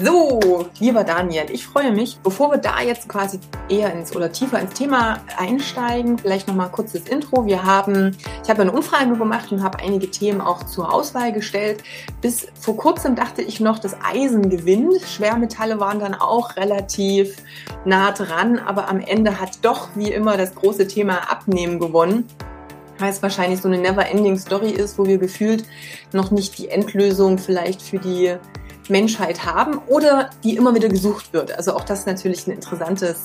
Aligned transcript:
So, 0.00 0.66
lieber 0.78 1.02
Daniel, 1.02 1.46
ich 1.50 1.66
freue 1.66 1.90
mich, 1.90 2.18
bevor 2.22 2.52
wir 2.52 2.58
da 2.58 2.80
jetzt 2.80 3.08
quasi 3.08 3.40
eher 3.68 3.92
ins 3.92 4.14
oder 4.14 4.30
tiefer 4.30 4.60
ins 4.60 4.74
Thema 4.74 5.18
einsteigen, 5.36 6.18
vielleicht 6.18 6.46
nochmal 6.46 6.70
kurz 6.70 6.92
das 6.92 7.08
Intro. 7.08 7.46
Wir 7.46 7.64
haben, 7.64 8.16
ich 8.44 8.48
habe 8.48 8.62
eine 8.62 8.70
Umfrage 8.70 9.16
gemacht 9.16 9.50
und 9.50 9.62
habe 9.62 9.80
einige 9.80 10.08
Themen 10.08 10.40
auch 10.40 10.62
zur 10.62 10.92
Auswahl 10.92 11.32
gestellt. 11.32 11.82
Bis 12.20 12.46
vor 12.60 12.76
kurzem 12.76 13.16
dachte 13.16 13.42
ich 13.42 13.58
noch, 13.58 13.80
dass 13.80 13.96
Eisen 14.04 14.50
gewinnt. 14.50 15.00
Schwermetalle 15.02 15.80
waren 15.80 15.98
dann 15.98 16.14
auch 16.14 16.54
relativ 16.56 17.36
nah 17.84 18.12
dran, 18.12 18.60
aber 18.60 18.88
am 18.88 19.00
Ende 19.00 19.40
hat 19.40 19.58
doch 19.62 19.88
wie 19.96 20.12
immer 20.12 20.36
das 20.36 20.54
große 20.54 20.86
Thema 20.86 21.30
Abnehmen 21.30 21.80
gewonnen 21.80 22.24
weil 23.00 23.12
es 23.12 23.22
wahrscheinlich 23.22 23.60
so 23.60 23.68
eine 23.68 23.78
never-ending 23.78 24.36
Story 24.36 24.70
ist, 24.70 24.98
wo 24.98 25.06
wir 25.06 25.18
gefühlt 25.18 25.62
noch 26.12 26.32
nicht 26.32 26.58
die 26.58 26.68
Endlösung 26.68 27.38
vielleicht 27.38 27.80
für 27.80 27.98
die 27.98 28.34
Menschheit 28.90 29.44
haben 29.44 29.78
oder 29.86 30.30
die 30.44 30.56
immer 30.56 30.74
wieder 30.74 30.88
gesucht 30.88 31.32
wird. 31.32 31.56
Also 31.56 31.74
auch 31.74 31.84
das 31.84 32.00
ist 32.00 32.06
natürlich 32.06 32.46
ein 32.46 32.52
interessantes 32.52 33.22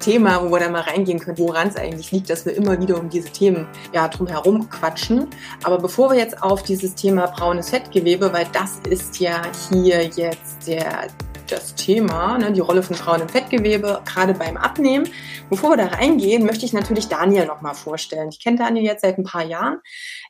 Thema, 0.00 0.42
wo 0.42 0.50
wir 0.50 0.60
da 0.60 0.68
mal 0.68 0.82
reingehen 0.82 1.18
können, 1.18 1.38
woran 1.38 1.68
es 1.68 1.76
eigentlich 1.76 2.12
liegt, 2.12 2.30
dass 2.30 2.44
wir 2.44 2.54
immer 2.54 2.80
wieder 2.80 2.98
um 2.98 3.08
diese 3.08 3.30
Themen 3.30 3.66
ja 3.92 4.08
drumherum 4.08 4.68
quatschen. 4.68 5.28
Aber 5.62 5.78
bevor 5.78 6.10
wir 6.10 6.18
jetzt 6.18 6.42
auf 6.42 6.62
dieses 6.62 6.94
Thema 6.94 7.26
braunes 7.26 7.70
Fettgewebe, 7.70 8.32
weil 8.32 8.46
das 8.52 8.80
ist 8.88 9.20
ja 9.20 9.42
hier 9.70 10.04
jetzt 10.04 10.66
der 10.66 11.08
das 11.48 11.74
Thema, 11.74 12.38
ne, 12.38 12.52
die 12.52 12.60
Rolle 12.60 12.82
von 12.82 12.96
Frauen 12.96 13.20
im 13.20 13.28
Fettgewebe, 13.28 14.00
gerade 14.04 14.34
beim 14.34 14.56
Abnehmen. 14.56 15.08
Bevor 15.50 15.70
wir 15.70 15.76
da 15.76 15.86
reingehen, 15.86 16.46
möchte 16.46 16.64
ich 16.64 16.72
natürlich 16.72 17.08
Daniel 17.08 17.46
nochmal 17.46 17.74
vorstellen. 17.74 18.28
Ich 18.30 18.42
kenne 18.42 18.58
Daniel 18.58 18.84
jetzt 18.84 19.02
seit 19.02 19.18
ein 19.18 19.24
paar 19.24 19.44
Jahren, 19.44 19.78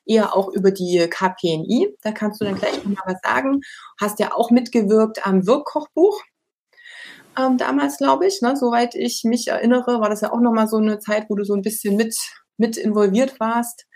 eher 0.04 0.36
auch 0.36 0.48
über 0.48 0.70
die 0.70 1.08
KPNI. 1.08 1.94
Da 2.02 2.12
kannst 2.12 2.40
du 2.40 2.44
dann 2.44 2.56
gleich 2.56 2.76
nochmal 2.84 3.04
was 3.06 3.20
sagen. 3.22 3.60
Hast 4.00 4.18
ja 4.18 4.32
auch 4.32 4.50
mitgewirkt 4.50 5.26
am 5.26 5.46
Wirkkochbuch. 5.46 6.20
Ähm, 7.38 7.58
damals, 7.58 7.98
glaube 7.98 8.26
ich, 8.26 8.42
ne, 8.42 8.56
soweit 8.56 8.94
ich 8.94 9.22
mich 9.24 9.48
erinnere, 9.48 10.00
war 10.00 10.08
das 10.08 10.20
ja 10.20 10.32
auch 10.32 10.40
nochmal 10.40 10.68
so 10.68 10.76
eine 10.76 10.98
Zeit, 10.98 11.26
wo 11.28 11.34
du 11.34 11.44
so 11.44 11.54
ein 11.54 11.62
bisschen 11.62 11.96
mit, 11.96 12.16
mit 12.58 12.76
involviert 12.76 13.40
warst. 13.40 13.86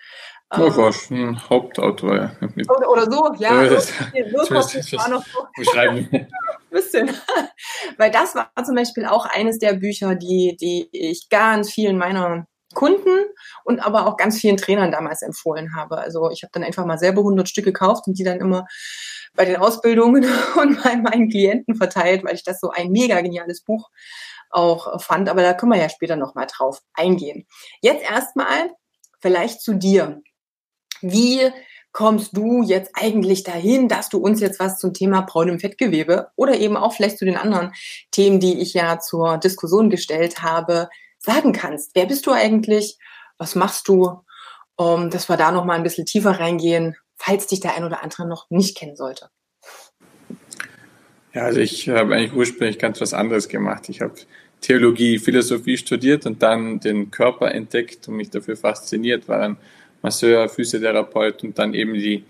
Ähm, 0.53 0.77
war 0.77 0.93
schon 0.93 1.49
Hauptautor. 1.49 2.33
Oder, 2.41 2.91
oder 2.91 3.11
so, 3.11 3.33
ja. 3.39 3.63
ja 3.63 3.71
das, 3.71 3.93
das, 4.09 4.93
war 4.95 5.09
noch 5.11 5.25
so. 5.25 5.47
Beschreiben. 5.57 6.09
Bisschen. 6.71 7.11
Weil 7.99 8.11
das 8.11 8.35
war 8.35 8.51
zum 8.65 8.75
Beispiel 8.75 9.07
auch 9.07 9.27
eines 9.27 9.59
der 9.59 9.75
Bücher, 9.75 10.15
die, 10.15 10.57
die 10.61 10.89
ich 10.93 11.29
ganz 11.29 11.71
vielen 11.73 11.99
meiner 11.99 12.47
Kunden 12.75 13.27
und 13.65 13.81
aber 13.81 14.07
auch 14.07 14.17
ganz 14.17 14.39
vielen 14.39 14.57
Trainern 14.57 14.93
damals 14.93 15.23
empfohlen 15.23 15.75
habe. 15.75 15.99
Also 15.99 16.31
ich 16.31 16.43
habe 16.43 16.51
dann 16.53 16.65
einfach 16.65 16.85
mal 16.85 16.99
selber 16.99 17.21
100 17.21 17.49
Stück 17.49 17.65
gekauft 17.65 18.07
und 18.07 18.19
die 18.19 18.25
dann 18.25 18.41
immer 18.41 18.67
bei 19.35 19.45
den 19.45 19.57
Ausbildungen 19.57 20.27
und 20.61 20.83
bei 20.83 20.97
meinen 20.97 21.31
Klienten 21.31 21.75
verteilt, 21.77 22.25
weil 22.25 22.35
ich 22.35 22.45
das 22.45 22.61
so 22.61 22.71
ein 22.71 22.91
mega 22.91 23.21
geniales 23.21 23.63
Buch 23.63 23.89
auch 24.51 25.01
fand. 25.03 25.29
Aber 25.29 25.43
da 25.43 25.55
können 25.55 25.73
wir 25.73 25.81
ja 25.81 25.89
später 25.89 26.17
nochmal 26.17 26.47
drauf 26.47 26.81
eingehen. 26.95 27.47
Jetzt 27.81 28.09
erstmal 28.09 28.71
vielleicht 29.21 29.63
zu 29.63 29.75
dir. 29.75 30.21
Wie 31.01 31.51
kommst 31.93 32.37
du 32.37 32.63
jetzt 32.63 32.93
eigentlich 32.95 33.43
dahin, 33.43 33.89
dass 33.89 34.09
du 34.09 34.19
uns 34.19 34.41
jetzt 34.41 34.61
was 34.61 34.79
zum 34.79 34.95
Thema 34.95 35.23
braunem 35.23 35.59
Fettgewebe 35.59 36.29
oder 36.37 36.59
eben 36.59 36.77
auch 36.77 36.93
vielleicht 36.93 37.19
zu 37.19 37.25
den 37.25 37.37
anderen 37.37 37.73
Themen, 38.11 38.41
die 38.41 38.61
ich 38.61 38.75
ja 38.75 38.99
zur 38.99 39.39
Diskussion 39.39 39.91
gestellt 39.91 40.43
habe, 40.43 40.89
sagen 41.19 41.53
kannst? 41.53 41.93
Wer 41.95 42.07
bist 42.07 42.27
du 42.27 42.33
eigentlich? 42.33 42.99
Was 43.39 43.55
machst 43.55 43.89
du? 43.89 44.23
Um, 44.77 45.11
dass 45.11 45.29
wir 45.29 45.37
da 45.37 45.51
noch 45.51 45.65
mal 45.65 45.75
ein 45.75 45.83
bisschen 45.83 46.07
tiefer 46.07 46.39
reingehen, 46.39 46.95
falls 47.17 47.49
dich 47.49 47.59
der 47.59 47.75
ein 47.75 47.83
oder 47.83 48.05
andere 48.05 48.29
noch 48.29 48.49
nicht 48.49 48.77
kennen 48.77 48.95
sollte. 48.95 49.29
Ja, 51.35 51.43
also 51.43 51.59
ich 51.59 51.89
habe 51.89 52.15
eigentlich 52.15 52.33
ursprünglich 52.33 52.79
ganz 52.79 53.01
was 53.01 53.13
anderes 53.13 53.49
gemacht. 53.49 53.89
Ich 53.89 54.01
habe 54.01 54.15
Theologie, 54.61 55.19
Philosophie 55.19 55.77
studiert 55.77 56.27
und 56.27 56.43
dann 56.43 56.81
den 56.81 57.11
Körper 57.11 57.53
entdeckt 57.53 58.09
und 58.09 58.17
mich 58.17 58.31
dafür 58.31 58.57
fasziniert, 58.57 59.29
war 59.29 59.39
dann 59.39 59.57
Masseur, 60.03 60.49
Physiotherapeut 60.49 61.43
und 61.45 61.59
dann 61.59 61.75
eben 61.75 61.95
die 61.95 62.25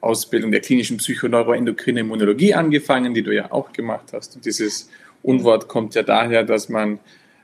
Ausbildung 0.00 0.50
der 0.50 0.60
klinischen 0.60 0.96
Psychoneuroendokrine 0.96 2.00
Immunologie 2.00 2.54
angefangen, 2.54 3.12
die 3.14 3.22
du 3.22 3.34
ja 3.34 3.52
auch 3.52 3.72
gemacht 3.72 4.12
hast. 4.12 4.36
Und 4.36 4.44
dieses 4.44 4.88
Unwort 5.22 5.68
kommt 5.68 5.94
ja 5.94 6.02
daher, 6.02 6.44
dass 6.44 6.68
man 6.68 6.98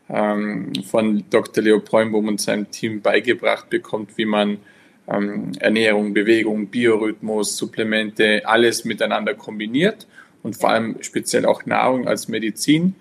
ähm, 0.09 0.73
von 0.89 1.25
Dr. 1.31 1.63
Leo 1.63 1.81
Preumbohm 1.81 2.29
und 2.29 2.41
seinem 2.41 2.71
Team 2.71 3.03
beigebracht 3.03 3.69
bekommt, 3.69 4.17
wie 4.17 4.25
man 4.25 4.59
ähm, 5.09 5.53
Ernährung, 5.59 6.15
Bewegung, 6.15 6.69
Biorhythmus, 6.69 7.57
Supplemente, 7.57 8.43
alles 8.45 8.85
miteinander 8.85 9.35
kombiniert 9.35 10.07
und 10.43 10.57
vor 10.57 10.71
allem 10.71 10.97
speziell 11.03 11.45
auch 11.45 11.67
Nahrung 11.67 12.09
als 12.09 12.29
Medizin 12.29 12.95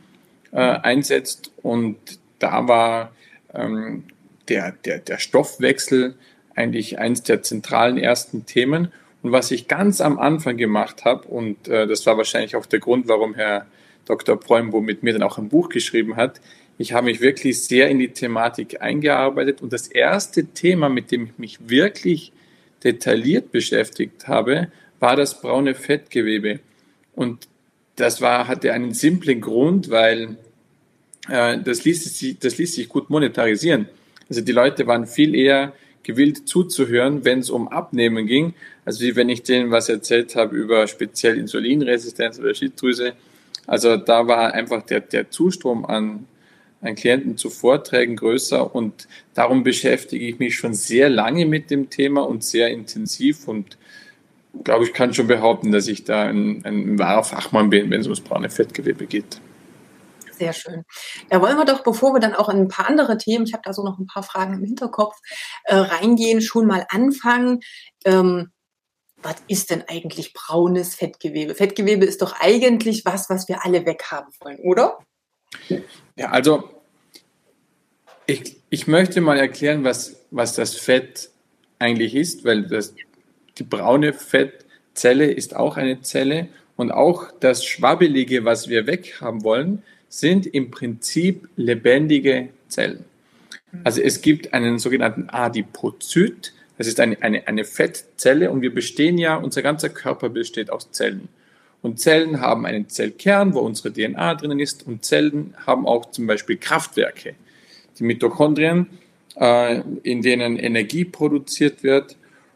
äh, 0.52 0.58
einsetzt. 0.58 1.52
Und 1.62 1.98
da 2.40 2.68
war 2.68 3.12
ähm, 3.54 4.04
der, 4.50 4.72
der, 4.72 5.00
der 5.00 5.18
Stoffwechsel 5.18 6.16
eigentlich 6.56 7.00
eins 7.00 7.24
der 7.24 7.44
zentralen 7.44 7.98
ersten 7.98 8.46
Themen. 8.46 8.92
Und 9.22 9.32
was 9.32 9.52
ich 9.52 9.68
ganz 9.68 10.02
am 10.02 10.20
Anfang 10.20 10.58
gemacht 10.58 11.06
habe, 11.06 11.28
und 11.28 11.68
äh, 11.68 11.88
das 11.88 12.06
war 12.06 12.18
wahrscheinlich 12.18 12.56
auch 12.56 12.66
der 12.66 12.80
Grund, 12.80 13.08
warum 13.08 13.36
Herr 13.36 13.66
Dr. 14.06 14.40
Preumbo 14.40 14.82
mit 14.82 15.04
mir 15.04 15.14
dann 15.14 15.24
auch 15.24 15.38
ein 15.38 15.50
Buch 15.50 15.70
geschrieben 15.70 16.16
hat, 16.16 16.40
ich 16.78 16.94
habe 16.94 17.06
mich 17.06 17.22
wirklich 17.22 17.64
sehr 17.64 17.90
in 17.90 18.00
die 18.00 18.10
Thematik 18.10 18.82
eingearbeitet 18.82 19.62
und 19.62 19.72
das 19.72 19.88
erste 19.88 20.46
Thema, 20.46 20.90
mit 20.90 21.12
dem 21.12 21.26
ich 21.26 21.38
mich 21.38 21.70
wirklich 21.70 22.34
detailliert 22.84 23.52
beschäftigt 23.52 24.28
habe, 24.28 24.68
war 25.00 25.16
das 25.16 25.42
braune 25.42 25.74
Fettgewebe. 25.74 26.60
Und 27.16 27.48
das 27.96 28.22
war, 28.22 28.48
hatte 28.48 28.74
einen 28.74 28.94
simplen 28.94 29.40
Grund, 29.40 29.90
weil 29.90 30.38
äh, 31.30 31.58
das, 31.60 31.86
ließ 31.86 32.18
sich, 32.18 32.40
das 32.40 32.58
ließ 32.58 32.76
sich 32.76 32.90
gut 32.90 33.10
monetarisieren. 33.10 33.88
Also 34.30 34.42
die 34.42 34.52
Leute 34.52 34.86
waren 34.86 35.08
viel 35.08 35.34
eher 35.34 35.74
gewillt 36.06 36.48
zuzuhören, 36.48 37.26
wenn 37.26 37.40
es 37.40 37.50
um 37.50 37.68
Abnehmen 37.68 38.28
ging. 38.28 38.54
Also 38.86 39.02
wie 39.04 39.16
wenn 39.16 39.28
ich 39.28 39.44
denen 39.44 39.72
was 39.72 39.90
erzählt 39.90 40.36
habe 40.36 40.56
über 40.56 40.88
speziell 40.88 41.38
Insulinresistenz 41.38 42.40
oder 42.40 42.54
Schilddrüse. 42.54 43.14
Also 43.68 43.98
da 43.98 44.28
war 44.28 44.54
einfach 44.54 44.84
der, 44.84 45.02
der 45.02 45.32
Zustrom 45.32 45.86
an, 45.86 46.28
an 46.82 46.96
Klienten 46.96 47.38
zu 47.38 47.50
Vorträgen 47.50 48.16
größer 48.16 48.74
und 48.74 49.08
darum 49.34 49.64
beschäftige 49.64 50.28
ich 50.28 50.38
mich 50.38 50.56
schon 50.56 50.76
sehr 50.76 51.10
lange 51.10 51.48
mit 51.48 51.72
dem 51.72 51.90
Thema 51.90 52.22
und 52.22 52.44
sehr 52.44 52.70
intensiv 52.70 53.48
und 53.48 53.78
glaube 54.64 54.86
ich 54.86 54.94
kann 54.94 55.14
schon 55.14 55.28
behaupten, 55.28 55.72
dass 55.72 55.88
ich 55.88 56.04
da 56.04 56.28
ein, 56.28 56.64
ein 56.64 57.00
wahrer 57.00 57.24
Fachmann 57.24 57.72
bin, 57.72 57.90
wenn 57.90 58.02
es 58.02 58.06
ums 58.06 58.22
braune 58.22 58.50
Fettgewebe 58.50 59.08
geht. 59.08 59.42
Sehr 60.38 60.54
schön. 60.54 60.84
Da 61.30 61.42
wollen 61.42 61.58
wir 61.58 61.66
doch, 61.66 61.84
bevor 61.84 62.14
wir 62.14 62.20
dann 62.20 62.36
auch 62.36 62.50
in 62.50 62.58
ein 62.58 62.68
paar 62.68 62.88
andere 62.88 63.18
Themen, 63.18 63.46
ich 63.46 63.54
habe 63.54 63.64
da 63.64 63.74
so 63.74 63.84
noch 63.84 64.00
ein 64.00 64.08
paar 64.08 64.24
Fragen 64.24 64.54
im 64.54 64.64
Hinterkopf, 64.64 65.16
äh, 65.64 65.76
reingehen, 65.76 66.42
schon 66.42 66.68
mal 66.68 66.86
anfangen. 66.90 67.62
Ähm, 68.04 68.52
was 69.18 69.38
ist 69.48 69.72
denn 69.72 69.84
eigentlich 69.88 70.34
braunes 70.34 70.96
Fettgewebe? 70.96 71.56
Fettgewebe 71.56 72.06
ist 72.06 72.22
doch 72.22 72.40
eigentlich 72.40 73.06
was, 73.06 73.30
was 73.30 73.48
wir 73.48 73.66
alle 73.66 73.86
weghaben 73.86 74.32
wollen, 74.42 74.60
oder? 74.60 75.00
Ja, 76.16 76.30
also 76.30 76.70
ich, 78.28 78.62
ich 78.70 78.88
möchte 78.88 79.22
mal 79.22 79.38
erklären, 79.38 79.84
was, 79.84 80.18
was 80.32 80.54
das 80.54 80.76
Fett 80.76 81.30
eigentlich 81.80 82.14
ist, 82.14 82.44
weil 82.46 82.68
das, 82.68 82.94
die 83.58 83.64
braune 83.64 84.14
Fettzelle 84.14 85.32
ist 85.32 85.56
auch 85.56 85.78
eine 85.78 86.02
Zelle 86.02 86.50
und 86.76 86.92
auch 86.92 87.32
das 87.40 87.66
Schwabbelige, 87.66 88.46
was 88.46 88.68
wir 88.68 88.86
weghaben 88.86 89.44
wollen, 89.44 89.84
sind 90.20 90.46
im 90.48 90.72
Prinzip 90.72 91.50
lebendige 91.58 92.50
Zellen. 92.70 93.04
Also 93.84 94.02
es 94.02 94.22
gibt 94.22 94.54
einen 94.54 94.80
sogenannten 94.80 95.30
Adipozyt, 95.30 96.54
das 96.78 96.88
ist 96.88 97.00
eine, 97.00 97.22
eine, 97.22 97.48
eine 97.48 97.66
Fettzelle 97.66 98.50
und 98.50 98.62
wir 98.62 98.74
bestehen 98.74 99.18
ja, 99.18 99.36
unser 99.36 99.62
ganzer 99.62 99.90
Körper 99.90 100.30
besteht 100.30 100.70
aus 100.70 100.92
Zellen. 100.92 101.28
Und 101.82 102.00
Zellen 102.00 102.40
haben 102.40 102.66
einen 102.66 102.88
Zellkern, 102.90 103.54
wo 103.54 103.60
unsere 103.60 103.92
DNA 103.94 104.36
drinnen 104.36 104.60
ist 104.60 104.88
und 104.88 105.04
Zellen 105.04 105.54
haben 105.66 105.86
auch 105.86 106.12
zum 106.12 106.28
Beispiel 106.28 106.58
Kraftwerke, 106.58 107.36
die 108.00 108.04
Mitochondrien, 108.04 108.88
äh, 109.36 109.82
in 110.04 110.22
denen 110.22 110.58
Energie 110.58 111.06
produziert 111.06 111.84
wird 111.84 112.16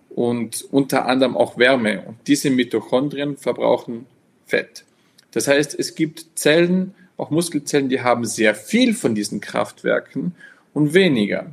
und 0.10 0.66
unter 0.72 1.06
anderem 1.06 1.36
auch 1.36 1.58
Wärme. 1.58 2.04
Und 2.08 2.18
diese 2.26 2.50
Mitochondrien 2.50 3.38
verbrauchen 3.38 4.06
Fett. 4.46 4.86
Das 5.32 5.48
heißt, 5.48 5.78
es 5.78 5.94
gibt 5.96 6.26
Zellen, 6.36 6.96
auch 7.20 7.30
Muskelzellen, 7.30 7.90
die 7.90 8.02
haben 8.02 8.26
sehr 8.26 8.56
viel 8.56 8.94
von 8.94 9.16
diesen 9.16 9.42
Kraftwerken 9.42 10.36
und 10.74 10.94
weniger. 10.94 11.52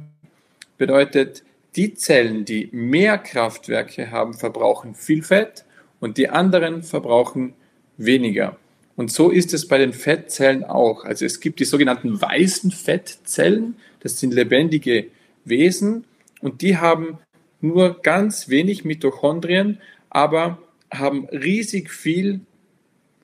Bedeutet, 0.79 1.43
die 1.77 1.95
Zellen, 1.95 2.45
die 2.45 2.69
mehr 2.73 3.19
Kraftwerke 3.19 4.11
haben, 4.11 4.35
verbrauchen 4.35 4.95
viel 4.95 5.23
Fett 5.23 5.65
und 6.01 6.17
die 6.17 6.29
anderen 6.29 6.83
verbrauchen 6.83 7.55
weniger. 7.97 8.57
Und 8.97 9.13
so 9.13 9.31
ist 9.31 9.53
es 9.53 9.69
bei 9.69 9.77
den 9.77 9.93
Fettzellen 9.93 10.65
auch. 10.65 11.05
Also 11.05 11.27
es 11.27 11.41
gibt 11.41 11.61
die 11.61 11.65
sogenannten 11.65 12.21
weißen 12.21 12.71
Fettzellen, 12.71 13.77
das 14.01 14.19
sind 14.19 14.33
lebendige 14.33 15.09
Wesen 15.45 16.05
und 16.41 16.63
die 16.63 16.79
haben 16.79 17.19
nur 17.61 18.01
ganz 18.01 18.49
wenig 18.49 18.85
Mitochondrien, 18.85 19.81
aber 20.09 20.59
haben 20.91 21.27
riesig 21.27 21.91
viel 21.91 22.41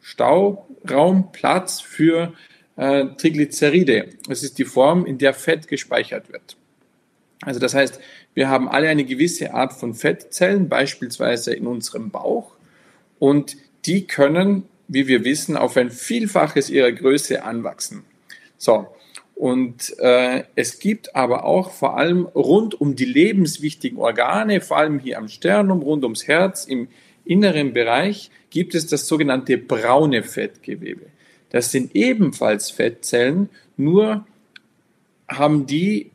Stauraum, 0.03 1.33
Platz 1.33 1.81
für 1.81 2.35
äh, 2.77 3.07
Triglyceride. 3.17 4.09
Das 4.29 4.43
ist 4.43 4.59
die 4.59 4.65
Form, 4.65 5.07
in 5.07 5.17
der 5.17 5.33
Fett 5.33 5.69
gespeichert 5.69 6.31
wird. 6.31 6.57
Also 7.41 7.59
das 7.59 7.75
heißt, 7.75 8.01
wir 8.35 8.49
haben 8.49 8.69
alle 8.69 8.89
eine 8.89 9.05
gewisse 9.05 9.55
Art 9.55 9.73
von 9.73 9.95
Fettzellen, 9.95 10.69
beispielsweise 10.69 11.55
in 11.55 11.67
unserem 11.67 12.11
Bauch, 12.11 12.53
und 13.19 13.57
die 13.85 14.07
können, 14.07 14.65
wie 14.89 15.07
wir 15.07 15.25
wissen, 15.25 15.57
auf 15.57 15.77
ein 15.77 15.91
Vielfaches 15.91 16.71
ihrer 16.71 16.93
Größe 16.93 17.45
anwachsen. 17.45 18.05
So, 18.59 18.89
und 19.35 19.99
äh, 19.99 20.45
es 20.55 20.79
gibt 20.79 21.17
aber 21.17 21.45
auch 21.45 21.73
vor 21.73 21.97
allem 21.97 22.27
rund 22.27 22.81
um 22.81 22.95
die 22.95 23.05
lebenswichtigen 23.05 23.99
Organe, 23.99 24.61
vor 24.61 24.77
allem 24.77 24.99
hier 24.99 25.19
am 25.19 25.29
Sternum, 25.29 25.83
rund 25.83 26.05
ums 26.05 26.29
Herz, 26.29 26.65
im 26.65 26.89
inneren 27.25 27.73
Bereich, 27.73 28.31
gibt 28.51 28.75
es 28.75 28.87
das 28.87 29.07
sogenannte 29.07 29.59
braune 29.59 30.23
Fettgewebe. 30.23 31.07
Das 31.51 31.71
sind 31.71 31.95
ebenfalls 31.95 32.71
Fettzellen, 32.71 33.49
nur 33.77 34.27
haben 35.29 35.67
die 35.67 36.11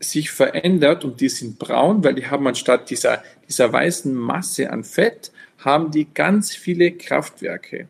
sich 0.00 0.30
verändert 0.30 1.04
und 1.04 1.20
die 1.20 1.28
sind 1.28 1.58
braun, 1.58 2.04
weil 2.04 2.14
die 2.14 2.26
haben 2.26 2.46
anstatt 2.46 2.90
dieser, 2.90 3.22
dieser 3.48 3.72
weißen 3.72 4.14
Masse 4.14 4.70
an 4.70 4.84
Fett, 4.84 5.32
haben 5.58 5.90
die 5.90 6.06
ganz 6.12 6.54
viele 6.54 6.92
Kraftwerke. 6.92 7.88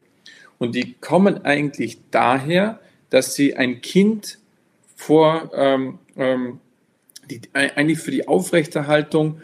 Und 0.58 0.74
die 0.74 0.94
kommen 1.00 1.44
eigentlich 1.44 1.98
daher, 2.10 2.78
dass 3.10 3.34
sie 3.34 3.56
ein 3.56 3.80
Kind 3.80 4.38
vor, 4.94 5.50
ähm, 5.54 5.98
ähm, 6.16 6.60
die, 7.30 7.40
eigentlich 7.54 7.98
für 7.98 8.10
die 8.10 8.28
Aufrechterhaltung 8.28 9.40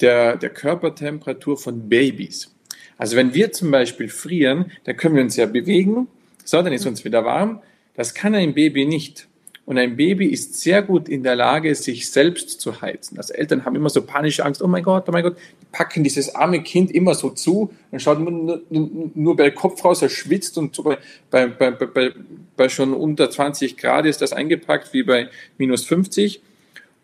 der, 0.00 0.36
der 0.36 0.50
Körpertemperatur 0.50 1.56
von 1.58 1.88
Babys. 1.88 2.53
Also 2.98 3.16
wenn 3.16 3.34
wir 3.34 3.52
zum 3.52 3.70
Beispiel 3.70 4.08
frieren, 4.08 4.72
dann 4.84 4.96
können 4.96 5.16
wir 5.16 5.22
uns 5.22 5.36
ja 5.36 5.46
bewegen, 5.46 6.08
so, 6.44 6.60
dann 6.60 6.72
ist 6.72 6.86
uns 6.86 7.04
wieder 7.04 7.24
warm. 7.24 7.60
Das 7.94 8.14
kann 8.14 8.34
ein 8.34 8.54
Baby 8.54 8.84
nicht. 8.84 9.28
Und 9.66 9.78
ein 9.78 9.96
Baby 9.96 10.26
ist 10.26 10.60
sehr 10.60 10.82
gut 10.82 11.08
in 11.08 11.22
der 11.22 11.36
Lage, 11.36 11.74
sich 11.74 12.10
selbst 12.10 12.60
zu 12.60 12.82
heizen. 12.82 13.16
Also 13.16 13.32
Eltern 13.32 13.64
haben 13.64 13.74
immer 13.74 13.88
so 13.88 14.02
panische 14.02 14.44
Angst, 14.44 14.62
oh 14.62 14.66
mein 14.66 14.82
Gott, 14.82 15.04
oh 15.08 15.12
mein 15.12 15.22
Gott, 15.22 15.36
die 15.38 15.66
packen 15.72 16.04
dieses 16.04 16.34
arme 16.34 16.62
Kind 16.62 16.90
immer 16.90 17.14
so 17.14 17.30
zu, 17.30 17.72
dann 17.90 17.98
schaut 17.98 18.20
nur, 18.20 18.60
nur, 18.68 18.90
nur 19.14 19.36
bei 19.36 19.50
Kopf 19.50 19.82
raus, 19.82 20.02
er 20.02 20.10
schwitzt 20.10 20.58
und 20.58 20.74
so 20.74 20.82
bei, 20.82 20.98
bei, 21.30 21.46
bei, 21.46 21.70
bei, 21.70 22.12
bei 22.56 22.68
schon 22.68 22.92
unter 22.92 23.30
20 23.30 23.78
Grad 23.78 24.04
ist 24.04 24.20
das 24.20 24.34
eingepackt 24.34 24.92
wie 24.92 25.02
bei 25.02 25.28
minus 25.56 25.86
50. 25.86 26.42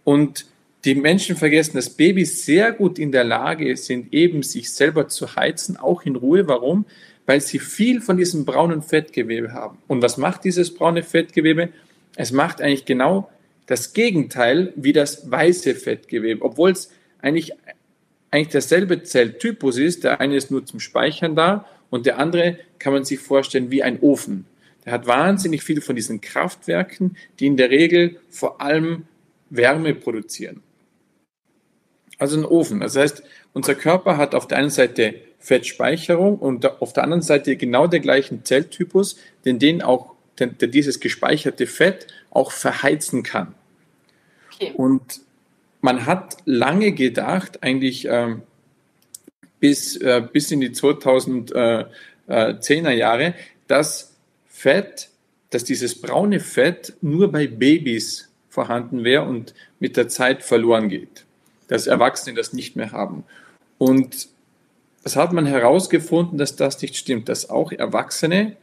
Und 0.05 0.45
die 0.85 0.95
Menschen 0.95 1.37
vergessen, 1.37 1.77
dass 1.77 1.91
Babys 1.91 2.45
sehr 2.45 2.73
gut 2.73 2.99
in 2.99 3.13
der 3.13 3.25
Lage 3.25 3.77
sind, 3.77 4.13
eben 4.13 4.43
sich 4.43 4.73
selber 4.73 5.09
zu 5.09 5.37
heizen, 5.37 5.77
auch 5.77 6.03
in 6.03 6.17
Ruhe. 6.17 6.49
Warum? 6.49 6.87
Weil 7.27 7.41
sie 7.41 7.59
viel 7.59 8.01
von 8.01 8.17
diesem 8.17 8.45
braunen 8.45 8.83
Fettgewebe 8.83 9.53
haben. 9.53 9.79
Und 9.89 10.03
was 10.03 10.17
macht 10.17 10.45
dieses 10.45 10.75
braune 10.75 11.03
Fettgewebe? 11.03 11.69
Es 12.17 12.33
macht 12.33 12.63
eigentlich 12.63 12.87
genau 12.87 13.31
das 13.67 13.93
Gegenteil 13.93 14.73
wie 14.75 14.93
das 14.93 15.31
weiße 15.31 15.75
Fettgewebe, 15.75 16.43
obwohl 16.43 16.73
es 16.73 16.91
eigentlich, 17.21 17.53
eigentlich 18.31 18.49
derselbe 18.49 19.03
Zelltypus 19.03 19.77
ist. 19.77 20.05
Der 20.05 20.21
eine 20.21 20.37
ist 20.37 20.51
nur 20.51 20.65
zum 20.65 20.81
Speichern 20.81 21.37
da 21.37 21.67
und 21.91 22.07
der 22.07 22.19
andere 22.19 22.59
kann 22.79 22.95
man 22.95 23.05
sich 23.05 23.21
vorstellen 23.21 23.71
wie 23.71 23.83
ein 23.83 24.01
Ofen. 24.01 24.47
Der 24.85 24.95
hat 24.95 25.07
wahnsinnig 25.07 25.63
viel 25.63 25.83
von 25.83 25.95
diesen 25.95 26.23
Kraftwerken, 26.23 27.17
die 27.39 27.47
in 27.47 27.59
der 27.59 27.71
Regel 27.71 28.19
vor 28.31 28.63
allem 28.63 29.05
Wärme 29.51 29.95
produzieren. 29.95 30.63
Also 32.21 32.39
ein 32.39 32.45
Ofen. 32.45 32.81
Das 32.81 32.97
heißt, 32.97 33.23
unser 33.55 33.75
Körper 33.75 34.19
hat 34.19 34.35
auf 34.35 34.47
der 34.47 34.59
einen 34.59 34.71
Seite 34.71 35.15
Fettspeicherung 35.39 36.39
und 36.39 36.83
auf 36.83 36.93
der 36.93 37.03
anderen 37.03 37.23
Seite 37.23 37.57
genau 37.57 37.87
der 37.87 38.01
gleichen 38.01 38.45
Zelltypus, 38.45 39.17
den 39.47 39.59
den 39.59 39.81
auch 39.81 40.13
der, 40.39 40.49
der 40.49 40.69
dieses 40.69 41.01
gespeicherte 41.01 41.67
Fett 41.67 42.07
auch 42.31 42.53
verheizen 42.53 43.23
kann. 43.23 43.55
Okay. 44.53 44.73
Und 44.77 45.21
man 45.81 46.05
hat 46.05 46.37
lange 46.45 46.93
gedacht, 46.93 47.63
eigentlich 47.63 48.07
ähm, 48.07 48.43
bis, 49.59 49.97
äh, 49.97 50.23
bis 50.31 50.51
in 50.51 50.61
die 50.61 50.71
2010er 50.71 52.91
Jahre, 52.91 53.35
dass 53.67 54.15
Fett, 54.47 55.09
dass 55.49 55.65
dieses 55.65 55.99
braune 55.99 56.39
Fett 56.39 56.93
nur 57.01 57.33
bei 57.33 57.47
Babys 57.47 58.29
vorhanden 58.51 59.05
wäre 59.05 59.25
und 59.25 59.55
mit 59.79 59.97
der 59.97 60.09
Zeit 60.09 60.43
verloren 60.43 60.91
geht. 60.91 61.25
Dass 61.71 61.87
Erwachsene 61.87 62.37
das 62.37 62.53
nicht 62.53 62.75
mehr 62.75 62.91
haben. 62.91 63.25
Und 63.79 64.29
das 65.05 65.17
hat 65.17 65.33
man 65.33 65.47
herausgefunden, 65.47 66.37
dass 66.37 66.57
das 66.57 66.83
nicht 66.83 66.97
stimmt, 66.97 67.29
dass 67.29 67.49
auch 67.49 67.73
Erwachsene 67.73 68.57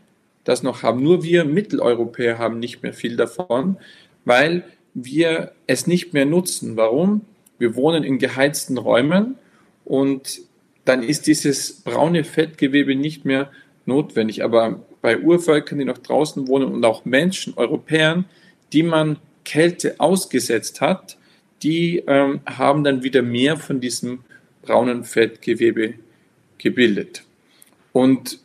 das 0.44 0.62
noch 0.62 0.84
haben. 0.84 1.02
Nur 1.02 1.24
wir 1.24 1.46
Mitteleuropäer 1.46 2.38
haben 2.38 2.60
nicht 2.60 2.84
mehr 2.84 2.94
viel 2.94 3.16
davon, 3.16 3.78
weil 4.26 4.64
wir 4.94 5.54
es 5.68 5.88
nicht 5.88 6.14
mehr 6.14 6.26
nutzen. 6.26 6.76
Warum? 6.76 7.22
Wir 7.58 7.76
wohnen 7.76 8.04
in 8.04 8.20
geheizten 8.20 8.78
Räumen 8.78 9.38
und 9.86 10.42
dann 10.86 11.02
ist 11.02 11.28
dieses 11.28 11.82
braune 11.82 12.24
Fettgewebe 12.24 12.96
nicht 12.96 13.26
mehr 13.26 13.52
notwendig. 13.86 14.44
Aber 14.44 14.82
bei 15.02 15.18
Urvölkern, 15.18 15.80
die 15.80 15.86
noch 15.86 15.98
draußen 15.98 16.48
wohnen 16.48 16.74
und 16.74 16.86
auch 16.86 17.06
Menschen, 17.06 17.54
Europäern, 17.56 18.26
die 18.74 18.84
man 18.84 19.18
Kälte 19.44 19.96
ausgesetzt 20.00 20.82
hat, 20.82 21.18
die 21.64 22.04
ähm, 22.08 22.42
haben 22.46 22.84
dann 22.84 23.04
wieder 23.04 23.22
mehr 23.22 23.58
von 23.58 23.80
diesem 23.80 24.20
braunen 24.62 25.04
Fettgewebe 25.04 25.96
gebildet. 26.58 27.24
Und 27.94 28.40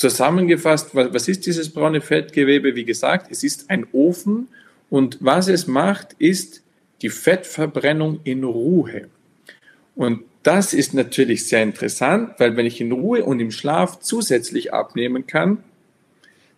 Zusammengefasst, 0.00 0.94
was 0.94 1.28
ist 1.28 1.44
dieses 1.44 1.68
braune 1.68 2.00
Fettgewebe? 2.00 2.74
Wie 2.74 2.86
gesagt, 2.86 3.30
es 3.30 3.44
ist 3.44 3.68
ein 3.68 3.86
Ofen 3.92 4.48
und 4.88 5.18
was 5.20 5.46
es 5.46 5.66
macht, 5.66 6.14
ist 6.14 6.62
die 7.02 7.10
Fettverbrennung 7.10 8.20
in 8.24 8.42
Ruhe. 8.42 9.10
Und 9.94 10.22
das 10.42 10.72
ist 10.72 10.94
natürlich 10.94 11.46
sehr 11.46 11.62
interessant, 11.62 12.32
weil 12.38 12.56
wenn 12.56 12.64
ich 12.64 12.80
in 12.80 12.92
Ruhe 12.92 13.26
und 13.26 13.40
im 13.40 13.50
Schlaf 13.50 14.00
zusätzlich 14.00 14.72
abnehmen 14.72 15.26
kann, 15.26 15.58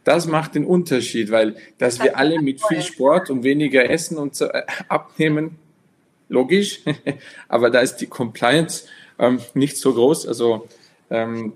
das 0.05 0.27
macht 0.27 0.55
den 0.55 0.65
Unterschied, 0.65 1.31
weil 1.31 1.57
dass 1.79 2.03
wir 2.03 2.17
alle 2.17 2.41
mit 2.41 2.61
viel 2.67 2.83
Sport 2.83 3.31
und 3.31 3.45
weniger 3.45 3.89
Essen 3.89 4.19
und 4.19 4.35
so 4.35 4.47
äh, 4.47 4.63
abnehmen, 4.89 5.59
logisch, 6.29 6.81
aber 7.49 7.71
da 7.71 7.81
ist 7.81 7.97
die 7.97 8.07
Compliance 8.07 8.85
ähm, 9.19 9.39
nicht 9.55 9.77
so 9.77 9.95
groß. 9.95 10.27
Also 10.27 10.69
ähm, 11.11 11.53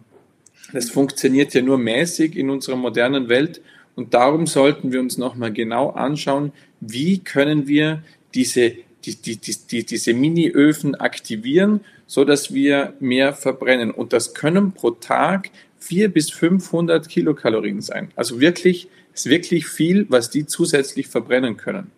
das 0.72 0.90
funktioniert 0.90 1.54
ja 1.54 1.62
nur 1.62 1.78
mäßig 1.78 2.36
in 2.36 2.50
unserer 2.50 2.76
modernen 2.76 3.28
Welt 3.28 3.60
und 3.96 4.12
darum 4.14 4.46
sollten 4.46 4.92
wir 4.92 5.00
uns 5.00 5.16
nochmal 5.16 5.52
genau 5.52 5.90
anschauen, 5.90 6.52
wie 6.80 7.18
können 7.18 7.66
wir 7.66 8.02
diese, 8.34 8.74
die, 9.04 9.16
die, 9.16 9.38
die, 9.38 9.86
diese 9.86 10.12
Mini-Öfen 10.12 10.94
aktivieren, 10.94 11.80
so 12.06 12.24
dass 12.24 12.52
wir 12.52 12.92
mehr 13.00 13.32
verbrennen. 13.32 13.90
Und 13.90 14.12
das 14.12 14.34
können 14.34 14.72
pro 14.72 14.90
Tag 14.90 15.50
400 15.86 16.14
bis 16.14 16.30
500 16.30 17.08
Kilokalorien 17.08 17.80
sein. 17.80 18.10
Also 18.16 18.40
wirklich, 18.40 18.88
ist 19.14 19.26
wirklich 19.26 19.66
viel, 19.66 20.06
was 20.08 20.30
die 20.30 20.46
zusätzlich 20.46 21.08
verbrennen 21.08 21.56
können. 21.56 21.90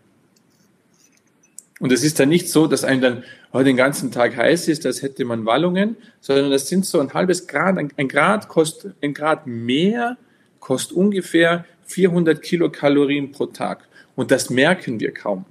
Und 1.81 1.93
es 1.93 2.03
ist 2.03 2.19
dann 2.19 2.29
nicht 2.29 2.49
so, 2.49 2.67
dass 2.67 2.85
einem 2.85 3.01
dann 3.01 3.25
oh, 3.53 3.63
den 3.63 3.77
ganzen 3.77 4.11
Tag 4.11 4.37
heiß 4.37 4.69
ist, 4.69 4.85
als 4.85 5.03
hätte 5.03 5.25
man 5.25 5.47
Wallungen, 5.47 5.97
sondern 6.21 6.51
das 6.51 6.69
sind 6.69 6.85
so 6.85 7.01
ein 7.01 7.15
halbes 7.15 7.47
Grad. 7.47 7.79
Ein, 7.79 7.93
ein 7.97 8.09
Grad 8.09 8.49
kostet, 8.49 8.95
ein 9.03 9.15
Grad 9.15 9.47
mehr 9.47 10.17
kostet 10.61 10.97
ungefähr 10.97 11.65
400 11.87 12.43
Kilokalorien 12.43 13.33
pro 13.33 13.47
Tag. 13.47 13.87
Und 14.17 14.31
das 14.31 14.51
merken 14.51 14.99
wir 14.99 15.13
kaum. 15.13 15.45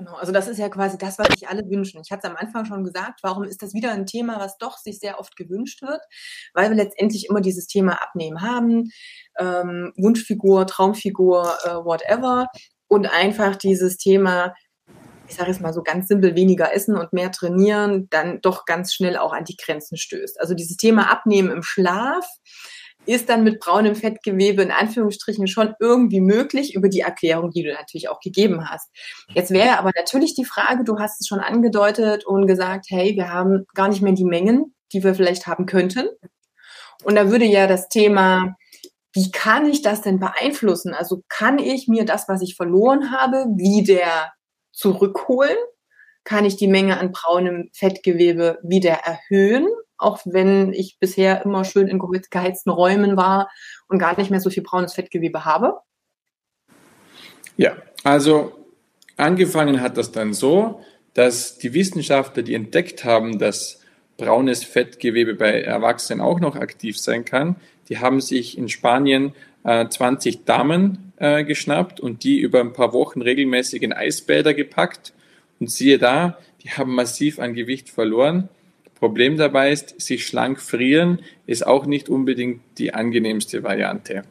Genau, 0.00 0.14
also 0.14 0.32
das 0.32 0.48
ist 0.48 0.56
ja 0.56 0.70
quasi 0.70 0.96
das, 0.96 1.18
was 1.18 1.28
sich 1.28 1.46
alle 1.48 1.68
wünschen. 1.68 2.00
Ich 2.02 2.10
hatte 2.10 2.22
es 2.24 2.30
am 2.30 2.36
Anfang 2.36 2.64
schon 2.64 2.84
gesagt, 2.84 3.20
warum 3.22 3.44
ist 3.44 3.60
das 3.60 3.74
wieder 3.74 3.92
ein 3.92 4.06
Thema, 4.06 4.38
was 4.38 4.56
doch 4.56 4.78
sich 4.78 4.98
sehr 4.98 5.20
oft 5.20 5.36
gewünscht 5.36 5.82
wird? 5.82 6.00
Weil 6.54 6.70
wir 6.70 6.76
letztendlich 6.76 7.26
immer 7.28 7.42
dieses 7.42 7.66
Thema 7.66 8.02
Abnehmen 8.02 8.40
haben, 8.40 8.88
ähm, 9.38 9.92
Wunschfigur, 9.98 10.66
Traumfigur, 10.66 11.54
äh, 11.64 11.74
whatever. 11.84 12.46
Und 12.88 13.12
einfach 13.12 13.56
dieses 13.56 13.98
Thema, 13.98 14.54
ich 15.28 15.34
sage 15.34 15.50
jetzt 15.50 15.60
mal 15.60 15.74
so 15.74 15.82
ganz 15.82 16.08
simpel, 16.08 16.34
weniger 16.34 16.72
essen 16.72 16.96
und 16.96 17.12
mehr 17.12 17.30
trainieren, 17.30 18.06
dann 18.08 18.40
doch 18.40 18.64
ganz 18.64 18.94
schnell 18.94 19.18
auch 19.18 19.34
an 19.34 19.44
die 19.44 19.56
Grenzen 19.56 19.98
stößt. 19.98 20.40
Also 20.40 20.54
dieses 20.54 20.78
Thema 20.78 21.10
Abnehmen 21.10 21.50
im 21.50 21.62
Schlaf 21.62 22.24
ist 23.06 23.28
dann 23.28 23.44
mit 23.44 23.60
braunem 23.60 23.94
Fettgewebe 23.94 24.62
in 24.62 24.70
Anführungsstrichen 24.70 25.46
schon 25.46 25.74
irgendwie 25.80 26.20
möglich 26.20 26.74
über 26.74 26.88
die 26.88 27.00
Erklärung, 27.00 27.50
die 27.50 27.62
du 27.62 27.72
natürlich 27.72 28.08
auch 28.08 28.20
gegeben 28.20 28.68
hast. 28.68 28.88
Jetzt 29.34 29.50
wäre 29.50 29.78
aber 29.78 29.90
natürlich 29.96 30.34
die 30.34 30.44
Frage, 30.44 30.84
du 30.84 30.98
hast 30.98 31.20
es 31.20 31.26
schon 31.26 31.40
angedeutet 31.40 32.26
und 32.26 32.46
gesagt, 32.46 32.86
hey, 32.88 33.14
wir 33.16 33.32
haben 33.32 33.66
gar 33.74 33.88
nicht 33.88 34.02
mehr 34.02 34.12
die 34.12 34.24
Mengen, 34.24 34.74
die 34.92 35.02
wir 35.02 35.14
vielleicht 35.14 35.46
haben 35.46 35.66
könnten. 35.66 36.08
Und 37.02 37.14
da 37.14 37.30
würde 37.30 37.46
ja 37.46 37.66
das 37.66 37.88
Thema, 37.88 38.56
wie 39.12 39.30
kann 39.30 39.68
ich 39.68 39.82
das 39.82 40.02
denn 40.02 40.20
beeinflussen? 40.20 40.94
Also 40.94 41.22
kann 41.28 41.58
ich 41.58 41.88
mir 41.88 42.04
das, 42.04 42.28
was 42.28 42.42
ich 42.42 42.54
verloren 42.54 43.10
habe, 43.10 43.46
wieder 43.56 44.32
zurückholen? 44.72 45.56
Kann 46.24 46.44
ich 46.44 46.56
die 46.56 46.68
Menge 46.68 46.98
an 46.98 47.12
braunem 47.12 47.70
Fettgewebe 47.72 48.58
wieder 48.62 48.92
erhöhen? 48.92 49.66
Auch 50.00 50.20
wenn 50.24 50.72
ich 50.72 50.98
bisher 50.98 51.44
immer 51.44 51.64
schön 51.64 51.88
in 51.88 51.98
geheizten 52.30 52.70
Räumen 52.70 53.16
war 53.16 53.50
und 53.88 53.98
gar 53.98 54.16
nicht 54.18 54.30
mehr 54.30 54.40
so 54.40 54.50
viel 54.50 54.62
braunes 54.62 54.94
Fettgewebe 54.94 55.44
habe? 55.44 55.78
Ja, 57.56 57.76
also 58.04 58.52
angefangen 59.16 59.80
hat 59.80 59.96
das 59.96 60.12
dann 60.12 60.32
so, 60.32 60.80
dass 61.14 61.58
die 61.58 61.74
Wissenschaftler, 61.74 62.42
die 62.42 62.54
entdeckt 62.54 63.04
haben, 63.04 63.38
dass 63.38 63.80
braunes 64.16 64.64
Fettgewebe 64.64 65.34
bei 65.34 65.60
Erwachsenen 65.60 66.20
auch 66.20 66.40
noch 66.40 66.56
aktiv 66.56 66.98
sein 66.98 67.24
kann, 67.24 67.56
die 67.88 67.98
haben 67.98 68.20
sich 68.20 68.56
in 68.56 68.68
Spanien 68.68 69.34
äh, 69.64 69.88
20 69.88 70.44
Damen 70.44 71.12
äh, 71.16 71.44
geschnappt 71.44 72.00
und 72.00 72.24
die 72.24 72.38
über 72.38 72.60
ein 72.60 72.72
paar 72.72 72.92
Wochen 72.92 73.20
regelmäßig 73.20 73.82
in 73.82 73.92
Eisbäder 73.92 74.54
gepackt. 74.54 75.12
Und 75.58 75.70
siehe 75.70 75.98
da, 75.98 76.38
die 76.62 76.70
haben 76.70 76.94
massiv 76.94 77.38
an 77.38 77.54
Gewicht 77.54 77.90
verloren. 77.90 78.48
Problem 79.00 79.38
dabei 79.38 79.72
ist, 79.72 79.98
sich 79.98 80.26
schlank 80.26 80.60
frieren 80.60 81.20
ist 81.46 81.66
auch 81.66 81.86
nicht 81.86 82.10
unbedingt 82.10 82.60
die 82.76 82.92
angenehmste 82.92 83.62
Variante. 83.62 84.24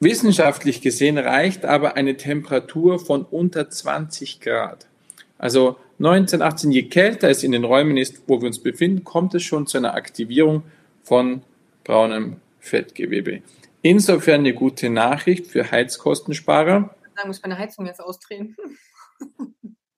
Wissenschaftlich 0.00 0.80
gesehen 0.80 1.18
reicht 1.18 1.66
aber 1.66 1.96
eine 1.96 2.16
Temperatur 2.16 2.98
von 2.98 3.22
unter 3.22 3.68
20 3.68 4.40
Grad. 4.40 4.86
Also 5.36 5.76
19, 5.98 6.40
18, 6.40 6.72
je 6.72 6.84
kälter 6.84 7.28
es 7.28 7.44
in 7.44 7.52
den 7.52 7.64
Räumen 7.64 7.98
ist, 7.98 8.22
wo 8.26 8.40
wir 8.40 8.46
uns 8.46 8.58
befinden, 8.58 9.04
kommt 9.04 9.34
es 9.34 9.42
schon 9.42 9.66
zu 9.66 9.76
einer 9.76 9.94
Aktivierung 9.94 10.62
von 11.02 11.42
braunem 11.84 12.36
Fettgewebe. 12.58 13.42
Insofern 13.82 14.40
eine 14.40 14.54
gute 14.54 14.88
Nachricht 14.88 15.46
für 15.46 15.70
Heizkostensparer. 15.70 16.94
Da 17.16 17.26
muss 17.26 17.42
meine 17.42 17.58
Heizung 17.58 17.84
jetzt 17.84 18.00
ausdrehen. 18.00 18.56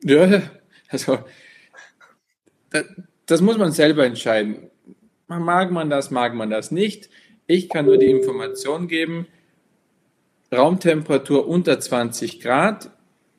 ja, 0.03 0.43
also 0.89 1.21
das 3.33 3.41
muss 3.41 3.57
man 3.57 3.73
selber 3.73 4.05
entscheiden. 4.05 4.71
Mag 5.27 5.71
man 5.71 5.89
das, 5.89 6.11
mag 6.11 6.35
man 6.35 6.51
das 6.51 6.71
nicht. 6.71 7.09
Ich 7.47 7.71
kann 7.71 7.87
nur 7.87 7.97
die 7.97 8.11
Information 8.11 8.89
geben, 8.89 9.27
Raumtemperatur 10.55 11.49
unter 11.49 11.81
20 11.81 12.41
Grad 12.41 12.91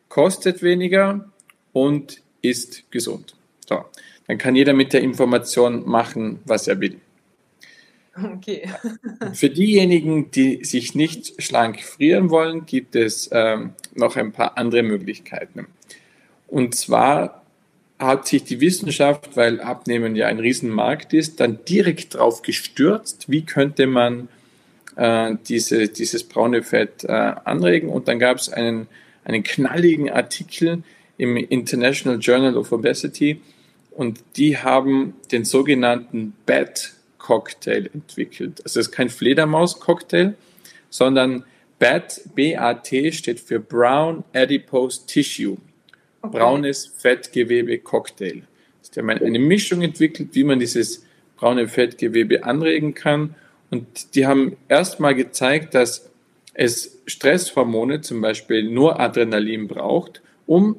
kostet 0.10 0.64
weniger 0.64 1.32
und 1.74 2.24
ist 2.42 2.90
gesund. 2.90 3.36
So, 3.70 3.86
dann 4.26 4.40
kann 4.40 4.56
jeder 4.56 4.74
mit 4.74 4.94
der 4.94 5.02
Information 5.02 5.88
machen, 5.88 6.40
was 6.46 6.68
er 6.68 6.80
will. 6.80 7.00
Okay. 8.16 8.68
Für 9.34 9.52
diejenigen, 9.52 10.32
die 10.32 10.64
sich 10.64 10.96
nicht 10.96 11.40
schlank 11.40 11.82
frieren 11.82 12.32
wollen, 12.32 12.66
gibt 12.66 12.96
es 12.96 13.30
ähm, 13.32 13.74
noch 13.94 14.16
ein 14.16 14.32
paar 14.32 14.58
andere 14.58 14.82
Möglichkeiten. 14.82 15.68
Und 16.48 16.74
zwar 16.74 17.43
hat 18.06 18.28
sich 18.28 18.44
die 18.44 18.62
Wissenschaft, 18.62 19.36
weil 19.36 19.62
Abnehmen 19.62 20.16
ja 20.16 20.28
ein 20.28 20.40
Riesenmarkt 20.40 21.14
ist, 21.14 21.40
dann 21.40 21.60
direkt 21.66 22.16
darauf 22.16 22.42
gestürzt, 22.42 23.30
wie 23.30 23.46
könnte 23.46 23.88
man 23.88 24.30
äh, 24.96 25.36
diese, 25.48 25.88
dieses 25.88 26.24
braune 26.24 26.64
Fett 26.64 27.04
äh, 27.04 27.12
anregen. 27.12 27.90
Und 27.90 28.08
dann 28.08 28.20
gab 28.20 28.38
es 28.38 28.50
einen, 28.50 28.88
einen 29.24 29.44
knalligen 29.44 30.10
Artikel 30.10 30.84
im 31.18 31.38
International 31.38 32.20
Journal 32.20 32.58
of 32.58 32.72
Obesity 32.72 33.42
und 33.92 34.20
die 34.38 34.58
haben 34.58 35.14
den 35.32 35.46
sogenannten 35.46 36.34
BAT 36.46 36.94
Cocktail 37.18 37.90
entwickelt. 37.94 38.62
Also 38.64 38.80
es 38.80 38.88
ist 38.88 38.92
kein 38.92 39.10
Fledermaus-Cocktail, 39.10 40.34
sondern 40.90 41.46
BAT, 41.80 42.22
B-A-T 42.36 43.12
steht 43.12 43.40
für 43.40 43.60
Brown 43.60 44.24
Adipose 44.34 45.06
Tissue 45.06 45.58
okay. 46.24 46.38
braunes 46.38 46.88
Fettgewebe-Cocktail. 46.98 48.44
Die 48.94 49.00
haben 49.00 49.10
eine 49.10 49.40
Mischung 49.40 49.82
entwickelt, 49.82 50.30
wie 50.34 50.44
man 50.44 50.60
dieses 50.60 51.06
braune 51.38 51.68
Fettgewebe 51.68 52.44
anregen 52.44 52.94
kann. 52.94 53.36
Und 53.72 54.16
die 54.16 54.28
haben 54.28 54.58
erstmal 54.68 55.16
gezeigt, 55.16 55.74
dass 55.74 56.10
es 56.54 57.02
Stresshormone, 57.08 58.02
zum 58.02 58.22
Beispiel 58.22 58.64
nur 58.70 59.00
Adrenalin 59.00 59.68
braucht, 59.68 60.22
um 60.46 60.78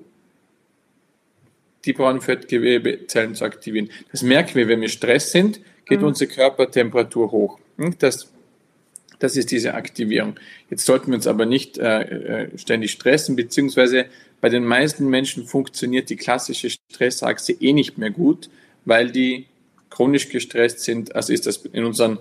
die 1.84 1.92
braunen 1.92 2.20
Fettgewebezellen 2.20 3.34
zu 3.34 3.44
aktivieren. 3.44 3.90
Das 4.10 4.22
merken 4.22 4.54
wir, 4.54 4.68
wenn 4.68 4.80
wir 4.80 4.88
Stress 4.88 5.32
sind, 5.32 5.60
geht 5.84 6.00
mhm. 6.00 6.08
unsere 6.08 6.30
Körpertemperatur 6.30 7.30
hoch. 7.30 7.58
Hm, 7.76 7.96
das, 7.98 8.32
das 9.24 9.36
ist 9.36 9.50
diese 9.50 9.72
Aktivierung. 9.72 10.36
Jetzt 10.68 10.84
sollten 10.84 11.08
wir 11.08 11.14
uns 11.14 11.26
aber 11.26 11.46
nicht 11.46 11.78
äh, 11.78 12.02
äh 12.02 12.58
ständig 12.58 12.90
stressen, 12.92 13.36
beziehungsweise 13.36 14.04
bei 14.42 14.50
den 14.50 14.64
meisten 14.66 15.08
Menschen 15.08 15.46
funktioniert 15.46 16.10
die 16.10 16.16
klassische 16.16 16.68
Stressachse 16.68 17.52
eh 17.52 17.72
nicht 17.72 17.96
mehr 17.96 18.10
gut, 18.10 18.50
weil 18.84 19.10
die 19.10 19.46
chronisch 19.88 20.28
gestresst 20.28 20.80
sind. 20.80 21.16
Also 21.16 21.32
ist 21.32 21.46
das 21.46 21.64
in 21.72 21.84
unseren 21.84 22.18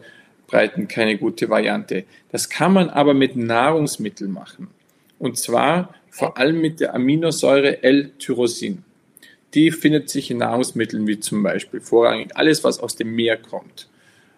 Breiten 0.47 0.87
keine 0.87 1.17
gute 1.17 1.49
Variante. 1.49 2.05
Das 2.31 2.49
kann 2.49 2.71
man 2.71 2.89
aber 2.89 3.13
mit 3.13 3.35
Nahrungsmitteln 3.35 4.31
machen. 4.31 4.69
Und 5.19 5.37
zwar 5.37 5.93
vor 6.09 6.37
allem 6.37 6.61
mit 6.61 6.79
der 6.79 6.95
Aminosäure 6.95 7.83
L-Tyrosin. 7.83 8.83
Die 9.53 9.71
findet 9.71 10.09
sich 10.09 10.31
in 10.31 10.37
Nahrungsmitteln 10.37 11.05
wie 11.05 11.19
zum 11.19 11.43
Beispiel 11.43 11.81
vorrangig 11.81 12.29
alles, 12.35 12.63
was 12.63 12.79
aus 12.79 12.95
dem 12.95 13.13
Meer 13.13 13.35
kommt. 13.35 13.89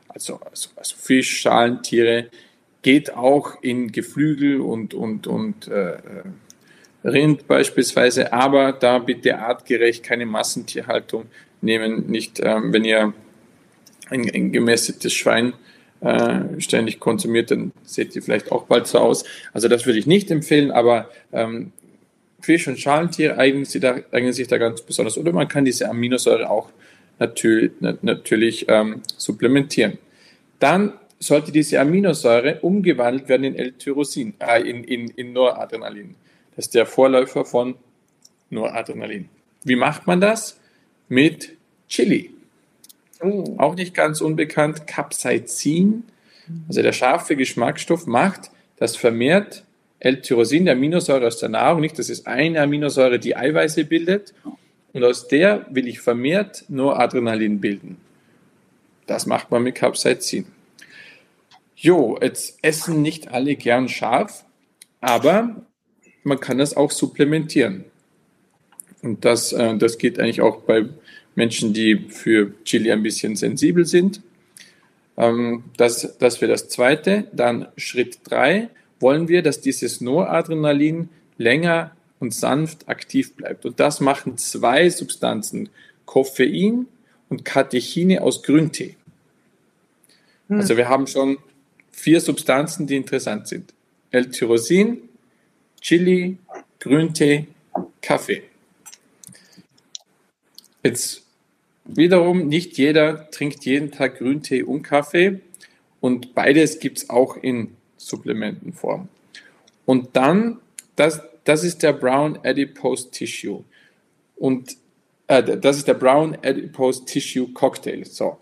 Also, 0.08 0.40
also, 0.50 0.70
also 0.76 0.96
Fisch, 0.98 1.42
Schalentiere, 1.42 2.30
geht 2.86 3.16
auch 3.16 3.64
in 3.64 3.92
Geflügel 3.92 4.62
und, 4.62 4.94
und, 4.94 5.26
und 5.26 5.68
äh, 5.68 5.94
äh 5.94 5.98
Rind 7.04 7.48
beispielsweise, 7.48 8.32
aber 8.32 8.74
da 8.74 9.00
bitte 9.00 9.40
artgerecht 9.40 10.04
keine 10.04 10.28
Massentierhaltung 10.28 11.26
nehmen, 11.62 12.06
nicht 12.08 12.40
ähm, 12.44 12.74
wenn 12.74 12.86
ihr 12.86 13.14
ein, 14.10 14.30
ein 14.32 14.52
gemästetes 14.52 15.14
Schwein 15.14 15.54
äh, 16.02 16.60
ständig 16.60 17.00
konsumiert, 17.00 17.50
dann 17.50 17.72
seht 17.84 18.16
ihr 18.16 18.22
vielleicht 18.22 18.52
auch 18.52 18.66
bald 18.66 18.86
so 18.86 19.00
aus. 19.00 19.24
Also 19.52 19.68
das 19.68 19.88
würde 19.88 19.98
ich 19.98 20.06
nicht 20.06 20.30
empfehlen, 20.30 20.70
aber 20.70 21.10
ähm, 21.34 21.72
Fisch 22.42 22.68
und 22.68 22.80
Schalentiere 22.80 23.38
eignen 23.40 23.66
sich, 23.66 23.82
da, 23.82 23.96
eignen 24.12 24.34
sich 24.34 24.48
da 24.48 24.60
ganz 24.60 24.84
besonders. 24.84 25.18
Oder 25.18 25.32
man 25.32 25.48
kann 25.48 25.66
diese 25.66 25.90
Aminosäure 25.90 26.50
auch 26.50 26.70
natürlich, 27.18 27.72
natürlich 27.80 28.66
ähm, 28.68 29.02
supplementieren. 29.18 29.98
Dann 30.60 30.94
sollte 31.20 31.52
diese 31.52 31.80
Aminosäure 31.80 32.60
umgewandelt 32.62 33.30
werden 33.30 33.44
in 33.44 33.56
L-Tyrosin, 33.56 34.34
äh, 34.40 34.62
in, 34.62 34.84
in, 34.84 35.08
in 35.10 35.34
Noradrenalin. 35.34 36.16
Das 36.56 36.66
ist 36.66 36.76
der 36.76 36.86
Vorläufer 36.86 37.46
von 37.46 37.76
Noradrenalin. 38.50 39.30
Wie 39.64 39.76
macht 39.76 40.08
man 40.08 40.22
das? 40.22 40.60
Mit 41.08 41.58
Chili. 41.88 42.32
Oh. 43.22 43.56
Auch 43.58 43.76
nicht 43.76 43.94
ganz 43.94 44.22
unbekannt, 44.22 44.88
Capsaicin, 44.88 46.04
also 46.68 46.82
der 46.82 46.92
scharfe 46.92 47.36
Geschmacksstoff, 47.36 48.06
macht, 48.06 48.52
dass 48.78 48.96
vermehrt 48.96 49.64
L-Tyrosin, 50.00 50.66
der 50.66 50.76
Aminosäure 50.76 51.26
aus 51.26 51.40
der 51.40 51.50
Nahrung, 51.50 51.82
nicht, 51.82 51.98
das 51.98 52.10
ist 52.10 52.28
eine 52.28 52.62
Aminosäure, 52.62 53.18
die 53.20 53.36
Eiweiße 53.36 53.86
bildet, 53.86 54.34
und 54.94 55.04
aus 55.04 55.28
der 55.28 55.66
will 55.70 55.88
ich 55.88 56.00
vermehrt 56.00 56.66
Noradrenalin 56.70 57.60
bilden. 57.60 57.98
Das 59.08 59.26
macht 59.26 59.52
man 59.52 59.64
mit 59.64 59.76
Capsaicin. 59.76 60.46
Jo, 61.76 62.18
jetzt 62.22 62.58
essen 62.62 63.02
nicht 63.02 63.30
alle 63.30 63.56
gern 63.56 63.90
scharf, 63.90 64.46
aber 65.02 65.66
man 66.24 66.40
kann 66.40 66.58
das 66.58 66.76
auch 66.76 66.92
supplementieren. 66.92 67.86
Und 69.02 69.26
das, 69.26 69.54
äh, 69.54 69.78
das 69.78 69.98
geht 69.98 70.20
eigentlich 70.20 70.42
auch 70.42 70.62
bei 70.62 70.86
Menschen, 71.36 71.74
die 71.74 72.08
für 72.10 72.54
Chili 72.64 72.92
ein 72.92 73.04
bisschen 73.04 73.36
sensibel 73.36 73.86
sind. 73.86 74.22
Ähm, 75.18 75.66
das, 75.78 76.18
das 76.18 76.42
wäre 76.42 76.52
das 76.52 76.70
Zweite. 76.70 77.28
Dann 77.34 77.68
Schritt 77.78 78.20
drei 78.24 78.70
wollen 79.00 79.28
wir, 79.28 79.44
dass 79.44 79.62
dieses 79.62 80.02
Noradrenalin 80.02 81.10
länger 81.38 81.92
und 82.20 82.34
sanft 82.34 82.88
aktiv 82.88 83.36
bleibt. 83.36 83.66
Und 83.66 83.80
das 83.80 84.00
machen 84.00 84.38
zwei 84.38 84.90
Substanzen, 84.90 85.70
Koffein 86.06 86.88
und 87.30 87.46
Katechine 87.46 88.22
aus 88.22 88.42
Grüntee. 88.42 88.96
Hm. 90.48 90.60
Also 90.60 90.78
wir 90.78 90.90
haben 90.90 91.08
schon 91.08 91.38
vier 91.96 92.20
Substanzen, 92.20 92.86
die 92.86 92.98
interessant 92.98 93.48
sind. 93.48 93.74
L-Tyrosin, 94.12 95.10
Chili, 95.80 96.38
Grüntee, 96.80 97.48
Kaffee. 98.02 98.44
Jetzt 100.84 101.24
wiederum, 101.86 102.48
nicht 102.48 102.78
jeder 102.78 103.32
trinkt 103.32 103.66
jeden 103.66 103.92
Tag 103.92 104.20
Grüntee 104.20 104.62
und 104.62 104.84
Kaffee. 104.84 105.40
Und 106.02 106.36
beides 106.36 106.80
gibt 106.80 106.98
es 107.00 107.10
auch 107.10 107.38
in 107.38 107.76
Supplementenform. 107.98 109.08
Und 109.86 110.16
dann, 110.16 110.60
das, 110.96 111.22
das 111.46 111.64
ist 111.64 111.82
der 111.82 111.94
Brown 111.94 112.38
Adipose 112.44 113.10
Tissue. 113.10 113.64
Und 114.36 114.76
äh, 115.28 115.58
das 115.58 115.78
ist 115.78 115.88
der 115.88 115.94
Brown 115.96 116.38
Adipose 116.44 117.06
Tissue 117.06 117.48
Cocktail. 117.54 118.04
So, 118.06 118.38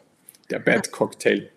der 0.50 0.60
Bad 0.60 0.92
Cocktail. 0.92 1.50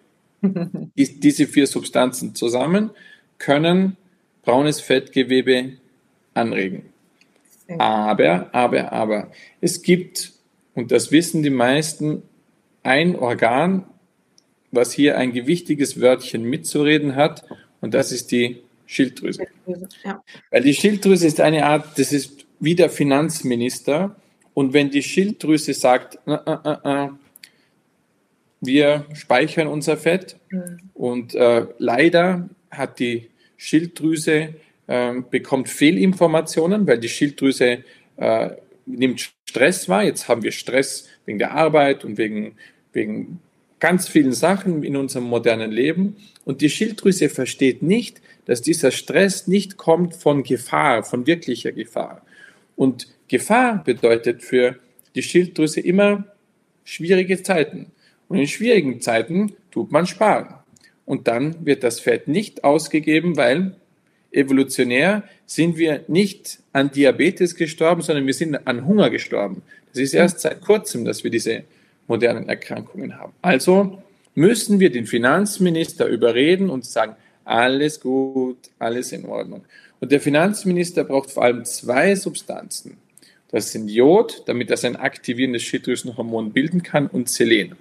diese 0.97 1.47
vier 1.47 1.67
Substanzen 1.67 2.35
zusammen 2.35 2.91
können 3.39 3.97
braunes 4.43 4.81
Fettgewebe 4.81 5.73
anregen. 6.35 6.85
Aber, 7.79 8.55
aber, 8.55 8.93
aber, 8.93 9.31
es 9.61 9.83
gibt, 9.83 10.33
und 10.75 10.93
das 10.93 11.11
wissen 11.11 11.43
die 11.43 11.51
meisten, 11.51 12.23
ein 12.85 13.17
Organ, 13.17 13.85
was 14.71 14.93
hier 14.93 15.19
ein 15.19 15.33
gewichtiges 15.33 16.01
Wörtchen 16.01 16.45
mitzureden 16.45 17.17
hat, 17.17 17.45
und 17.81 17.93
das 17.93 18.13
ist 18.13 18.31
die 18.31 18.63
Schilddrüse. 18.87 19.47
Ja. 20.05 20.23
Weil 20.51 20.63
die 20.63 20.75
Schilddrüse 20.75 21.27
ist 21.27 21.41
eine 21.41 21.67
Art, 21.67 21.99
das 21.99 22.13
ist 22.13 22.47
wie 22.61 22.77
der 22.77 22.89
Finanzminister, 22.89 24.15
und 24.55 24.73
wenn 24.73 24.91
die 24.91 25.03
Schilddrüse 25.03 25.75
sagt, 25.75 26.19
äh, 26.27 26.35
äh, 26.35 27.07
äh, 27.07 27.09
wir 28.67 29.07
speichern 29.15 29.69
unser 29.69 29.97
Fett 29.97 30.37
mhm. 30.51 30.79
und 30.95 31.35
äh, 31.35 31.67
leider 31.79 32.49
hat 32.71 32.99
die 32.99 33.31
Schilddrüse 33.57 34.55
äh, 34.87 35.15
bekommt 35.31 35.69
Fehlinformationen, 35.69 36.87
weil 36.87 36.99
die 36.99 37.09
Schilddrüse 37.09 37.85
äh, 38.17 38.51
nimmt 38.87 39.33
Stress 39.49 39.89
wahr. 39.89 40.05
Jetzt 40.05 40.29
haben 40.29 40.43
wir 40.43 40.53
Stress 40.53 41.09
wegen 41.25 41.39
der 41.39 41.53
Arbeit 41.53 42.05
und 42.05 42.19
wegen, 42.19 42.57
wegen 42.93 43.41
ganz 43.81 44.09
vielen 44.09 44.33
Sachen 44.33 44.83
in 44.83 44.97
unserem 44.97 45.25
modernen 45.25 45.71
Leben. 45.71 46.17
Und 46.45 46.61
die 46.61 46.71
Schilddrüse 46.71 47.29
versteht 47.29 47.83
nicht, 47.83 48.21
dass 48.45 48.63
dieser 48.63 48.91
Stress 48.91 49.49
nicht 49.49 49.77
kommt 49.77 50.15
von 50.15 50.43
Gefahr, 50.43 51.03
von 51.03 51.27
wirklicher 51.27 51.73
Gefahr. 51.73 52.23
Und 52.77 53.09
Gefahr 53.29 53.83
bedeutet 53.83 54.43
für 54.43 54.77
die 55.15 55.23
Schilddrüse 55.23 55.81
immer 55.81 56.25
schwierige 56.85 57.43
Zeiten. 57.43 57.91
Und 58.29 58.39
in 58.39 58.47
schwierigen 58.47 59.01
Zeiten 59.01 59.53
tut 59.71 59.93
man 59.93 60.07
sparen. 60.07 60.55
Und 61.05 61.29
dann 61.29 61.65
wird 61.65 61.85
das 61.85 62.01
Fett 62.01 62.29
nicht 62.29 62.65
ausgegeben, 62.65 63.37
weil 63.37 63.77
evolutionär 64.33 65.23
sind 65.47 65.79
wir 65.79 66.05
nicht 66.09 66.59
an 66.73 66.91
Diabetes 66.91 67.55
gestorben, 67.55 68.03
sondern 68.03 68.27
wir 68.27 68.35
sind 68.35 68.67
an 68.67 68.87
Hunger 68.87 69.11
gestorben. 69.11 69.63
Das 69.93 70.03
ist 70.03 70.15
erst 70.15 70.41
seit 70.41 70.61
kurzem, 70.61 71.05
dass 71.05 71.25
wir 71.25 71.31
diese 71.31 71.63
modernen 72.09 72.49
Erkrankungen 72.49 73.19
haben. 73.19 73.33
Also 73.43 74.03
müssen 74.35 74.81
wir 74.81 74.91
den 74.91 75.07
Finanzminister 75.07 76.07
überreden 76.07 76.69
und 76.71 76.85
sagen, 76.85 77.17
alles 77.45 78.01
gut, 78.01 78.59
alles 78.79 79.13
in 79.13 79.25
Ordnung. 79.25 79.65
Und 80.01 80.13
der 80.13 80.21
Finanzminister 80.21 81.05
braucht 81.05 81.31
vor 81.31 81.45
allem 81.45 81.65
zwei 81.65 82.15
Substanzen. 82.15 82.99
Das 83.51 83.73
sind 83.73 83.89
Jod, 83.89 84.43
damit 84.47 84.71
er 84.71 84.77
sein 84.77 84.97
aktivierendes 84.97 85.63
Schilddrüsenhormon 85.63 86.53
bilden 86.53 86.83
kann, 86.83 87.07
und 87.07 87.29
Selen. 87.29 87.77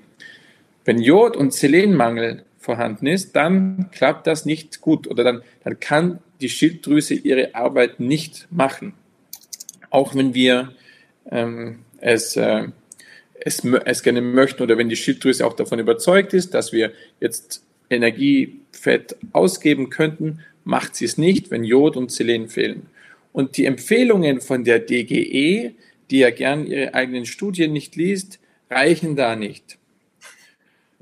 Wenn 0.83 0.99
Jod- 0.99 1.35
und 1.35 1.53
Selenmangel 1.53 2.43
vorhanden 2.59 3.07
ist, 3.07 3.35
dann 3.35 3.89
klappt 3.91 4.27
das 4.27 4.45
nicht 4.45 4.81
gut 4.81 5.07
oder 5.07 5.23
dann, 5.23 5.41
dann 5.63 5.79
kann 5.79 6.19
die 6.41 6.49
Schilddrüse 6.49 7.13
ihre 7.13 7.55
Arbeit 7.55 7.99
nicht 7.99 8.47
machen. 8.51 8.93
Auch 9.89 10.15
wenn 10.15 10.33
wir 10.33 10.73
ähm, 11.31 11.79
es, 11.99 12.35
äh, 12.35 12.67
es, 13.39 13.63
es 13.63 14.03
gerne 14.03 14.21
möchten 14.21 14.63
oder 14.63 14.77
wenn 14.77 14.89
die 14.89 14.95
Schilddrüse 14.95 15.45
auch 15.45 15.53
davon 15.53 15.79
überzeugt 15.79 16.33
ist, 16.33 16.53
dass 16.53 16.71
wir 16.71 16.91
jetzt 17.19 17.63
Energiefett 17.89 19.15
ausgeben 19.31 19.89
könnten, 19.89 20.39
macht 20.63 20.95
sie 20.95 21.05
es 21.05 21.17
nicht, 21.17 21.51
wenn 21.51 21.63
Jod 21.63 21.95
und 21.97 22.11
Selen 22.11 22.49
fehlen. 22.49 22.87
Und 23.35 23.57
die 23.57 23.65
Empfehlungen 23.65 24.39
von 24.39 24.63
der 24.63 24.79
DGE, 24.79 25.75
die 26.09 26.19
ja 26.19 26.29
gern 26.29 26.65
ihre 26.65 26.93
eigenen 26.93 27.25
Studien 27.25 27.73
nicht 27.73 27.97
liest, 27.97 28.39
reichen 28.69 29.17
da 29.17 29.35
nicht. 29.35 29.77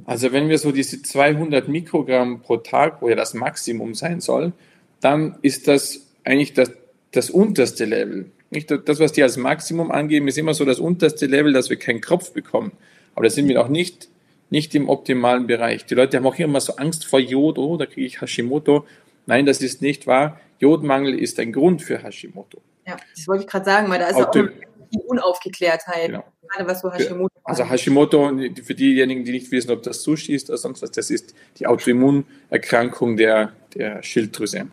Also 0.06 0.32
wenn 0.32 0.50
wir 0.50 0.58
so 0.58 0.72
diese 0.72 1.04
200 1.04 1.68
Mikrogramm 1.68 2.42
pro 2.42 2.58
Tag, 2.58 3.04
wo 3.04 3.10
ja 3.10 3.16
das 3.16 3.36
Maximum 3.36 3.94
sein 3.94 4.20
soll, 4.20 4.52
dann 5.00 5.38
ist 5.44 5.68
das 5.68 6.08
eigentlich 6.24 6.54
das, 6.54 6.72
das 7.12 7.30
unterste 7.30 7.86
Level. 7.86 8.32
Nicht 8.50 8.72
das, 8.72 9.00
was 9.00 9.12
die 9.12 9.22
als 9.22 9.38
Maximum 9.38 9.92
angeben, 9.92 10.28
ist 10.28 10.40
immer 10.40 10.56
so 10.56 10.66
das 10.66 10.80
unterste 10.80 11.28
Level, 11.28 11.54
dass 11.54 11.70
wir 11.70 11.78
keinen 11.78 12.02
Kropf 12.02 12.32
bekommen. 12.34 12.72
Aber 13.14 13.26
da 13.26 13.30
sind 13.30 13.48
wir 13.48 13.62
auch 13.62 13.70
nicht, 13.70 14.10
nicht 14.50 14.74
im 14.74 14.90
optimalen 14.90 15.46
Bereich. 15.46 15.86
Die 15.86 15.94
Leute 15.94 16.18
haben 16.18 16.26
auch 16.26 16.40
immer 16.40 16.62
so 16.62 16.78
Angst 16.78 17.06
vor 17.06 17.20
Jod, 17.20 17.60
oh, 17.60 17.78
da 17.78 17.86
kriege 17.86 18.08
ich 18.08 18.22
Hashimoto. 18.22 18.88
Nein, 19.26 19.46
das 19.46 19.62
ist 19.62 19.82
nicht 19.82 20.08
wahr. 20.08 20.40
Jodmangel 20.60 21.18
ist 21.18 21.40
ein 21.40 21.52
Grund 21.52 21.82
für 21.82 22.02
Hashimoto. 22.02 22.62
Ja, 22.86 22.98
das 23.16 23.28
wollte 23.28 23.44
ich 23.44 23.50
gerade 23.50 23.66
sagen, 23.66 23.90
weil 23.90 24.00
da 24.00 24.08
ist 24.08 24.16
auch, 24.16 24.28
auch 24.28 24.32
die 24.32 25.00
Unaufgeklärtheit, 25.08 26.08
genau. 26.08 26.24
gerade 26.50 26.70
was 26.70 26.82
so 26.82 26.92
Hashimoto 26.92 27.34
Also 27.44 27.68
Hashimoto, 27.70 28.32
für 28.64 28.76
diejenigen, 28.76 29.24
die 29.24 29.32
nicht 29.32 29.52
wissen, 29.52 29.72
ob 29.72 29.84
das 29.84 30.04
Sushi 30.04 30.34
ist 30.34 30.50
oder 30.50 30.58
sonst 30.58 30.82
was, 30.82 30.92
das 30.92 31.10
ist 31.10 31.34
die 31.58 31.68
Autoimmunerkrankung 31.68 33.18
der, 33.18 33.54
der 33.74 34.04
Schilddrüse. 34.04 34.68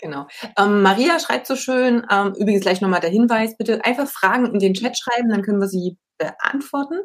Genau. 0.00 0.26
Ähm, 0.58 0.82
Maria 0.82 1.18
schreibt 1.18 1.46
so 1.46 1.56
schön, 1.56 2.06
ähm, 2.10 2.34
übrigens 2.38 2.62
gleich 2.62 2.80
nochmal 2.80 3.00
der 3.00 3.10
Hinweis, 3.10 3.56
bitte 3.56 3.84
einfach 3.84 4.08
Fragen 4.08 4.52
in 4.52 4.58
den 4.58 4.74
Chat 4.74 4.98
schreiben, 4.98 5.30
dann 5.30 5.42
können 5.42 5.60
wir 5.60 5.68
sie 5.68 5.96
beantworten. 6.18 7.00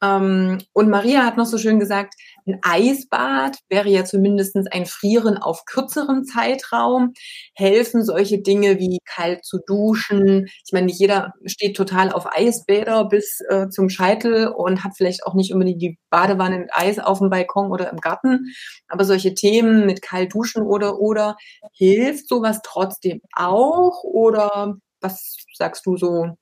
Ähm, 0.00 0.58
und 0.72 0.90
Maria 0.90 1.24
hat 1.24 1.36
noch 1.36 1.46
so 1.46 1.58
schön 1.58 1.80
gesagt, 1.80 2.14
ein 2.46 2.58
Eisbad 2.62 3.58
wäre 3.68 3.88
ja 3.88 4.04
zumindest 4.04 4.56
ein 4.72 4.86
Frieren 4.86 5.36
auf 5.38 5.64
kürzeren 5.64 6.24
Zeitraum. 6.24 7.12
Helfen 7.54 8.04
solche 8.04 8.40
Dinge 8.40 8.78
wie 8.78 8.98
kalt 9.04 9.44
zu 9.44 9.58
duschen. 9.66 10.46
Ich 10.64 10.72
meine, 10.72 10.86
nicht 10.86 11.00
jeder 11.00 11.32
steht 11.44 11.76
total 11.76 12.12
auf 12.12 12.26
Eisbäder 12.30 13.06
bis 13.06 13.40
äh, 13.48 13.68
zum 13.68 13.88
Scheitel 13.88 14.48
und 14.48 14.84
hat 14.84 14.92
vielleicht 14.96 15.26
auch 15.26 15.34
nicht 15.34 15.52
unbedingt 15.52 15.82
die 15.82 15.98
Badewanne 16.10 16.58
mit 16.58 16.70
Eis 16.72 16.98
auf 16.98 17.18
dem 17.18 17.30
Balkon 17.30 17.70
oder 17.70 17.90
im 17.90 17.98
Garten. 17.98 18.52
Aber 18.88 19.04
solche 19.04 19.34
Themen 19.34 19.84
mit 19.84 20.00
kalt 20.00 20.32
duschen 20.32 20.62
oder 20.62 20.98
oder 20.98 21.36
hilft 21.72 22.28
sowas 22.28 22.60
trotzdem 22.62 23.20
auch? 23.34 24.04
Oder 24.04 24.76
was 25.00 25.36
sagst 25.54 25.86
du 25.86 25.96
so 25.96 26.36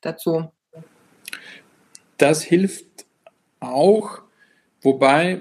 dazu? 0.00 0.50
Das 2.18 2.42
hilft 2.42 3.01
auch, 3.62 4.22
wobei 4.80 5.40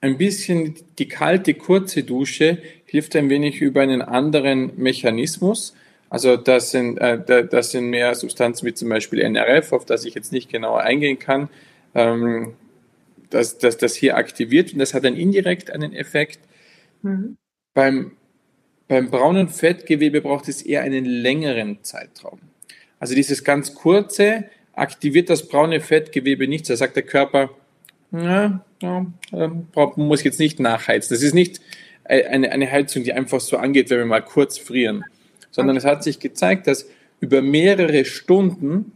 ein 0.00 0.16
bisschen 0.16 0.74
die 0.98 1.08
kalte, 1.08 1.54
kurze 1.54 2.02
Dusche 2.02 2.58
hilft 2.86 3.14
ein 3.16 3.28
wenig 3.28 3.60
über 3.60 3.82
einen 3.82 4.02
anderen 4.02 4.72
Mechanismus. 4.76 5.74
Also 6.08 6.36
das 6.36 6.70
sind, 6.70 6.98
äh, 6.98 7.46
das 7.46 7.70
sind 7.70 7.90
mehr 7.90 8.14
Substanzen 8.14 8.66
wie 8.66 8.74
zum 8.74 8.88
Beispiel 8.88 9.20
NRF, 9.20 9.72
auf 9.72 9.84
das 9.84 10.04
ich 10.04 10.14
jetzt 10.14 10.32
nicht 10.32 10.50
genauer 10.50 10.80
eingehen 10.80 11.18
kann, 11.18 11.48
ähm, 11.94 12.54
dass, 13.28 13.58
dass 13.58 13.76
das 13.76 13.94
hier 13.94 14.16
aktiviert 14.16 14.72
und 14.72 14.80
das 14.80 14.94
hat 14.94 15.04
dann 15.04 15.16
indirekt 15.16 15.70
einen 15.70 15.92
Effekt. 15.92 16.40
Mhm. 17.02 17.36
Beim, 17.74 18.12
beim 18.88 19.10
braunen 19.10 19.48
Fettgewebe 19.48 20.20
braucht 20.20 20.48
es 20.48 20.62
eher 20.62 20.82
einen 20.82 21.04
längeren 21.04 21.84
Zeitraum. 21.84 22.40
Also 22.98 23.14
dieses 23.14 23.44
ganz 23.44 23.74
kurze, 23.74 24.44
aktiviert 24.74 25.30
das 25.30 25.46
braune 25.46 25.80
Fettgewebe 25.80 26.48
nicht. 26.48 26.68
Da 26.68 26.76
sagt 26.76 26.96
der 26.96 27.02
Körper, 27.02 27.50
ja, 28.12 28.64
ja, 28.82 29.06
ähm, 29.32 29.66
muss 29.96 30.24
jetzt 30.24 30.40
nicht 30.40 30.58
nachheizen. 30.58 31.14
Das 31.14 31.22
ist 31.22 31.34
nicht 31.34 31.60
eine, 32.04 32.50
eine 32.50 32.70
Heizung, 32.70 33.04
die 33.04 33.12
einfach 33.12 33.40
so 33.40 33.56
angeht, 33.56 33.90
wenn 33.90 33.98
wir 33.98 34.06
mal 34.06 34.20
kurz 34.20 34.58
frieren, 34.58 35.04
sondern 35.50 35.76
okay. 35.76 35.86
es 35.86 35.90
hat 35.90 36.02
sich 36.02 36.18
gezeigt, 36.18 36.66
dass 36.66 36.86
über 37.20 37.42
mehrere 37.42 38.04
Stunden 38.04 38.92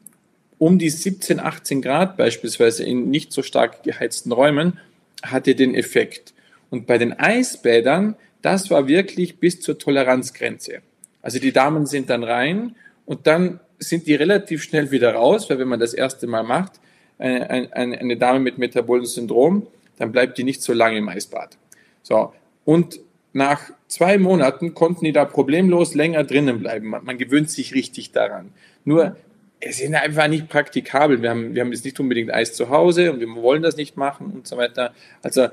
um 0.59 0.79
die 0.79 0.91
17, 0.91 1.41
18 1.41 1.83
Grad 1.83 2.17
beispielsweise 2.17 2.85
in 2.85 3.11
nicht 3.11 3.33
so 3.33 3.43
stark 3.43 3.83
geheizten 3.83 4.33
Räumen 4.33 4.79
hatte 5.23 5.55
den 5.55 5.75
Effekt. 5.75 6.33
Und 6.71 6.87
bei 6.87 6.99
den 6.99 7.13
Eisbädern, 7.13 8.17
das 8.43 8.71
war 8.71 8.89
wirklich 8.89 9.39
bis 9.39 9.61
zur 9.61 9.79
Toleranzgrenze. 9.79 10.81
Also 11.23 11.39
die 11.39 11.53
Damen 11.53 11.87
sind 11.87 12.11
dann 12.11 12.25
rein 12.25 12.77
und 13.07 13.27
dann 13.27 13.61
sind 13.79 14.07
die 14.07 14.15
relativ 14.15 14.63
schnell 14.63 14.91
wieder 14.91 15.15
raus, 15.15 15.51
weil 15.51 15.59
wenn 15.59 15.69
man 15.69 15.81
das 15.81 15.95
erste 15.95 16.27
Mal 16.27 16.43
macht, 16.43 16.73
eine, 17.19 17.73
eine, 17.73 17.99
eine 17.99 18.17
Dame 18.17 18.41
mit 18.41 18.59
metabolem 18.59 19.05
Syndrom, 19.05 19.67
dann 19.99 20.13
bleibt 20.13 20.39
die 20.39 20.45
nicht 20.45 20.63
so 20.63 20.73
lange 20.73 20.99
im 20.99 21.09
Eisbad. 21.09 21.57
So, 22.03 22.33
und 22.65 23.01
nach 23.33 23.71
zwei 23.89 24.19
Monaten 24.19 24.75
konnten 24.75 25.05
die 25.05 25.13
da 25.13 25.25
problemlos 25.25 25.95
länger 25.95 26.25
drinnen 26.25 26.61
bleiben. 26.61 26.89
Man, 26.89 27.05
man 27.05 27.19
gewöhnt 27.19 27.51
sich 27.51 27.75
richtig 27.75 28.13
daran. 28.13 28.53
Nur, 28.85 29.17
es 29.61 29.81
ist 29.81 29.95
einfach 29.95 30.29
nicht 30.29 30.49
praktikabel. 30.49 31.23
Wir 31.23 31.31
haben, 31.31 31.55
wir 31.55 31.63
haben 31.63 31.73
jetzt 31.73 31.85
nicht 31.85 31.99
unbedingt 31.99 32.33
Eis 32.33 32.55
zu 32.55 32.69
Hause 32.69 33.13
und 33.13 33.21
wir 33.21 33.29
wollen 33.35 33.63
das 33.63 33.77
nicht 33.77 33.97
machen 33.97 34.31
und 34.33 34.47
so 34.47 34.57
weiter. 34.57 34.95
Also, 35.23 35.49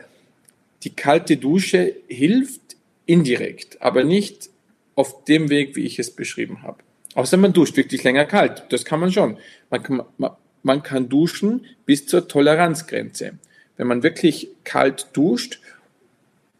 die 0.83 0.89
kalte 0.91 1.37
Dusche 1.37 1.95
hilft 2.07 2.61
indirekt, 3.05 3.81
aber 3.81 4.03
nicht 4.03 4.49
auf 4.95 5.23
dem 5.25 5.49
Weg, 5.49 5.75
wie 5.75 5.85
ich 5.85 5.99
es 5.99 6.11
beschrieben 6.11 6.63
habe. 6.63 6.79
Außer 7.15 7.37
man 7.37 7.53
duscht 7.53 7.75
wirklich 7.77 8.03
länger 8.03 8.25
kalt. 8.25 8.65
Das 8.69 8.85
kann 8.85 8.99
man 8.99 9.11
schon. 9.11 9.37
Man 9.69 9.83
kann, 9.83 10.03
man, 10.63 10.83
kann 10.83 11.09
duschen 11.09 11.65
bis 11.85 12.07
zur 12.07 12.27
Toleranzgrenze. 12.27 13.33
wenn 13.77 13.87
man 13.87 14.03
wirklich 14.03 14.49
kalt 14.63 15.07
duscht, 15.13 15.59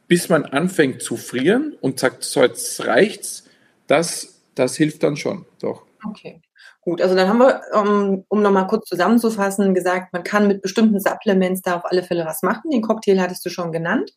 bis 0.08 0.28
man 0.28 0.44
anfängt 0.44 1.02
zu 1.02 1.16
frieren 1.16 1.78
und 1.80 2.00
sagt, 2.00 2.24
so 2.24 2.42
jetzt 2.42 2.86
reicht's, 2.86 3.46
das, 3.88 4.42
das 4.56 4.76
hilft 4.76 5.04
dann 5.04 5.16
schon, 5.16 5.46
doch. 5.62 5.84
Okay. 6.06 6.42
Gut, 6.82 7.00
also 7.00 7.16
dann 7.16 7.30
haben 7.30 7.38
wir, 7.38 7.62
um, 7.74 8.26
um 8.28 8.42
nochmal 8.42 8.66
kurz 8.66 8.88
zusammenzufassen, 8.90 9.76
gesagt, 9.76 10.14
man 10.14 10.24
kann 10.24 10.48
mit 10.48 10.64
bestimmten 10.64 11.00
Supplements 11.00 11.62
da 11.62 11.76
auf 11.78 11.86
alle 11.86 12.02
Fälle 12.02 12.26
was 12.26 12.42
machen. 12.42 12.72
Den 12.72 12.82
Cocktail 12.82 13.20
hattest 13.20 13.46
du 13.46 13.50
schon 13.50 13.72
genannt. 13.72 14.12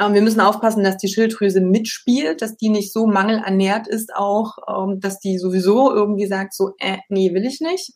Ähm, 0.00 0.14
wir 0.14 0.22
müssen 0.22 0.40
aufpassen, 0.40 0.84
dass 0.84 0.96
die 0.96 1.08
Schilddrüse 1.08 1.60
mitspielt, 1.60 2.42
dass 2.42 2.56
die 2.56 2.68
nicht 2.68 2.92
so 2.92 3.06
mangelernährt 3.06 3.86
ist 3.86 4.14
auch, 4.14 4.56
ähm, 4.68 5.00
dass 5.00 5.20
die 5.20 5.38
sowieso 5.38 5.92
irgendwie 5.92 6.26
sagt, 6.26 6.54
so, 6.54 6.72
äh, 6.78 6.98
nee, 7.08 7.32
will 7.34 7.44
ich 7.44 7.60
nicht. 7.60 7.92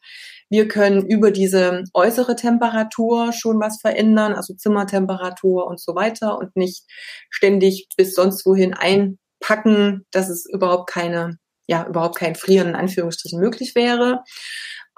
Wir 0.50 0.68
können 0.68 1.06
über 1.06 1.30
diese 1.30 1.84
äußere 1.92 2.37
Temperatur 2.37 3.32
schon 3.32 3.61
was 3.61 3.80
verändern, 3.80 4.34
also 4.34 4.54
Zimmertemperatur 4.54 5.66
und 5.66 5.80
so 5.80 5.94
weiter 5.94 6.38
und 6.38 6.56
nicht 6.56 6.84
ständig 7.30 7.88
bis 7.96 8.14
sonst 8.14 8.46
wohin 8.46 8.74
einpacken, 8.74 10.06
dass 10.11 10.28
es 10.28 10.46
überhaupt 10.50 10.88
keine 10.90 11.38
ja 11.68 11.87
überhaupt 11.87 12.16
kein 12.16 12.34
Frieren 12.34 12.68
in 12.68 12.76
Anführungsstrichen 12.76 13.40
möglich 13.40 13.74
wäre. 13.74 14.22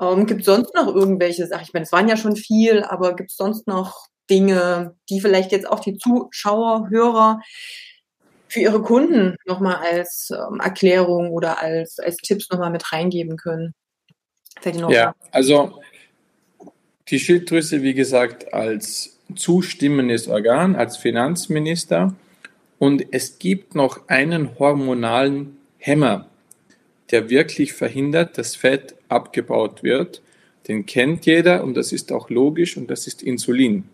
Ähm, 0.00 0.26
gibt 0.26 0.44
sonst 0.44 0.74
noch 0.74 0.86
irgendwelche 0.94 1.46
Sachen? 1.46 1.64
Ich 1.64 1.72
meine, 1.72 1.84
es 1.84 1.92
waren 1.92 2.08
ja 2.08 2.16
schon 2.16 2.36
viel, 2.36 2.84
aber 2.84 3.16
gibt 3.16 3.30
es 3.30 3.36
sonst 3.36 3.66
noch 3.66 4.06
Dinge, 4.31 4.95
die 5.09 5.21
vielleicht 5.21 5.53
jetzt 5.53 5.69
auch 5.69 5.81
die 5.81 5.99
Zuschauer, 5.99 6.88
Hörer 6.88 7.40
für 8.49 8.61
ihre 8.61 8.83
Kunden 8.83 9.37
nochmal 9.47 9.77
als 9.77 10.31
ähm, 10.31 10.61
Erklärung 10.61 11.31
oder 11.31 11.61
als, 11.61 11.99
als 11.99 12.16
Tipps 12.16 12.49
nochmal 12.51 12.71
mit 12.71 12.93
reingeben 12.93 13.37
können? 13.37 13.75
ja, 14.90 15.14
also 15.31 15.81
die 17.09 17.19
Schilddrüse, 17.19 17.83
wie 17.83 17.95
gesagt, 17.95 18.53
als 18.53 19.19
zustimmendes 19.35 20.29
Organ, 20.29 20.77
als 20.77 20.97
Finanzminister. 20.97 22.14
Und 22.79 23.07
es 23.12 23.38
gibt 23.38 23.75
noch 23.75 24.09
einen 24.09 24.59
hormonalen 24.59 25.59
Hämmer, 25.79 26.27
der 27.11 27.31
wirklich 27.31 27.73
verhindert, 27.73 28.38
dass 28.38 28.57
Fett 28.57 28.95
abgebaut 29.09 29.83
wird. 29.83 30.23
Den 30.69 30.87
kennt 30.87 31.27
jeder 31.27 31.64
und 31.64 31.75
das 31.75 31.93
ist 31.93 32.12
auch 32.12 32.31
logisch 32.31 32.77
und 32.77 32.90
das 32.90 33.07
ist 33.07 33.23
Insulin. 33.23 33.85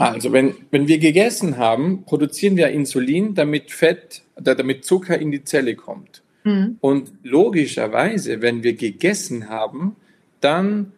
Also 0.00 0.32
wenn, 0.32 0.54
wenn 0.70 0.88
wir 0.88 0.98
gegessen 0.98 1.58
haben, 1.58 2.04
produzieren 2.04 2.56
wir 2.56 2.68
Insulin, 2.68 3.34
damit 3.34 3.70
Fett, 3.70 4.22
damit 4.36 4.84
Zucker 4.84 5.18
in 5.18 5.30
die 5.30 5.44
Zelle 5.44 5.74
kommt. 5.74 6.22
Mhm. 6.44 6.78
Und 6.80 7.12
logischerweise, 7.22 8.40
wenn 8.40 8.62
wir 8.62 8.74
gegessen 8.74 9.48
haben, 9.48 9.96
dann 10.40 10.92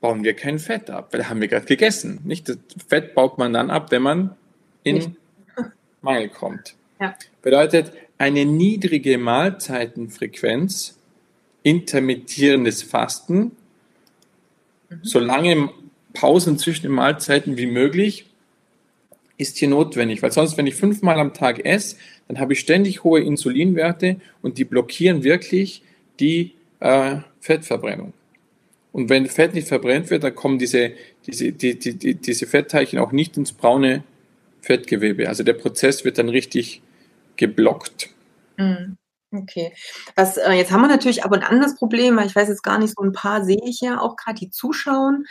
bauen 0.00 0.22
wir 0.22 0.34
kein 0.34 0.58
Fett 0.58 0.90
ab, 0.90 1.08
weil 1.12 1.28
haben 1.28 1.40
wir 1.40 1.48
gerade 1.48 1.66
gegessen. 1.66 2.20
Nicht 2.24 2.48
das 2.48 2.58
Fett 2.86 3.14
baut 3.14 3.38
man 3.38 3.52
dann 3.52 3.70
ab, 3.70 3.90
wenn 3.90 4.02
man 4.02 4.36
in 4.84 4.96
Nicht. 4.96 5.10
Mangel 6.02 6.28
kommt. 6.28 6.76
Ja. 7.00 7.14
Bedeutet, 7.42 7.92
eine 8.18 8.44
niedrige 8.44 9.18
Mahlzeitenfrequenz, 9.18 10.98
intermittierendes 11.62 12.82
Fasten, 12.82 13.38
mhm. 14.88 15.00
so 15.02 15.18
lange 15.18 15.70
Pausen 16.12 16.58
zwischen 16.58 16.82
den 16.82 16.92
Mahlzeiten 16.92 17.56
wie 17.56 17.66
möglich, 17.66 18.27
ist 19.38 19.56
hier 19.56 19.68
notwendig, 19.68 20.22
weil 20.22 20.32
sonst, 20.32 20.58
wenn 20.58 20.66
ich 20.66 20.74
fünfmal 20.74 21.18
am 21.18 21.32
Tag 21.32 21.64
esse, 21.64 21.96
dann 22.26 22.38
habe 22.38 22.52
ich 22.52 22.60
ständig 22.60 23.04
hohe 23.04 23.20
Insulinwerte 23.20 24.16
und 24.42 24.58
die 24.58 24.64
blockieren 24.64 25.22
wirklich 25.24 25.82
die 26.20 26.52
äh, 26.80 27.16
Fettverbrennung. 27.40 28.12
Und 28.92 29.08
wenn 29.08 29.26
Fett 29.26 29.54
nicht 29.54 29.68
verbrennt 29.68 30.10
wird, 30.10 30.24
dann 30.24 30.34
kommen 30.34 30.58
diese, 30.58 30.92
diese, 31.26 31.52
die, 31.52 31.78
die, 31.78 31.94
die, 31.94 32.14
diese 32.16 32.46
Fettteilchen 32.46 32.98
auch 32.98 33.12
nicht 33.12 33.36
ins 33.36 33.52
braune 33.52 34.02
Fettgewebe. 34.60 35.28
Also 35.28 35.44
der 35.44 35.54
Prozess 35.54 36.04
wird 36.04 36.18
dann 36.18 36.28
richtig 36.28 36.82
geblockt. 37.36 38.10
Mhm. 38.56 38.97
Okay. 39.32 39.74
Was, 40.16 40.38
äh, 40.38 40.52
jetzt 40.52 40.72
haben 40.72 40.80
wir 40.80 40.88
natürlich 40.88 41.22
ab 41.22 41.32
und 41.32 41.42
an 41.42 41.60
das 41.60 41.74
Problem, 41.76 42.16
weil 42.16 42.26
ich 42.26 42.34
weiß 42.34 42.48
jetzt 42.48 42.62
gar 42.62 42.78
nicht, 42.78 42.94
so 42.96 43.02
ein 43.02 43.12
paar 43.12 43.44
sehe 43.44 43.60
ich 43.62 43.80
ja 43.80 44.00
auch 44.00 44.16
gerade, 44.16 44.38
die 44.38 44.50
zuschauen. 44.50 45.26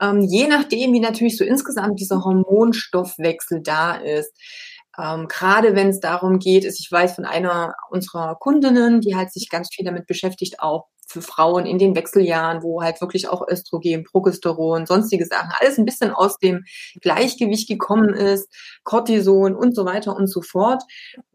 Ähm, 0.00 0.22
je 0.22 0.46
nachdem, 0.46 0.92
wie 0.94 1.00
natürlich 1.00 1.36
so 1.36 1.44
insgesamt 1.44 2.00
dieser 2.00 2.24
Hormonstoffwechsel 2.24 3.60
da 3.62 3.96
ist. 3.96 4.32
Ähm, 4.98 5.28
gerade 5.28 5.74
wenn 5.74 5.88
es 5.90 6.00
darum 6.00 6.38
geht, 6.38 6.64
ist, 6.64 6.80
ich 6.80 6.90
weiß 6.90 7.14
von 7.14 7.24
einer 7.26 7.74
unserer 7.90 8.36
Kundinnen, 8.36 9.00
die 9.02 9.16
halt 9.16 9.32
sich 9.32 9.50
ganz 9.50 9.68
viel 9.74 9.84
damit 9.84 10.06
beschäftigt, 10.06 10.60
auch 10.60 10.86
für 11.12 11.22
Frauen 11.22 11.66
in 11.66 11.78
den 11.78 11.94
Wechseljahren, 11.94 12.62
wo 12.62 12.82
halt 12.82 13.00
wirklich 13.00 13.28
auch 13.28 13.46
Östrogen, 13.48 14.04
Progesteron, 14.04 14.86
sonstige 14.86 15.26
Sachen, 15.26 15.52
alles 15.60 15.78
ein 15.78 15.84
bisschen 15.84 16.10
aus 16.10 16.38
dem 16.38 16.64
Gleichgewicht 17.00 17.68
gekommen 17.68 18.14
ist, 18.14 18.48
Cortison 18.84 19.54
und 19.54 19.74
so 19.74 19.84
weiter 19.84 20.16
und 20.16 20.26
so 20.26 20.42
fort, 20.42 20.82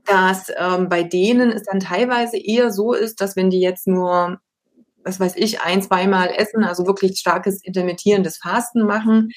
dass 0.06 0.52
ähm, 0.58 0.90
bei 0.90 1.04
denen 1.04 1.52
es 1.52 1.64
dann 1.64 1.80
teilweise 1.80 2.38
eher 2.38 2.72
so 2.72 2.94
ist, 2.94 3.22
dass 3.22 3.36
wenn 3.36 3.50
die 3.50 3.62
jetzt 3.62 3.88
nur 3.88 4.40
was 5.04 5.22
weiß 5.22 5.38
ich, 5.38 5.62
ein, 5.62 5.82
zweimal 5.82 6.30
essen, 6.36 6.66
also 6.66 6.86
wirklich 6.86 7.18
starkes 7.18 7.64
intermittierendes 7.64 8.40
Fasten 8.40 8.86
machen, 8.86 9.30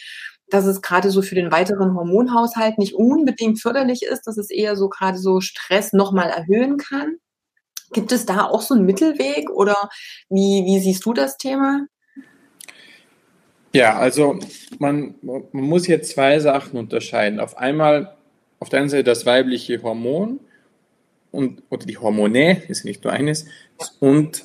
dass 0.51 0.67
es 0.67 0.83
gerade 0.83 1.11
so 1.11 1.23
für 1.23 1.35
den 1.35 1.53
weiteren 1.53 1.95
Hormonhaushalt 1.95 2.79
nicht 2.79 2.95
unbedingt 2.95 3.61
förderlich 3.61 4.03
ist, 4.03 4.27
dass 4.27 4.37
es 4.37 4.51
eher 4.51 4.77
so 4.77 4.89
gerade 4.89 5.19
so 5.19 5.41
Stress 5.41 5.93
nochmal 5.93 6.29
erhöhen 6.29 6.77
kann. 6.77 7.17
Gibt 7.93 8.13
es 8.13 8.27
da 8.27 8.47
auch 8.47 8.63
so 8.63 8.75
einen 8.75 8.87
Mittelweg 8.87 9.51
oder 9.51 9.91
wie, 10.29 10.65
wie 10.65 10.79
siehst 10.79 11.05
du 11.05 11.13
das 11.13 11.37
Thema? 11.37 11.87
Ja, 13.73 13.97
also 13.97 14.39
man, 14.79 15.15
man 15.23 15.45
muss 15.53 15.87
hier 15.87 16.03
zwei 16.03 16.39
Sachen 16.41 16.79
unterscheiden. 16.79 17.41
Auf 17.41 17.57
einmal 17.57 18.17
auf 18.59 18.69
der 18.69 18.81
einen 18.81 18.89
Seite 18.89 19.05
das 19.05 19.27
weibliche 19.27 19.83
Hormon 19.83 20.41
und 21.31 21.63
oder 21.71 21.87
die 21.87 21.99
Hormone, 21.99 22.63
ist 22.69 22.85
nicht 22.85 23.05
nur 23.05 23.13
eines, 23.13 23.47
und 24.01 24.45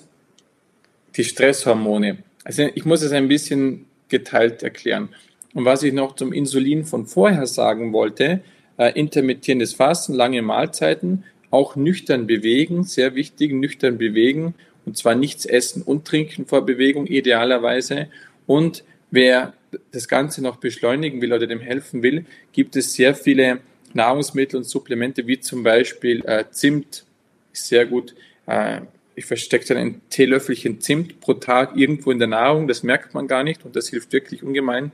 die 1.15 1.23
Stresshormone. 1.23 2.19
Also 2.43 2.63
ich 2.73 2.85
muss 2.85 3.01
es 3.01 3.11
ein 3.11 3.27
bisschen 3.27 3.87
geteilt 4.09 4.63
erklären. 4.63 5.09
Und 5.53 5.65
was 5.65 5.83
ich 5.83 5.93
noch 5.93 6.15
zum 6.15 6.33
Insulin 6.33 6.85
von 6.85 7.05
vorher 7.05 7.47
sagen 7.47 7.93
wollte, 7.93 8.41
äh, 8.77 8.91
intermittierendes 8.91 9.73
Fasten, 9.73 10.13
lange 10.13 10.41
Mahlzeiten, 10.41 11.23
auch 11.51 11.75
nüchtern 11.75 12.27
bewegen, 12.27 12.83
sehr 12.83 13.15
wichtig, 13.15 13.53
nüchtern 13.53 13.97
bewegen 13.97 14.55
und 14.85 14.97
zwar 14.97 15.15
nichts 15.15 15.45
essen 15.45 15.81
und 15.81 16.05
trinken 16.05 16.45
vor 16.45 16.65
Bewegung 16.65 17.07
idealerweise. 17.07 18.07
Und 18.45 18.83
wer 19.11 19.53
das 19.91 20.07
Ganze 20.07 20.41
noch 20.41 20.57
beschleunigen 20.57 21.21
will 21.21 21.33
oder 21.33 21.47
dem 21.47 21.59
helfen 21.59 22.03
will, 22.03 22.25
gibt 22.53 22.75
es 22.75 22.93
sehr 22.93 23.15
viele 23.15 23.59
Nahrungsmittel 23.93 24.57
und 24.57 24.65
Supplemente, 24.65 25.25
wie 25.27 25.39
zum 25.39 25.63
Beispiel 25.63 26.23
äh, 26.25 26.45
Zimt, 26.51 27.05
sehr 27.53 27.85
gut. 27.85 28.13
Äh, 28.45 28.81
ich 29.15 29.25
verstecke 29.25 29.65
dann 29.65 29.77
ein 29.77 30.01
Teelöffelchen 30.09 30.81
Zimt 30.81 31.21
pro 31.21 31.35
Tag 31.35 31.75
irgendwo 31.75 32.11
in 32.11 32.19
der 32.19 32.27
Nahrung, 32.27 32.67
das 32.67 32.83
merkt 32.83 33.13
man 33.13 33.27
gar 33.27 33.43
nicht 33.43 33.65
und 33.65 33.75
das 33.75 33.89
hilft 33.89 34.11
wirklich 34.11 34.43
ungemein. 34.43 34.91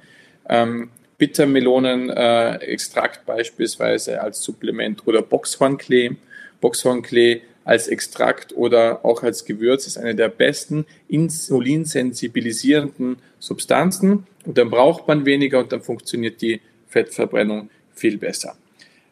Ähm, 0.47 0.89
Bittermelonen-Extrakt 1.17 3.17
äh, 3.17 3.21
beispielsweise 3.25 4.21
als 4.21 4.43
Supplement 4.43 5.05
oder 5.07 5.21
Boxhornklee 5.21 6.15
Boxhornklee 6.61 7.41
als 7.63 7.87
Extrakt 7.87 8.53
oder 8.55 9.05
auch 9.05 9.21
als 9.23 9.45
Gewürz 9.45 9.87
ist 9.87 9.97
eine 9.97 10.13
der 10.15 10.27
besten 10.29 10.85
insulinsensibilisierenden 11.07 13.17
Substanzen 13.39 14.25
und 14.45 14.57
dann 14.57 14.71
braucht 14.71 15.07
man 15.07 15.25
weniger 15.25 15.59
und 15.59 15.71
dann 15.71 15.81
funktioniert 15.81 16.41
die 16.41 16.59
Fettverbrennung 16.87 17.69
viel 17.93 18.17
besser. 18.17 18.57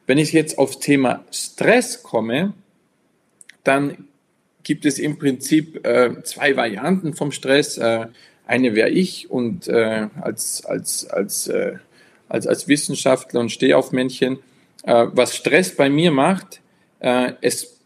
Wenn 0.07 0.17
ich 0.17 0.33
jetzt 0.33 0.57
aufs 0.57 0.79
Thema 0.79 1.23
Stress 1.31 2.01
komme, 2.01 2.53
dann 3.63 4.07
gibt 4.63 4.85
es 4.85 4.97
im 4.99 5.17
Prinzip 5.19 5.85
äh, 5.85 6.23
zwei 6.23 6.55
Varianten 6.55 7.13
vom 7.13 7.31
Stress. 7.31 7.77
Äh, 7.77 8.07
eine 8.47 8.73
wäre 8.75 8.89
ich 8.89 9.29
und 9.29 9.67
äh, 9.67 10.07
als, 10.19 10.65
als, 10.65 11.07
als, 11.07 11.47
äh, 11.47 11.73
als, 12.27 12.47
als 12.47 12.67
Wissenschaftler 12.67 13.39
und 13.39 13.51
Stehaufmännchen. 13.51 14.39
Äh, 14.83 15.05
was 15.11 15.35
Stress 15.35 15.75
bei 15.75 15.89
mir 15.89 16.11
macht, 16.11 16.61
äh, 16.99 17.33
es 17.41 17.79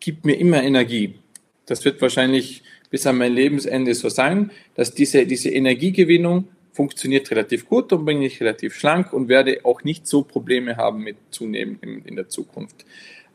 gibt 0.00 0.24
mir 0.24 0.34
immer 0.34 0.62
Energie. 0.62 1.14
Das 1.66 1.84
wird 1.84 2.00
wahrscheinlich 2.02 2.62
bis 2.90 3.06
an 3.06 3.16
mein 3.16 3.32
Lebensende 3.32 3.94
so 3.94 4.08
sein, 4.08 4.50
dass 4.74 4.94
diese, 4.94 5.26
diese 5.26 5.50
Energiegewinnung 5.50 6.48
funktioniert 6.72 7.30
relativ 7.30 7.68
gut 7.68 7.92
und 7.92 8.04
bin 8.04 8.22
ich 8.22 8.40
relativ 8.40 8.74
schlank 8.74 9.12
und 9.12 9.28
werde 9.28 9.60
auch 9.64 9.84
nicht 9.84 10.06
so 10.06 10.22
Probleme 10.22 10.76
haben 10.76 11.02
mit 11.02 11.16
zunehmen 11.30 11.78
in, 11.82 12.04
in 12.04 12.16
der 12.16 12.28
Zukunft. 12.28 12.84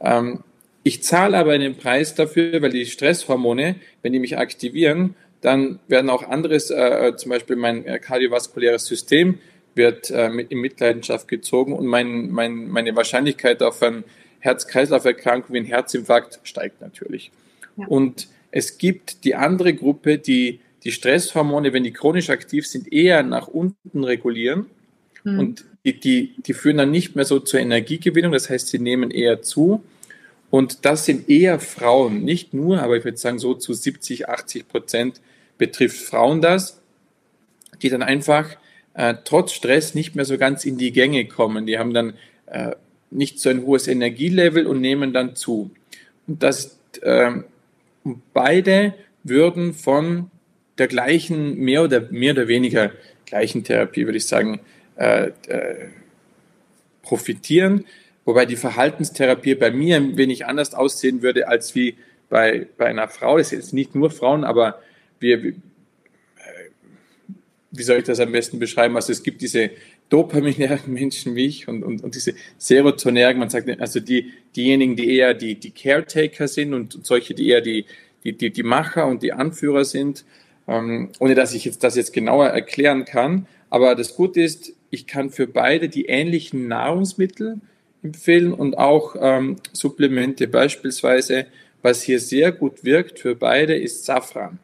Ähm, 0.02 0.44
ich 0.84 1.04
zahle 1.04 1.38
aber 1.38 1.52
einen 1.52 1.76
Preis 1.76 2.16
dafür, 2.16 2.62
weil 2.62 2.72
die 2.72 2.86
Stresshormone, 2.86 3.76
wenn 4.02 4.14
die 4.14 4.20
mich 4.20 4.38
aktivieren, 4.38 5.16
dann 5.42 5.80
werden 5.88 6.10
auch 6.10 6.24
anderes, 6.24 6.72
äh, 6.72 7.14
zum 7.16 7.30
Beispiel 7.30 7.56
mein 7.56 7.86
äh, 7.86 8.00
kardiovaskuläres 8.00 8.86
System 8.86 9.40
wird 9.76 10.10
äh, 10.10 10.30
mit, 10.30 10.52
in 10.52 10.60
Mitleidenschaft 10.60 11.28
gezogen 11.28 11.74
und 11.74 11.86
mein, 11.86 12.32
mein, 12.32 12.68
meine 12.68 12.96
Wahrscheinlichkeit 12.96 13.62
auf 13.62 13.82
ein 13.84 14.04
Herz-Kreislauf-Erkrankung 14.48 15.54
wie 15.54 15.60
ein 15.60 15.66
Herzinfarkt 15.66 16.40
steigt 16.44 16.82
natürlich. 16.82 17.32
Ja. 17.76 17.86
Und 17.88 18.28
es 18.52 18.78
gibt 18.78 19.24
die 19.24 19.36
andere 19.36 19.74
Gruppe, 19.74 20.18
die, 20.18 20.60
die 20.84 20.92
Stresshormone, 20.92 21.74
wenn 21.74 21.84
die 21.84 21.94
chronisch 21.94 22.30
aktiv 22.30 22.66
sind, 22.66 22.92
eher 22.92 23.22
nach 23.24 23.48
unten 23.48 24.04
regulieren. 24.04 24.66
Mhm. 25.24 25.40
Und 25.40 25.66
die, 25.86 26.00
die, 26.00 26.34
die 26.38 26.54
führen 26.54 26.78
dann 26.78 26.92
nicht 26.92 27.16
mehr 27.16 27.26
so 27.26 27.40
zur 27.40 27.60
Energiegewinnung, 27.60 28.32
das 28.32 28.50
heißt, 28.50 28.68
sie 28.68 28.80
nehmen 28.80 29.12
eher 29.12 29.42
zu. 29.42 29.84
Und 30.50 30.86
das 30.86 31.06
sind 31.06 31.30
eher 31.30 31.60
Frauen, 31.60 32.24
nicht 32.24 32.54
nur, 32.54 32.82
aber 32.82 32.98
ich 32.98 33.04
würde 33.04 33.18
sagen, 33.18 33.38
so 33.38 33.54
zu 33.54 33.74
70, 33.74 34.30
80 34.30 34.68
Prozent 34.68 35.22
betrifft 35.58 35.98
Frauen 35.98 36.42
das, 36.42 36.82
die 37.82 37.90
dann 37.90 38.02
einfach 38.02 38.56
äh, 38.94 39.16
trotz 39.24 39.52
Stress 39.52 39.94
nicht 39.94 40.16
mehr 40.16 40.26
so 40.26 40.38
ganz 40.38 40.66
in 40.66 40.78
die 40.78 40.92
Gänge 40.92 41.26
kommen. 41.26 41.66
Die 41.66 41.78
haben 41.78 41.94
dann 41.94 42.14
äh, 42.48 42.72
nicht 43.10 43.40
so 43.40 43.50
ein 43.50 43.64
hohes 43.64 43.88
Energielevel 43.88 44.68
und 44.68 44.82
nehmen 44.82 45.14
dann 45.14 45.36
zu. 45.36 45.72
Und 46.28 46.44
das, 46.44 46.80
äh, 47.02 47.32
beide 48.34 48.94
würden 49.24 49.74
von 49.74 50.32
der 50.78 50.88
gleichen, 50.88 51.58
mehr 51.58 51.84
oder, 51.84 52.02
mehr 52.12 52.34
oder 52.34 52.48
weniger 52.48 52.92
gleichen 53.26 53.64
Therapie, 53.64 54.06
würde 54.06 54.18
ich 54.18 54.26
sagen, 54.26 54.60
äh, 54.96 55.32
äh, 55.48 55.90
profitieren. 57.02 57.86
Wobei 58.26 58.46
die 58.46 58.56
Verhaltenstherapie 58.56 59.56
bei 59.56 59.72
mir 59.72 59.98
ein 59.98 60.18
wenig 60.18 60.46
anders 60.46 60.74
aussehen 60.74 61.22
würde 61.22 61.48
als 61.48 61.76
wie 61.76 61.96
bei, 62.30 62.68
bei 62.78 62.88
einer 62.88 63.08
Frau. 63.08 63.38
Es 63.38 63.50
sind 63.50 63.60
jetzt 63.60 63.74
nicht 63.74 63.96
nur 63.96 64.12
Frauen, 64.12 64.44
aber 64.44 64.82
wir, 65.20 65.46
äh, 65.46 65.54
wie 67.72 67.84
soll 67.84 67.98
ich 68.00 68.04
das 68.04 68.20
am 68.20 68.32
besten 68.32 68.60
beschreiben? 68.60 68.96
Also 68.96 69.12
es 69.12 69.24
gibt 69.24 69.42
diese 69.42 69.72
dopaminären 70.10 70.94
Menschen 70.94 71.36
wie 71.36 71.48
ich 71.48 71.68
und, 71.68 71.84
und, 71.84 72.04
und 72.04 72.16
diese 72.16 72.34
serotoninären, 72.58 73.38
man 73.38 73.50
sagt, 73.50 73.70
also 73.82 74.00
die, 74.00 74.32
diejenigen, 74.56 74.96
die 74.96 75.16
eher 75.16 75.34
die, 75.34 75.56
die 75.56 75.72
Caretaker 75.72 76.48
sind 76.48 76.74
und 76.74 77.06
solche, 77.06 77.34
die 77.34 77.50
eher 77.50 77.62
die, 77.62 77.86
die, 78.24 78.34
die, 78.34 78.52
die 78.52 78.64
Macher 78.64 79.08
und 79.08 79.24
die 79.24 79.34
Anführer 79.34 79.86
sind, 79.86 80.24
ähm, 80.68 81.10
ohne 81.20 81.36
dass 81.36 81.54
ich 81.54 81.66
jetzt 81.66 81.84
das 81.84 81.96
jetzt 81.96 82.14
genauer 82.14 82.48
erklären 82.48 83.06
kann. 83.06 83.48
Aber 83.70 83.96
das 83.96 84.16
Gute 84.16 84.42
ist, 84.42 84.74
ich 84.90 85.08
kann 85.08 85.30
für 85.30 85.48
beide 85.48 85.90
die 85.90 86.06
ähnlichen 86.06 86.68
Nahrungsmittel 86.68 87.60
empfehlen 88.04 88.54
und 88.54 88.78
auch 88.78 89.16
ähm, 89.20 89.58
Supplemente. 89.74 90.48
Beispielsweise, 90.48 91.48
was 91.82 92.02
hier 92.02 92.20
sehr 92.20 92.52
gut 92.52 92.84
wirkt 92.84 93.20
für 93.20 93.36
beide, 93.36 93.76
ist 93.76 94.06
Safran. 94.06 94.60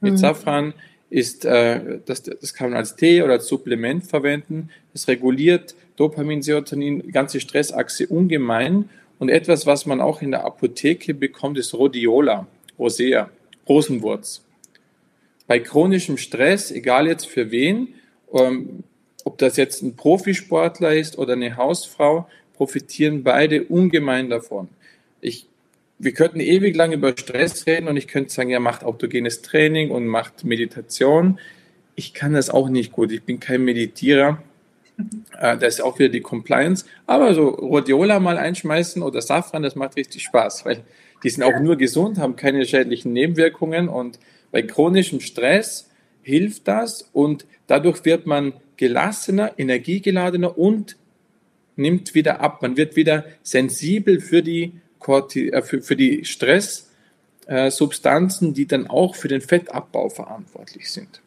Mit 0.00 0.14
mhm. 0.14 0.18
Safran 0.18 0.74
ist, 1.14 1.44
äh, 1.44 2.00
das, 2.04 2.24
das 2.24 2.54
kann 2.54 2.70
man 2.70 2.76
als 2.76 2.96
Tee 2.96 3.22
oder 3.22 3.34
als 3.34 3.46
Supplement 3.46 4.04
verwenden. 4.04 4.70
Es 4.94 5.06
reguliert 5.06 5.76
Dopamin, 5.94 6.42
Serotonin, 6.42 7.12
ganze 7.12 7.38
Stressachse 7.38 8.08
ungemein. 8.08 8.90
Und 9.20 9.28
etwas, 9.28 9.64
was 9.64 9.86
man 9.86 10.00
auch 10.00 10.22
in 10.22 10.32
der 10.32 10.44
Apotheke 10.44 11.14
bekommt, 11.14 11.56
ist 11.56 11.72
Rhodiola, 11.72 12.48
Rosea, 12.80 13.30
Rosenwurz. 13.68 14.42
Bei 15.46 15.60
chronischem 15.60 16.16
Stress, 16.16 16.72
egal 16.72 17.06
jetzt 17.06 17.28
für 17.28 17.52
wen, 17.52 17.94
ähm, 18.32 18.82
ob 19.24 19.38
das 19.38 19.56
jetzt 19.56 19.82
ein 19.82 19.94
Profisportler 19.94 20.96
ist 20.96 21.16
oder 21.16 21.34
eine 21.34 21.56
Hausfrau, 21.56 22.28
profitieren 22.54 23.22
beide 23.22 23.62
ungemein 23.62 24.30
davon. 24.30 24.68
Ich, 25.20 25.46
wir 25.98 26.12
könnten 26.12 26.40
ewig 26.40 26.74
lang 26.76 26.92
über 26.92 27.14
Stress 27.16 27.66
reden 27.66 27.88
und 27.88 27.96
ich 27.96 28.08
könnte 28.08 28.32
sagen, 28.32 28.50
ja, 28.50 28.60
macht 28.60 28.84
autogenes 28.84 29.42
Training 29.42 29.90
und 29.90 30.06
macht 30.06 30.44
Meditation. 30.44 31.38
Ich 31.94 32.14
kann 32.14 32.32
das 32.32 32.50
auch 32.50 32.68
nicht 32.68 32.92
gut. 32.92 33.12
Ich 33.12 33.22
bin 33.22 33.40
kein 33.40 33.64
Meditierer. 33.64 34.42
Äh, 35.40 35.56
das 35.58 35.74
ist 35.74 35.80
auch 35.80 35.98
wieder 35.98 36.08
die 36.08 36.20
Compliance. 36.20 36.84
Aber 37.06 37.34
so 37.34 37.48
Rhodiola 37.48 38.18
mal 38.20 38.38
einschmeißen 38.38 39.02
oder 39.02 39.22
Safran, 39.22 39.62
das 39.62 39.76
macht 39.76 39.96
richtig 39.96 40.22
Spaß, 40.22 40.64
weil 40.64 40.82
die 41.22 41.30
sind 41.30 41.42
auch 41.42 41.58
nur 41.60 41.76
gesund, 41.76 42.18
haben 42.18 42.36
keine 42.36 42.66
schädlichen 42.66 43.12
Nebenwirkungen 43.12 43.88
und 43.88 44.18
bei 44.50 44.62
chronischem 44.62 45.20
Stress 45.20 45.90
hilft 46.22 46.68
das 46.68 47.08
und 47.12 47.46
dadurch 47.66 48.04
wird 48.04 48.26
man 48.26 48.52
gelassener, 48.76 49.52
energiegeladener 49.56 50.58
und 50.58 50.96
nimmt 51.76 52.14
wieder 52.14 52.40
ab. 52.40 52.62
Man 52.62 52.76
wird 52.76 52.96
wieder 52.96 53.24
sensibel 53.42 54.20
für 54.20 54.42
die, 54.42 54.72
Corti 55.04 55.50
äh, 55.50 55.62
für, 55.62 55.82
für 55.82 55.96
die 55.96 56.24
Stresssubstanzen, 56.24 58.50
äh, 58.50 58.54
die 58.54 58.66
dann 58.66 58.86
auch 58.86 59.14
für 59.14 59.28
den 59.28 59.42
Fettabbau 59.42 60.08
verantwortlich 60.08 60.90
sind. 60.90 61.20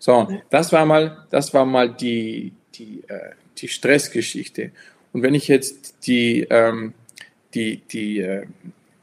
So, 0.00 0.40
das 0.50 0.72
war 0.72 0.84
mal, 0.84 1.24
das 1.30 1.54
war 1.54 1.64
mal 1.64 1.94
die, 1.94 2.52
die, 2.74 3.04
äh, 3.06 3.30
die 3.56 3.68
Stressgeschichte. 3.68 4.72
Und 5.12 5.22
wenn 5.22 5.34
ich 5.34 5.46
jetzt 5.46 6.08
die, 6.08 6.40
ähm, 6.50 6.92
die, 7.54 7.82
die 7.90 8.18
äh, 8.18 8.46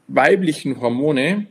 weiblichen 0.08 0.82
Hormone, 0.82 1.46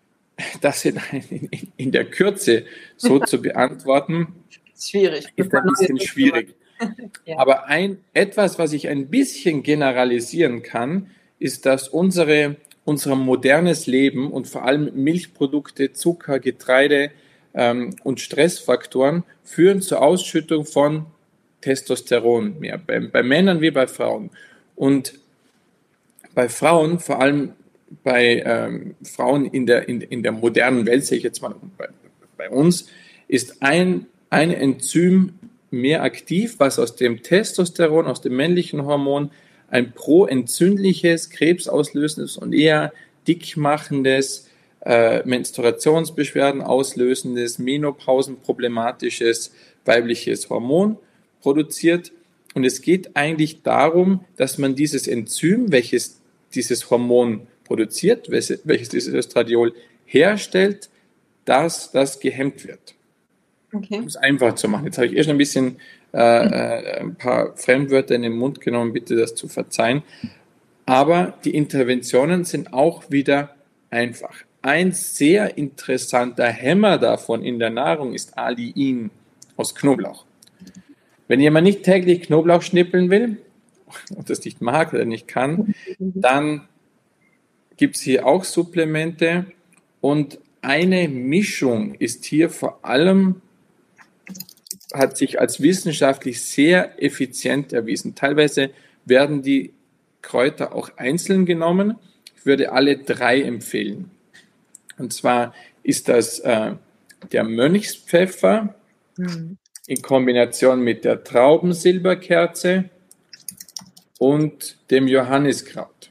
das 0.62 0.86
in, 0.86 0.98
in, 1.28 1.50
in 1.76 1.92
der 1.92 2.06
Kürze 2.06 2.64
so 2.96 3.18
zu 3.18 3.42
beantworten, 3.48 4.28
schwierig. 4.78 5.26
Ist 5.36 5.54
ein 5.54 5.64
bisschen 5.64 6.00
schwierig. 6.00 6.54
ja. 7.26 7.36
Aber 7.36 7.66
ein, 7.66 7.98
etwas, 8.14 8.58
was 8.58 8.72
ich 8.72 8.88
ein 8.88 9.08
bisschen 9.08 9.62
generalisieren 9.62 10.62
kann, 10.62 11.10
ist, 11.40 11.66
dass 11.66 11.88
unsere, 11.88 12.56
unser 12.84 13.16
modernes 13.16 13.88
Leben 13.88 14.30
und 14.30 14.46
vor 14.46 14.64
allem 14.64 14.90
Milchprodukte, 14.94 15.92
Zucker, 15.92 16.38
Getreide 16.38 17.10
ähm, 17.54 17.96
und 18.04 18.20
Stressfaktoren 18.20 19.24
führen 19.42 19.82
zur 19.82 20.00
Ausschüttung 20.00 20.64
von 20.64 21.06
Testosteron 21.60 22.60
mehr, 22.60 22.78
bei, 22.78 23.00
bei 23.00 23.24
Männern 23.24 23.60
wie 23.60 23.72
bei 23.72 23.88
Frauen. 23.88 24.30
Und 24.76 25.14
bei 26.34 26.48
Frauen, 26.48 27.00
vor 27.00 27.20
allem 27.20 27.54
bei 28.04 28.42
ähm, 28.46 28.94
Frauen 29.02 29.46
in 29.46 29.66
der, 29.66 29.88
in, 29.88 30.00
in 30.00 30.22
der 30.22 30.30
modernen 30.30 30.86
Welt, 30.86 31.04
sehe 31.04 31.18
ich 31.18 31.24
jetzt 31.24 31.42
mal 31.42 31.56
bei, 31.76 31.88
bei 32.36 32.48
uns, 32.48 32.86
ist 33.26 33.62
ein 33.62 34.06
ein 34.30 34.52
Enzym 34.52 35.34
mehr 35.70 36.02
aktiv, 36.02 36.54
was 36.58 36.78
aus 36.78 36.96
dem 36.96 37.22
Testosteron, 37.22 38.06
aus 38.06 38.22
dem 38.22 38.36
männlichen 38.36 38.84
Hormon, 38.84 39.30
ein 39.70 39.92
proentzündliches, 39.92 41.30
krebsauslösendes 41.30 42.36
und 42.36 42.52
eher 42.52 42.92
dickmachendes, 43.26 44.48
äh, 44.80 45.22
Menstruationsbeschwerden 45.26 46.62
auslösendes, 46.62 47.58
menopausenproblematisches 47.58 49.52
weibliches 49.84 50.48
Hormon 50.48 50.96
produziert. 51.42 52.12
Und 52.54 52.64
es 52.64 52.82
geht 52.82 53.14
eigentlich 53.14 53.62
darum, 53.62 54.24
dass 54.36 54.58
man 54.58 54.74
dieses 54.74 55.06
Enzym, 55.06 55.70
welches 55.70 56.20
dieses 56.54 56.90
Hormon 56.90 57.46
produziert, 57.64 58.30
welches 58.30 58.88
dieses 58.88 59.14
Östradiol 59.14 59.72
herstellt, 60.04 60.88
dass 61.44 61.92
das 61.92 62.18
gehemmt 62.18 62.66
wird. 62.66 62.94
Okay. 63.72 63.98
Um 63.98 64.06
es 64.06 64.16
einfach 64.16 64.56
zu 64.56 64.68
machen. 64.68 64.86
Jetzt 64.86 64.98
habe 64.98 65.06
ich 65.06 65.16
erst 65.16 65.30
ein 65.30 65.38
bisschen 65.38 65.76
äh, 66.12 66.18
äh, 66.18 67.00
ein 67.00 67.14
paar 67.14 67.56
Fremdwörter 67.56 68.14
in 68.14 68.22
den 68.22 68.36
Mund 68.36 68.60
genommen, 68.60 68.92
bitte 68.92 69.16
das 69.16 69.34
zu 69.34 69.48
verzeihen. 69.48 70.02
Aber 70.86 71.34
die 71.44 71.54
Interventionen 71.54 72.44
sind 72.44 72.72
auch 72.72 73.10
wieder 73.10 73.54
einfach. 73.90 74.34
Ein 74.62 74.92
sehr 74.92 75.56
interessanter 75.56 76.48
Hämmer 76.48 76.98
davon 76.98 77.44
in 77.44 77.58
der 77.58 77.70
Nahrung 77.70 78.12
ist 78.12 78.36
Aliin 78.36 79.10
aus 79.56 79.74
Knoblauch. 79.74 80.24
Wenn 81.28 81.38
jemand 81.38 81.64
nicht 81.64 81.84
täglich 81.84 82.22
Knoblauch 82.22 82.62
schnippeln 82.62 83.08
will 83.08 83.38
und 84.16 84.28
das 84.30 84.44
nicht 84.44 84.60
mag 84.60 84.92
oder 84.92 85.04
nicht 85.04 85.28
kann, 85.28 85.74
dann 85.98 86.68
gibt 87.76 87.96
es 87.96 88.02
hier 88.02 88.26
auch 88.26 88.42
Supplemente 88.42 89.46
und 90.00 90.40
eine 90.60 91.08
Mischung 91.08 91.94
ist 91.94 92.24
hier 92.24 92.50
vor 92.50 92.84
allem 92.84 93.42
hat 94.92 95.16
sich 95.16 95.40
als 95.40 95.60
wissenschaftlich 95.60 96.42
sehr 96.42 97.02
effizient 97.02 97.72
erwiesen. 97.72 98.14
Teilweise 98.14 98.70
werden 99.04 99.42
die 99.42 99.72
Kräuter 100.22 100.74
auch 100.74 100.90
einzeln 100.96 101.46
genommen. 101.46 101.96
Ich 102.36 102.46
würde 102.46 102.72
alle 102.72 102.98
drei 102.98 103.42
empfehlen. 103.42 104.10
Und 104.98 105.12
zwar 105.12 105.54
ist 105.82 106.08
das 106.08 106.40
äh, 106.40 106.74
der 107.32 107.44
Mönchspfeffer 107.44 108.74
mhm. 109.16 109.56
in 109.86 110.02
Kombination 110.02 110.82
mit 110.82 111.04
der 111.04 111.24
Traubensilberkerze 111.24 112.90
und 114.18 114.76
dem 114.90 115.06
Johanniskraut. 115.08 116.10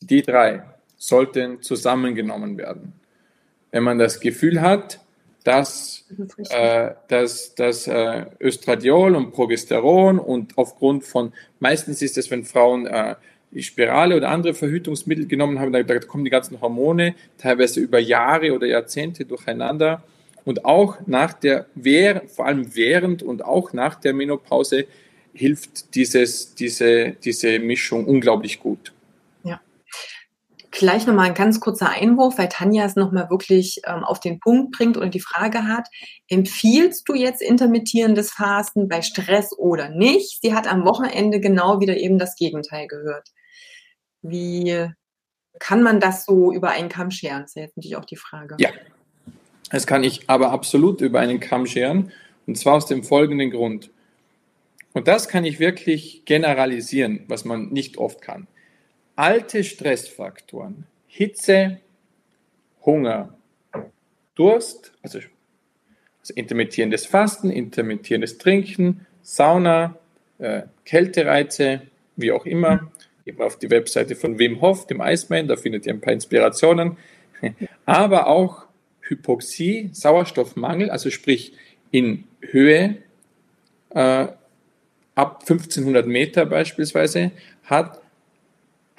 Die 0.00 0.22
drei 0.22 0.64
sollten 0.96 1.62
zusammengenommen 1.62 2.56
werden. 2.58 2.94
Wenn 3.70 3.84
man 3.84 3.98
das 3.98 4.20
Gefühl 4.20 4.60
hat, 4.60 4.99
dass 5.44 6.04
äh, 6.50 6.90
dass, 7.08 7.54
dass 7.54 7.86
äh, 7.86 8.26
Östradiol 8.40 9.14
und 9.14 9.32
Progesteron 9.32 10.18
und 10.18 10.58
aufgrund 10.58 11.04
von, 11.04 11.32
meistens 11.60 12.02
ist 12.02 12.18
es, 12.18 12.30
wenn 12.30 12.44
Frauen 12.44 12.86
äh, 12.86 13.14
die 13.52 13.62
Spirale 13.62 14.16
oder 14.16 14.30
andere 14.30 14.54
Verhütungsmittel 14.54 15.26
genommen 15.26 15.58
haben, 15.58 15.72
da, 15.72 15.82
da 15.82 15.98
kommen 15.98 16.24
die 16.24 16.30
ganzen 16.30 16.60
Hormone 16.60 17.14
teilweise 17.38 17.80
über 17.80 17.98
Jahre 17.98 18.52
oder 18.52 18.66
Jahrzehnte 18.66 19.24
durcheinander. 19.24 20.02
Und 20.44 20.64
auch 20.64 20.98
nach 21.06 21.32
der, 21.34 21.66
vor 22.28 22.46
allem 22.46 22.74
während 22.74 23.22
und 23.22 23.44
auch 23.44 23.72
nach 23.72 23.96
der 23.96 24.14
Menopause 24.14 24.86
hilft 25.34 25.94
dieses, 25.94 26.54
diese, 26.54 27.10
diese 27.22 27.58
Mischung 27.58 28.06
unglaublich 28.06 28.60
gut. 28.60 28.92
Ja. 30.80 30.92
Gleich 30.92 31.06
nochmal 31.06 31.26
ein 31.26 31.34
ganz 31.34 31.60
kurzer 31.60 31.90
Einwurf, 31.90 32.38
weil 32.38 32.48
Tanja 32.48 32.84
es 32.84 32.96
nochmal 32.96 33.30
wirklich 33.30 33.82
ähm, 33.86 34.04
auf 34.04 34.20
den 34.20 34.40
Punkt 34.40 34.72
bringt 34.72 34.96
und 34.96 35.14
die 35.14 35.20
Frage 35.20 35.66
hat, 35.66 35.88
empfiehlst 36.28 37.08
du 37.08 37.14
jetzt 37.14 37.42
intermittierendes 37.42 38.30
Fasten 38.30 38.88
bei 38.88 39.02
Stress 39.02 39.56
oder 39.56 39.88
nicht? 39.88 40.40
Sie 40.40 40.54
hat 40.54 40.66
am 40.66 40.84
Wochenende 40.84 41.40
genau 41.40 41.80
wieder 41.80 41.96
eben 41.96 42.18
das 42.18 42.36
Gegenteil 42.36 42.86
gehört. 42.86 43.28
Wie 44.22 44.86
kann 45.58 45.82
man 45.82 46.00
das 46.00 46.24
so 46.24 46.52
über 46.52 46.70
einen 46.70 46.88
Kamm 46.88 47.10
scheren? 47.10 47.42
Das 47.42 47.50
ist 47.50 47.56
jetzt 47.56 47.76
natürlich 47.76 47.96
auch 47.96 48.04
die 48.04 48.16
Frage. 48.16 48.56
Ja, 48.58 48.70
das 49.70 49.86
kann 49.86 50.02
ich 50.02 50.28
aber 50.28 50.50
absolut 50.50 51.00
über 51.00 51.20
einen 51.20 51.40
Kamm 51.40 51.66
scheren 51.66 52.12
und 52.46 52.56
zwar 52.56 52.74
aus 52.74 52.86
dem 52.86 53.04
folgenden 53.04 53.50
Grund. 53.50 53.90
Und 54.92 55.06
das 55.06 55.28
kann 55.28 55.44
ich 55.44 55.60
wirklich 55.60 56.24
generalisieren, 56.24 57.24
was 57.28 57.44
man 57.44 57.68
nicht 57.68 57.96
oft 57.96 58.22
kann 58.22 58.48
alte 59.20 59.64
Stressfaktoren, 59.64 60.86
Hitze, 61.06 61.78
Hunger, 62.86 63.34
Durst, 64.34 64.94
also, 65.02 65.18
also 66.20 66.34
intermittierendes 66.34 67.04
Fasten, 67.04 67.50
intermittierendes 67.50 68.38
Trinken, 68.38 69.06
Sauna, 69.20 69.98
äh, 70.38 70.62
Kältereize, 70.86 71.82
wie 72.16 72.32
auch 72.32 72.46
immer. 72.46 72.90
Eben 73.26 73.42
auf 73.42 73.58
die 73.58 73.68
Webseite 73.68 74.16
von 74.16 74.38
Wim 74.38 74.62
Hof, 74.62 74.86
dem 74.86 75.02
Iceman, 75.02 75.48
da 75.48 75.56
findet 75.56 75.84
ihr 75.84 75.92
ein 75.92 76.00
paar 76.00 76.14
Inspirationen. 76.14 76.96
Aber 77.84 78.26
auch 78.26 78.64
Hypoxie, 79.02 79.90
Sauerstoffmangel, 79.92 80.88
also 80.88 81.10
sprich 81.10 81.52
in 81.90 82.24
Höhe 82.40 82.96
äh, 83.90 84.28
ab 85.14 85.40
1500 85.42 86.06
Meter 86.06 86.46
beispielsweise, 86.46 87.32
hat 87.64 88.00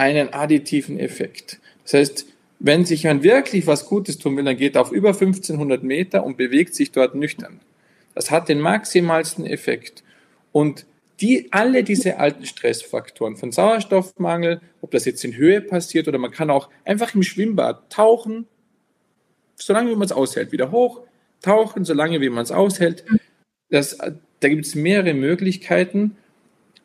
einen 0.01 0.33
additiven 0.33 0.99
Effekt. 0.99 1.59
Das 1.83 1.93
heißt, 1.93 2.25
wenn 2.59 2.85
sich 2.85 3.03
man 3.03 3.21
wirklich 3.21 3.67
was 3.67 3.85
Gutes 3.85 4.17
tun 4.17 4.35
will, 4.35 4.43
dann 4.43 4.57
geht 4.57 4.75
er 4.75 4.81
auf 4.81 4.91
über 4.91 5.09
1500 5.09 5.83
Meter 5.83 6.23
und 6.23 6.37
bewegt 6.37 6.73
sich 6.73 6.91
dort 6.91 7.13
nüchtern. 7.13 7.59
Das 8.15 8.31
hat 8.31 8.49
den 8.49 8.59
maximalsten 8.59 9.45
Effekt. 9.45 10.03
Und 10.51 10.85
die, 11.21 11.49
alle 11.51 11.83
diese 11.83 12.17
alten 12.17 12.47
Stressfaktoren 12.47 13.37
von 13.37 13.51
Sauerstoffmangel, 13.51 14.59
ob 14.81 14.89
das 14.89 15.05
jetzt 15.05 15.23
in 15.23 15.35
Höhe 15.35 15.61
passiert 15.61 16.07
oder 16.07 16.17
man 16.17 16.31
kann 16.31 16.49
auch 16.49 16.69
einfach 16.83 17.13
im 17.13 17.21
Schwimmbad 17.21 17.91
tauchen, 17.91 18.47
solange 19.55 19.91
wie 19.91 19.95
man 19.95 20.05
es 20.05 20.11
aushält, 20.11 20.51
wieder 20.51 20.71
hoch, 20.71 21.01
tauchen, 21.43 21.85
solange 21.85 22.21
wie 22.21 22.29
man 22.29 22.43
es 22.43 22.51
aushält. 22.51 23.05
Das, 23.69 23.99
da 24.39 24.49
gibt 24.49 24.65
es 24.65 24.73
mehrere 24.73 25.13
Möglichkeiten 25.13 26.17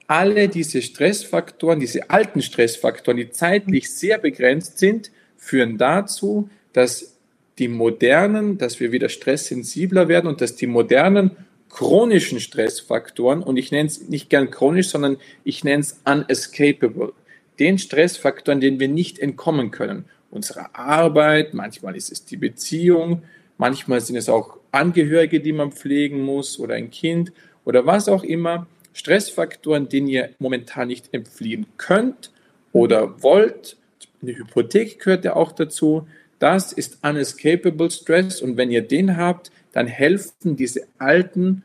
alle 0.06 0.48
diese 0.48 0.82
Stressfaktoren, 0.82 1.80
diese 1.80 2.10
alten 2.10 2.42
Stressfaktoren, 2.42 3.16
die 3.16 3.30
zeitlich 3.30 3.90
sehr 3.90 4.18
begrenzt 4.18 4.78
sind, 4.78 5.10
führen 5.36 5.78
dazu, 5.78 6.48
dass 6.72 7.16
die 7.58 7.68
modernen, 7.68 8.58
dass 8.58 8.80
wir 8.80 8.92
wieder 8.92 9.08
stresssensibler 9.08 10.08
werden 10.08 10.26
und 10.26 10.40
dass 10.40 10.56
die 10.56 10.66
modernen 10.66 11.32
chronischen 11.70 12.40
Stressfaktoren, 12.40 13.42
und 13.42 13.56
ich 13.56 13.72
nenne 13.72 13.88
es 13.88 14.08
nicht 14.08 14.30
gern 14.30 14.50
chronisch, 14.50 14.88
sondern 14.88 15.16
ich 15.44 15.64
nenne 15.64 15.80
es 15.80 16.00
unescapable, 16.04 17.12
den 17.58 17.78
Stressfaktoren, 17.78 18.60
denen 18.60 18.80
wir 18.80 18.88
nicht 18.88 19.18
entkommen 19.18 19.70
können. 19.70 20.04
Unsere 20.30 20.74
Arbeit, 20.74 21.54
manchmal 21.54 21.96
ist 21.96 22.12
es 22.12 22.24
die 22.24 22.36
Beziehung, 22.36 23.22
manchmal 23.58 24.00
sind 24.00 24.16
es 24.16 24.28
auch 24.28 24.58
Angehörige, 24.72 25.40
die 25.40 25.52
man 25.52 25.72
pflegen 25.72 26.22
muss 26.22 26.58
oder 26.58 26.74
ein 26.74 26.90
Kind 26.90 27.32
oder 27.64 27.86
was 27.86 28.08
auch 28.08 28.22
immer. 28.22 28.66
Stressfaktoren, 28.96 29.90
denen 29.90 30.08
ihr 30.08 30.30
momentan 30.38 30.88
nicht 30.88 31.12
entfliehen 31.12 31.66
könnt 31.76 32.32
oder 32.72 33.22
wollt. 33.22 33.76
Eine 34.22 34.36
Hypothek 34.38 34.98
gehört 35.00 35.26
ja 35.26 35.36
auch 35.36 35.52
dazu. 35.52 36.08
Das 36.38 36.72
ist 36.72 37.04
unescapable 37.04 37.90
Stress 37.90 38.40
und 38.40 38.56
wenn 38.56 38.70
ihr 38.70 38.80
den 38.80 39.18
habt, 39.18 39.50
dann 39.72 39.86
helfen 39.86 40.56
diese 40.56 40.86
alten, 40.98 41.62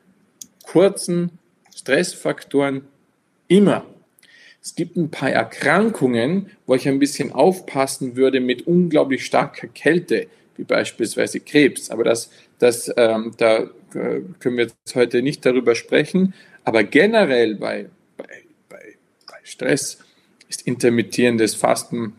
kurzen 0.63 1.31
Stressfaktoren 1.73 2.81
immer. 3.47 3.85
Es 4.61 4.75
gibt 4.75 4.97
ein 4.97 5.09
paar 5.09 5.31
Erkrankungen, 5.31 6.51
wo 6.67 6.75
ich 6.75 6.87
ein 6.87 6.99
bisschen 6.99 7.31
aufpassen 7.31 8.17
würde 8.17 8.41
mit 8.41 8.67
unglaublich 8.67 9.25
starker 9.25 9.67
Kälte, 9.67 10.27
wie 10.57 10.63
beispielsweise 10.63 11.39
Krebs. 11.39 11.89
Aber 11.89 12.03
das, 12.03 12.29
das, 12.59 12.93
ähm, 12.97 13.31
da 13.37 13.69
äh, 13.93 14.21
können 14.39 14.57
wir 14.57 14.65
jetzt 14.65 14.95
heute 14.95 15.21
nicht 15.21 15.45
darüber 15.45 15.75
sprechen. 15.75 16.33
Aber 16.63 16.83
generell 16.83 17.55
bei, 17.55 17.89
bei, 18.17 18.43
bei, 18.69 18.95
bei 19.27 19.37
Stress 19.43 19.99
ist 20.47 20.67
intermittierendes 20.67 21.55
Fasten, 21.55 22.13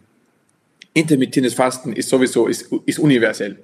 intermittierendes 0.94 1.54
Fasten 1.54 1.92
ist 1.92 2.08
sowieso, 2.08 2.46
ist, 2.46 2.72
ist 2.86 2.98
universell. 2.98 3.58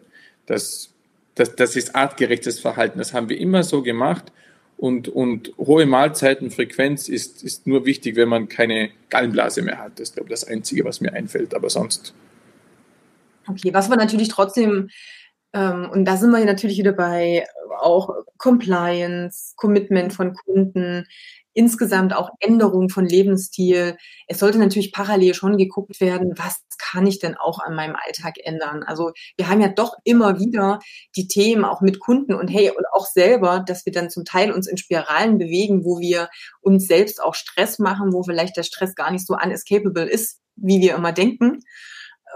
Das, 0.46 0.90
das, 1.34 1.56
das 1.56 1.76
ist 1.76 1.94
artgerechtes 1.94 2.60
Verhalten. 2.60 2.98
Das 2.98 3.12
haben 3.12 3.28
wir 3.28 3.38
immer 3.38 3.62
so 3.62 3.82
gemacht. 3.82 4.32
Und, 4.76 5.08
und 5.08 5.52
hohe 5.58 5.86
Mahlzeitenfrequenz 5.86 7.08
ist, 7.08 7.42
ist 7.42 7.66
nur 7.66 7.84
wichtig, 7.84 8.14
wenn 8.14 8.28
man 8.28 8.48
keine 8.48 8.90
Gallenblase 9.08 9.62
mehr 9.62 9.78
hat. 9.78 9.98
Das 9.98 10.10
ist, 10.10 10.14
glaube 10.14 10.28
ich, 10.28 10.40
das 10.40 10.44
Einzige, 10.44 10.84
was 10.84 11.00
mir 11.00 11.12
einfällt. 11.12 11.52
Aber 11.52 11.68
sonst. 11.68 12.14
Okay, 13.48 13.74
was 13.74 13.88
wir 13.90 13.96
natürlich 13.96 14.28
trotzdem 14.28 14.90
und 15.52 16.04
da 16.04 16.16
sind 16.16 16.30
wir 16.30 16.44
natürlich 16.44 16.78
wieder 16.78 16.92
bei 16.92 17.46
auch 17.80 18.10
Compliance, 18.36 19.54
Commitment 19.56 20.12
von 20.12 20.34
Kunden, 20.34 21.06
insgesamt 21.54 22.14
auch 22.14 22.30
Änderung 22.38 22.88
von 22.88 23.04
Lebensstil. 23.04 23.96
Es 24.28 24.38
sollte 24.38 24.58
natürlich 24.58 24.92
parallel 24.92 25.34
schon 25.34 25.56
geguckt 25.56 26.00
werden, 26.00 26.34
was 26.36 26.60
kann 26.78 27.06
ich 27.06 27.18
denn 27.18 27.36
auch 27.36 27.58
an 27.58 27.74
meinem 27.74 27.96
Alltag 27.96 28.34
ändern? 28.44 28.84
Also 28.84 29.10
wir 29.36 29.48
haben 29.48 29.60
ja 29.60 29.68
doch 29.68 29.94
immer 30.04 30.38
wieder 30.38 30.78
die 31.16 31.26
Themen 31.26 31.64
auch 31.64 31.80
mit 31.80 31.98
Kunden 31.98 32.34
und 32.34 32.48
hey, 32.48 32.70
und 32.70 32.84
auch 32.92 33.06
selber, 33.06 33.60
dass 33.66 33.86
wir 33.86 33.92
dann 33.92 34.10
zum 34.10 34.24
Teil 34.24 34.52
uns 34.52 34.68
in 34.68 34.76
Spiralen 34.76 35.38
bewegen, 35.38 35.84
wo 35.84 35.98
wir 35.98 36.28
uns 36.60 36.86
selbst 36.86 37.20
auch 37.20 37.34
Stress 37.34 37.78
machen, 37.78 38.12
wo 38.12 38.22
vielleicht 38.22 38.56
der 38.56 38.62
Stress 38.62 38.94
gar 38.94 39.10
nicht 39.10 39.26
so 39.26 39.34
unescapable 39.34 40.04
ist, 40.04 40.40
wie 40.54 40.80
wir 40.80 40.94
immer 40.94 41.12
denken 41.12 41.60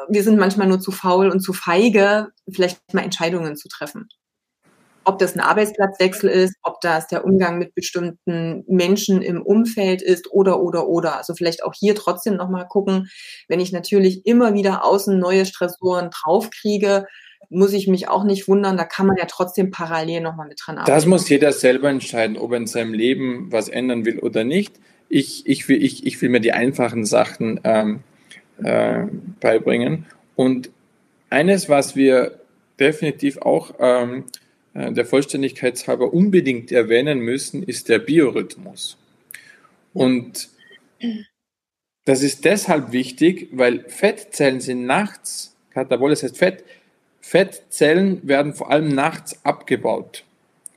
wir 0.09 0.23
sind 0.23 0.39
manchmal 0.39 0.69
nur 0.69 0.81
zu 0.81 0.91
faul 0.91 1.31
und 1.31 1.41
zu 1.41 1.53
feige, 1.53 2.29
vielleicht 2.51 2.81
mal 2.93 3.03
Entscheidungen 3.03 3.57
zu 3.57 3.69
treffen. 3.69 4.09
Ob 5.05 5.19
das 5.19 5.35
ein 5.35 5.41
Arbeitsplatzwechsel 5.41 6.31
ist, 6.31 6.55
ob 6.63 6.81
das 6.81 7.09
der 7.09 7.25
Umgang 7.25 7.59
mit 7.59 7.75
bestimmten 7.75 8.65
Menschen 8.69 9.21
im 9.21 9.43
Umfeld 9.43 10.01
ist 10.01 10.31
oder, 10.31 10.61
oder, 10.61 10.87
oder. 10.87 11.17
Also 11.17 11.35
vielleicht 11.35 11.65
auch 11.65 11.75
hier 11.75 11.97
trotzdem 11.97 12.37
nochmal 12.37 12.69
gucken, 12.69 13.09
wenn 13.49 13.59
ich 13.59 13.73
natürlich 13.73 14.25
immer 14.27 14.55
wieder 14.55 14.85
außen 14.85 15.19
neue 15.19 15.45
Stressoren 15.45 16.11
draufkriege, 16.11 17.07
muss 17.51 17.73
ich 17.73 17.89
mich 17.89 18.09
auch 18.09 18.25
nicht 18.25 18.49
wundern, 18.49 18.77
da 18.77 18.85
kann 18.85 19.07
man 19.07 19.17
ja 19.17 19.27
trotzdem 19.29 19.71
parallel 19.71 20.21
nochmal 20.21 20.47
mit 20.47 20.61
dran 20.65 20.79
arbeiten. 20.79 20.95
Das 20.95 21.07
muss 21.07 21.29
jeder 21.29 21.53
selber 21.53 21.91
entscheiden, 21.91 22.37
ob 22.37 22.53
er 22.53 22.59
in 22.59 22.67
seinem 22.67 22.95
Leben 22.95 23.51
was 23.51 23.69
ändern 23.69 24.05
will 24.05 24.21
oder 24.21 24.45
nicht. 24.45 24.75
Ich, 25.09 25.47
ich, 25.47 25.69
will, 25.69 25.83
ich, 25.83 26.07
ich 26.07 26.23
will 26.23 26.31
mir 26.31 26.41
die 26.41 26.53
einfachen 26.53 27.05
Sachen 27.05 27.61
ähm, 27.65 28.01
äh, 28.62 29.05
beibringen. 29.41 30.07
Und 30.37 30.71
eines, 31.31 31.69
was 31.69 31.97
wir 31.97 32.41
definitiv 32.79 33.38
auch 33.38 33.75
ähm, 33.79 34.25
äh, 34.75 34.93
der 34.93 35.05
Vollständigkeit 35.05 35.87
halber 35.87 36.12
unbedingt 36.12 36.73
erwähnen 36.73 37.21
müssen, 37.21 37.62
ist 37.62 37.88
der 37.88 37.99
Biorhythmus. 37.99 38.99
Und 39.93 40.49
das 42.05 42.23
ist 42.23 42.45
deshalb 42.45 42.93
wichtig, 42.93 43.49
weil 43.53 43.88
Fettzellen 43.88 44.61
sind 44.61 44.87
nachts, 44.87 45.57
Katabol, 45.71 46.11
heißt 46.11 46.37
Fett, 46.37 46.65
Fettzellen 47.21 48.27
werden 48.27 48.55
vor 48.55 48.71
allem 48.71 48.88
nachts 48.88 49.45
abgebaut. 49.45 50.25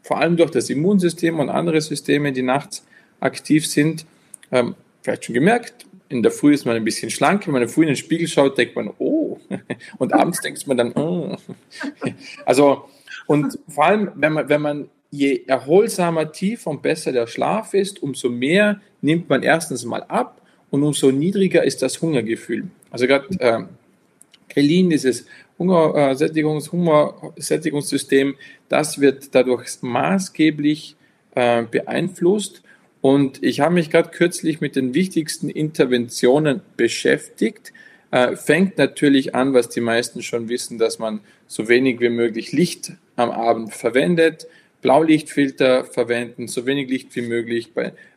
Vor 0.03 0.19
allem 0.19 0.37
durch 0.37 0.51
das 0.51 0.69
Immunsystem 0.69 1.39
und 1.39 1.49
andere 1.49 1.81
Systeme, 1.81 2.31
die 2.31 2.43
nachts 2.43 2.85
aktiv 3.19 3.67
sind. 3.67 4.05
Ähm, 4.51 4.75
vielleicht 5.01 5.25
schon 5.25 5.33
gemerkt, 5.33 5.87
in 6.09 6.23
der 6.23 6.31
Früh 6.31 6.53
ist 6.53 6.65
man 6.65 6.75
ein 6.75 6.83
bisschen 6.83 7.09
schlank, 7.09 7.45
wenn 7.47 7.53
man 7.53 7.67
Früh 7.67 7.83
in 7.83 7.87
den 7.87 7.95
Spiegel 7.95 8.27
schaut, 8.27 8.57
denkt 8.57 8.75
man, 8.75 8.91
oh, 8.99 9.39
und 9.97 10.13
abends 10.13 10.41
denkt 10.41 10.65
man 10.67 10.77
dann, 10.77 10.91
oh. 10.93 11.35
Also, 12.45 12.85
und 13.27 13.57
vor 13.67 13.85
allem, 13.85 14.11
wenn 14.15 14.33
man, 14.33 14.49
wenn 14.49 14.61
man, 14.61 14.89
je 15.11 15.43
erholsamer, 15.47 16.31
tiefer 16.31 16.71
und 16.71 16.81
besser 16.81 17.11
der 17.11 17.27
Schlaf 17.27 17.73
ist, 17.73 18.03
umso 18.03 18.29
mehr 18.29 18.81
nimmt 19.01 19.29
man 19.29 19.43
erstens 19.43 19.85
mal 19.85 20.03
ab 20.03 20.41
und 20.71 20.83
umso 20.83 21.11
niedriger 21.11 21.63
ist 21.63 21.81
das 21.81 22.01
Hungergefühl. 22.01 22.67
Also 22.91 23.07
gerade 23.07 23.27
äh, 23.39 23.63
Krelin, 24.49 24.89
dieses 24.89 25.25
Hungersättigungs, 25.57 26.67
äh, 26.67 26.71
Hungersättigungssystem, 26.71 28.35
das 28.67 28.99
wird 28.99 29.33
dadurch 29.33 29.81
maßgeblich 29.81 30.95
äh, 31.35 31.63
beeinflusst 31.63 32.61
und 33.05 33.43
ich 33.43 33.59
habe 33.59 33.75
mich 33.75 33.91
gerade 33.91 34.09
kürzlich 34.09 34.61
mit 34.61 34.75
den 34.75 34.95
wichtigsten 34.95 35.47
Interventionen 35.47 36.61
beschäftigt. 36.75 37.71
Äh, 38.09 38.35
fängt 38.35 38.79
natürlich 38.79 39.35
an, 39.35 39.53
was 39.53 39.69
die 39.69 39.79
meisten 39.79 40.23
schon 40.23 40.49
wissen, 40.49 40.79
dass 40.79 40.97
man 40.97 41.19
so 41.45 41.67
wenig 41.67 41.99
wie 41.99 42.09
möglich 42.09 42.51
Licht 42.51 42.93
am 43.15 43.29
Abend 43.29 43.75
verwendet, 43.75 44.47
Blaulichtfilter 44.81 45.85
verwenden, 45.85 46.47
so 46.47 46.65
wenig 46.65 46.89
Licht 46.89 47.15
wie 47.15 47.21
möglich, 47.21 47.73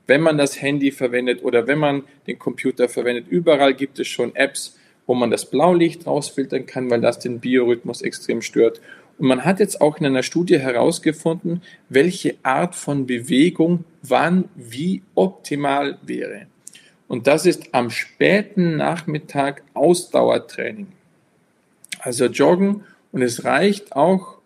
wenn 0.07 0.23
man 0.23 0.39
das 0.39 0.63
Handy 0.63 0.91
verwendet 0.91 1.45
oder 1.45 1.67
wenn 1.67 1.79
man 1.79 2.05
den 2.27 2.39
Computer 2.39 2.89
verwendet. 2.89 3.27
Überall 3.29 3.75
gibt 3.75 3.99
es 3.99 4.09
schon 4.09 4.35
Apps, 4.37 4.79
wo 5.07 5.15
man 5.15 5.31
das 5.31 5.51
Blaulicht 5.51 6.07
rausfiltern 6.07 6.65
kann, 6.65 6.89
weil 6.89 7.03
das 7.03 7.19
den 7.19 7.41
Biorhythmus 7.41 8.01
extrem 8.01 8.41
stört. 8.41 8.81
Und 9.19 9.27
man 9.27 9.45
hat 9.45 9.59
jetzt 9.59 9.81
auch 9.81 9.99
in 9.99 10.07
einer 10.07 10.23
Studie 10.23 10.59
herausgefunden, 10.59 11.63
welche 11.89 12.37
Art 12.43 12.75
von 12.75 13.07
Bewegung 13.07 13.85
wann 14.03 14.49
wie 14.55 15.03
optimal 15.15 15.99
wäre. 16.03 16.47
Und 17.09 17.27
das 17.27 17.47
ist 17.47 17.75
am 17.75 17.91
späten 17.91 18.77
Nachmittag 18.77 19.63
Ausdauertraining. 19.75 20.89
Also 21.99 22.27
joggen 22.27 22.85
und 23.11 23.23
es 23.23 23.45
reicht 23.45 23.97
auch 23.97 24.39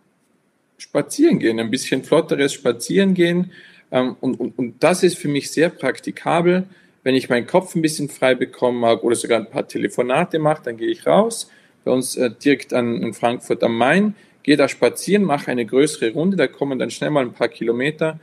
spazieren 0.79 1.39
gehen, 1.39 1.61
ein 1.61 1.71
bisschen 1.71 2.03
flotteres 2.05 2.53
spazieren 2.53 3.15
gehen. 3.15 3.53
Ähm, 3.91 4.17
und, 4.21 4.41
und, 4.41 4.59
und 4.59 4.83
das 4.83 5.03
ist 5.03 5.19
für 5.19 5.29
mich 5.29 5.51
sehr 5.51 5.69
praktikabel. 5.69 6.65
Wenn 7.03 7.15
ich 7.15 7.29
meinen 7.29 7.47
Kopf 7.47 7.75
ein 7.75 7.83
bisschen 7.83 8.09
frei 8.09 8.35
bekommen 8.35 8.79
mag 8.79 9.03
oder 9.03 9.17
sogar 9.17 9.41
ein 9.41 9.51
paar 9.51 9.67
Telefonate 9.67 10.39
mache, 10.39 10.63
dann 10.65 10.77
gehe 10.77 10.89
ich 10.89 11.07
raus. 11.07 11.51
Bei 11.85 11.91
uns 11.91 12.17
äh, 12.17 12.31
direkt 12.31 12.73
an, 12.73 13.03
in 13.03 13.13
Frankfurt 13.13 13.63
am 13.65 13.77
Main, 13.77 14.15
gehe 14.43 14.57
da 14.57 14.69
spazieren, 14.69 15.25
mache 15.25 15.51
eine 15.51 15.67
größere 15.67 16.13
Runde, 16.13 16.37
da 16.37 16.47
kommen 16.47 16.79
dann 16.79 16.91
schnell 16.91 17.11
mal 17.11 17.25
ein 17.25 17.33
paar 17.33 17.49
Kilometer 17.49 18.19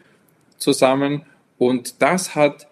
zusammen. 0.58 1.24
Und 1.58 2.02
das 2.02 2.36
hat 2.36 2.68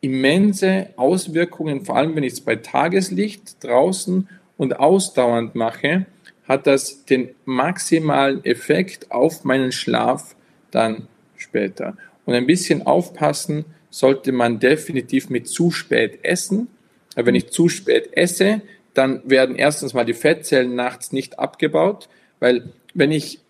immense 0.00 0.90
Auswirkungen, 0.96 1.84
vor 1.84 1.96
allem 1.96 2.14
wenn 2.16 2.22
ich 2.22 2.34
es 2.34 2.40
bei 2.40 2.56
Tageslicht 2.56 3.62
draußen 3.64 4.28
und 4.56 4.78
ausdauernd 4.78 5.54
mache, 5.54 6.06
hat 6.46 6.66
das 6.66 7.04
den 7.04 7.30
maximalen 7.44 8.44
Effekt 8.44 9.10
auf 9.10 9.44
meinen 9.44 9.72
Schlaf 9.72 10.34
dann 10.70 11.08
später. 11.36 11.96
Und 12.24 12.34
ein 12.34 12.46
bisschen 12.46 12.86
aufpassen 12.86 13.64
sollte 13.90 14.32
man 14.32 14.58
definitiv 14.58 15.30
mit 15.30 15.48
zu 15.48 15.70
spät 15.70 16.20
essen. 16.22 16.68
Wenn 17.14 17.34
ich 17.34 17.50
zu 17.50 17.68
spät 17.68 18.10
esse, 18.12 18.62
dann 18.94 19.22
werden 19.24 19.56
erstens 19.56 19.94
mal 19.94 20.04
die 20.04 20.14
Fettzellen 20.14 20.74
nachts 20.74 21.12
nicht 21.12 21.38
abgebaut, 21.38 22.08
weil 22.40 22.70
wenn 22.94 23.12
ich 23.12 23.40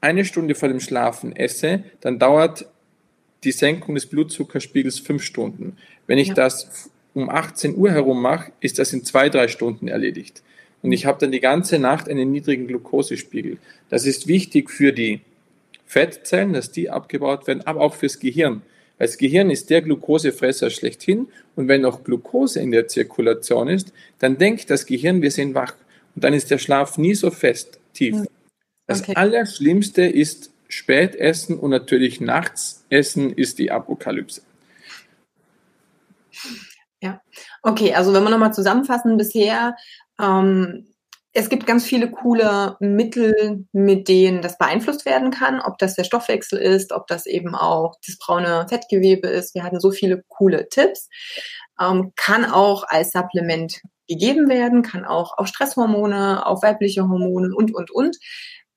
eine 0.00 0.24
Stunde 0.24 0.54
vor 0.54 0.68
dem 0.68 0.80
Schlafen 0.80 1.34
esse, 1.34 1.84
dann 2.00 2.18
dauert 2.18 2.66
die 3.44 3.52
Senkung 3.52 3.94
des 3.94 4.06
Blutzuckerspiegels 4.06 4.98
fünf 4.98 5.22
Stunden. 5.22 5.76
Wenn 6.06 6.18
ich 6.18 6.28
ja. 6.28 6.34
das 6.34 6.90
um 7.14 7.30
18 7.30 7.76
Uhr 7.76 7.90
herum 7.90 8.20
mache, 8.20 8.52
ist 8.60 8.78
das 8.78 8.92
in 8.92 9.04
zwei, 9.04 9.28
drei 9.28 9.48
Stunden 9.48 9.88
erledigt. 9.88 10.42
Und 10.82 10.92
ich 10.92 11.06
habe 11.06 11.18
dann 11.18 11.32
die 11.32 11.40
ganze 11.40 11.78
Nacht 11.78 12.08
einen 12.08 12.30
niedrigen 12.30 12.66
Glukosespiegel. 12.66 13.58
Das 13.88 14.04
ist 14.04 14.26
wichtig 14.26 14.70
für 14.70 14.92
die 14.92 15.20
Fettzellen, 15.86 16.52
dass 16.52 16.70
die 16.70 16.90
abgebaut 16.90 17.46
werden, 17.46 17.66
aber 17.66 17.80
auch 17.80 17.94
fürs 17.94 18.18
Gehirn. 18.18 18.62
Weil 18.98 19.06
das 19.06 19.18
Gehirn 19.18 19.50
ist 19.50 19.70
der 19.70 19.82
Glukosefresser 19.82 20.70
schlechthin 20.70 21.28
und 21.54 21.68
wenn 21.68 21.82
noch 21.82 22.04
Glukose 22.04 22.60
in 22.60 22.70
der 22.70 22.88
Zirkulation 22.88 23.68
ist, 23.68 23.92
dann 24.18 24.38
denkt 24.38 24.70
das 24.70 24.86
Gehirn, 24.86 25.22
wir 25.22 25.30
sind 25.30 25.54
wach. 25.54 25.74
Und 26.14 26.24
dann 26.24 26.34
ist 26.34 26.50
der 26.50 26.58
Schlaf 26.58 26.98
nie 26.98 27.14
so 27.14 27.30
fest, 27.30 27.78
tief. 27.96 28.26
Das 28.86 29.02
okay. 29.02 29.14
Allerschlimmste 29.16 30.02
ist 30.02 30.50
Spätessen 30.68 31.58
und 31.58 31.70
natürlich 31.70 32.20
nachts 32.20 32.84
essen 32.88 33.32
ist 33.32 33.58
die 33.58 33.70
Apokalypse. 33.70 34.42
Ja, 37.00 37.20
okay, 37.62 37.94
also 37.94 38.12
wenn 38.12 38.22
wir 38.22 38.30
nochmal 38.30 38.54
zusammenfassen, 38.54 39.16
bisher, 39.16 39.76
ähm, 40.20 40.86
es 41.32 41.50
gibt 41.50 41.66
ganz 41.66 41.84
viele 41.84 42.10
coole 42.10 42.76
Mittel, 42.80 43.66
mit 43.72 44.08
denen 44.08 44.40
das 44.40 44.56
beeinflusst 44.56 45.04
werden 45.04 45.30
kann, 45.30 45.60
ob 45.60 45.76
das 45.76 45.94
der 45.94 46.04
Stoffwechsel 46.04 46.58
ist, 46.58 46.92
ob 46.92 47.06
das 47.08 47.26
eben 47.26 47.54
auch 47.54 47.94
das 48.06 48.16
braune 48.16 48.66
Fettgewebe 48.68 49.28
ist. 49.28 49.54
Wir 49.54 49.62
hatten 49.62 49.78
so 49.78 49.90
viele 49.90 50.24
coole 50.28 50.68
Tipps. 50.70 51.10
Ähm, 51.78 52.12
kann 52.16 52.46
auch 52.46 52.84
als 52.88 53.12
Supplement 53.12 53.82
gegeben 54.08 54.48
werden, 54.48 54.82
kann 54.82 55.04
auch 55.04 55.36
auf 55.38 55.46
Stresshormone, 55.46 56.46
auf 56.46 56.62
weibliche 56.62 57.08
Hormone 57.08 57.54
und, 57.54 57.74
und, 57.74 57.90
und 57.90 58.16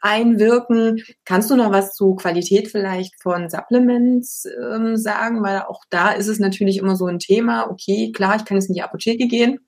einwirken. 0.02 1.04
Kannst 1.26 1.50
du 1.50 1.56
noch 1.56 1.72
was 1.72 1.94
zu 1.94 2.16
Qualität 2.16 2.70
vielleicht 2.70 3.22
von 3.22 3.50
Supplements 3.50 4.46
ähm, 4.46 4.96
sagen? 4.96 5.44
Weil 5.44 5.62
auch 5.64 5.84
da 5.90 6.12
ist 6.12 6.28
es 6.28 6.40
natürlich 6.40 6.78
immer 6.78 6.96
so 6.96 7.06
ein 7.06 7.20
Thema. 7.20 7.70
Okay, 7.70 8.12
klar, 8.14 8.36
ich 8.38 8.46
kann 8.46 8.58
jetzt 8.58 8.70
in 8.70 8.76
die 8.76 8.82
Apotheke 8.82 9.28
gehen. 9.28 9.60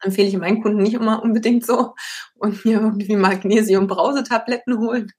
Empfehle 0.00 0.28
ich 0.28 0.36
meinen 0.36 0.62
Kunden 0.62 0.82
nicht 0.82 0.94
immer 0.94 1.22
unbedingt 1.22 1.66
so 1.66 1.94
und 2.36 2.64
mir 2.64 2.80
irgendwie 2.80 3.16
Magnesium-Brausetabletten 3.16 4.78
holen, 4.78 5.10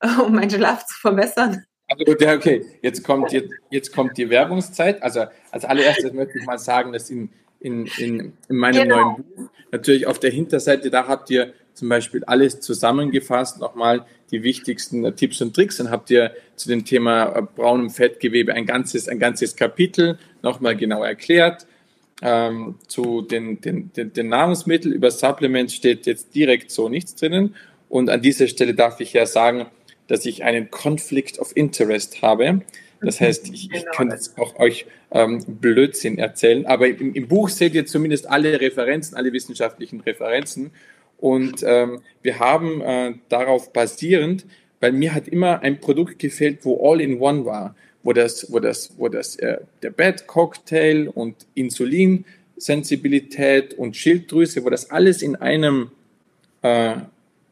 äh, 0.00 0.20
um 0.20 0.34
meinen 0.34 0.50
Schlaf 0.50 0.86
zu 0.86 0.94
verbessern. 1.00 1.64
Also 1.88 2.12
okay. 2.12 2.64
Jetzt 2.82 3.02
kommt, 3.02 3.32
jetzt, 3.32 3.50
jetzt 3.70 3.92
kommt 3.92 4.16
die 4.16 4.30
Werbungszeit. 4.30 5.02
Also 5.02 5.24
als 5.50 5.64
allererstes 5.64 6.12
möchte 6.12 6.38
ich 6.38 6.46
mal 6.46 6.58
sagen, 6.58 6.92
dass 6.92 7.10
in, 7.10 7.30
in, 7.60 7.86
in, 7.98 8.32
in 8.48 8.56
meinem 8.56 8.82
genau. 8.82 8.96
neuen 8.96 9.16
Buch 9.16 9.50
natürlich 9.72 10.06
auf 10.06 10.18
der 10.18 10.30
Hinterseite, 10.30 10.90
da 10.90 11.06
habt 11.06 11.30
ihr 11.30 11.52
zum 11.74 11.88
Beispiel 11.88 12.24
alles 12.24 12.60
zusammengefasst, 12.60 13.60
nochmal 13.60 14.04
die 14.30 14.42
wichtigsten 14.42 15.16
Tipps 15.16 15.40
und 15.40 15.54
Tricks. 15.54 15.76
Dann 15.76 15.90
habt 15.90 16.10
ihr 16.10 16.32
zu 16.56 16.68
dem 16.68 16.84
Thema 16.84 17.36
äh, 17.36 17.42
braunem 17.42 17.90
Fettgewebe 17.90 18.52
ein 18.52 18.66
ganzes, 18.66 19.08
ein 19.08 19.18
ganzes 19.18 19.56
Kapitel 19.56 20.18
nochmal 20.42 20.76
genau 20.76 21.02
erklärt. 21.02 21.66
Ähm, 22.22 22.74
zu 22.86 23.22
den, 23.22 23.62
den, 23.62 23.92
den, 23.94 24.12
den 24.12 24.28
Nahrungsmitteln 24.28 24.92
über 24.92 25.10
Supplements 25.10 25.72
steht 25.72 26.04
jetzt 26.06 26.34
direkt 26.34 26.70
so 26.70 26.88
nichts 26.88 27.14
drinnen. 27.14 27.54
Und 27.88 28.10
an 28.10 28.20
dieser 28.20 28.46
Stelle 28.46 28.74
darf 28.74 29.00
ich 29.00 29.14
ja 29.14 29.24
sagen, 29.24 29.66
dass 30.06 30.26
ich 30.26 30.44
einen 30.44 30.70
Conflict 30.70 31.38
of 31.38 31.56
Interest 31.56 32.20
habe. 32.20 32.60
Das 33.02 33.20
heißt, 33.20 33.52
ich, 33.52 33.70
ich 33.72 33.84
kann 33.92 34.10
jetzt 34.10 34.38
auch 34.38 34.58
euch 34.58 34.86
ähm, 35.10 35.44
Blödsinn 35.46 36.18
erzählen, 36.18 36.66
aber 36.66 36.88
im, 36.88 37.14
im 37.14 37.28
Buch 37.28 37.48
seht 37.48 37.74
ihr 37.74 37.86
zumindest 37.86 38.28
alle 38.28 38.60
Referenzen, 38.60 39.16
alle 39.16 39.32
wissenschaftlichen 39.32 40.00
Referenzen. 40.00 40.70
Und 41.18 41.62
ähm, 41.62 42.00
wir 42.22 42.38
haben 42.38 42.80
äh, 42.80 43.14
darauf 43.28 43.72
basierend, 43.72 44.46
weil 44.80 44.92
mir 44.92 45.14
hat 45.14 45.28
immer 45.28 45.60
ein 45.60 45.80
Produkt 45.80 46.18
gefehlt, 46.18 46.58
wo 46.62 46.90
All-in-One 46.90 47.44
war, 47.44 47.76
wo 48.02 48.12
das, 48.12 48.52
wo 48.52 48.58
das, 48.58 48.92
wo 48.96 49.08
das 49.08 49.36
äh, 49.36 49.58
der 49.82 49.90
Bad-Cocktail 49.90 51.08
und 51.08 51.46
Insulinsensibilität 51.54 53.74
und 53.74 53.96
Schilddrüse, 53.96 54.64
wo 54.64 54.70
das 54.70 54.90
alles 54.90 55.22
in 55.22 55.36
einem 55.36 55.92
äh, 56.62 56.96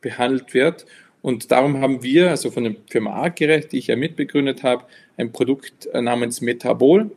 behandelt 0.01 0.55
wird. 0.55 0.87
Und 1.23 1.51
darum 1.51 1.81
haben 1.81 2.03
wir, 2.03 2.31
also 2.31 2.51
von 2.51 2.65
der 2.65 2.77
Firma 2.89 3.13
Artgerecht, 3.13 3.73
die 3.73 3.79
ich 3.79 3.89
ja 3.89 3.97
mitbegründet 3.97 4.63
habe, 4.63 4.85
ein 5.17 5.33
Produkt 5.33 5.87
äh, 5.87 6.01
namens 6.01 6.41
Metabol 6.41 7.11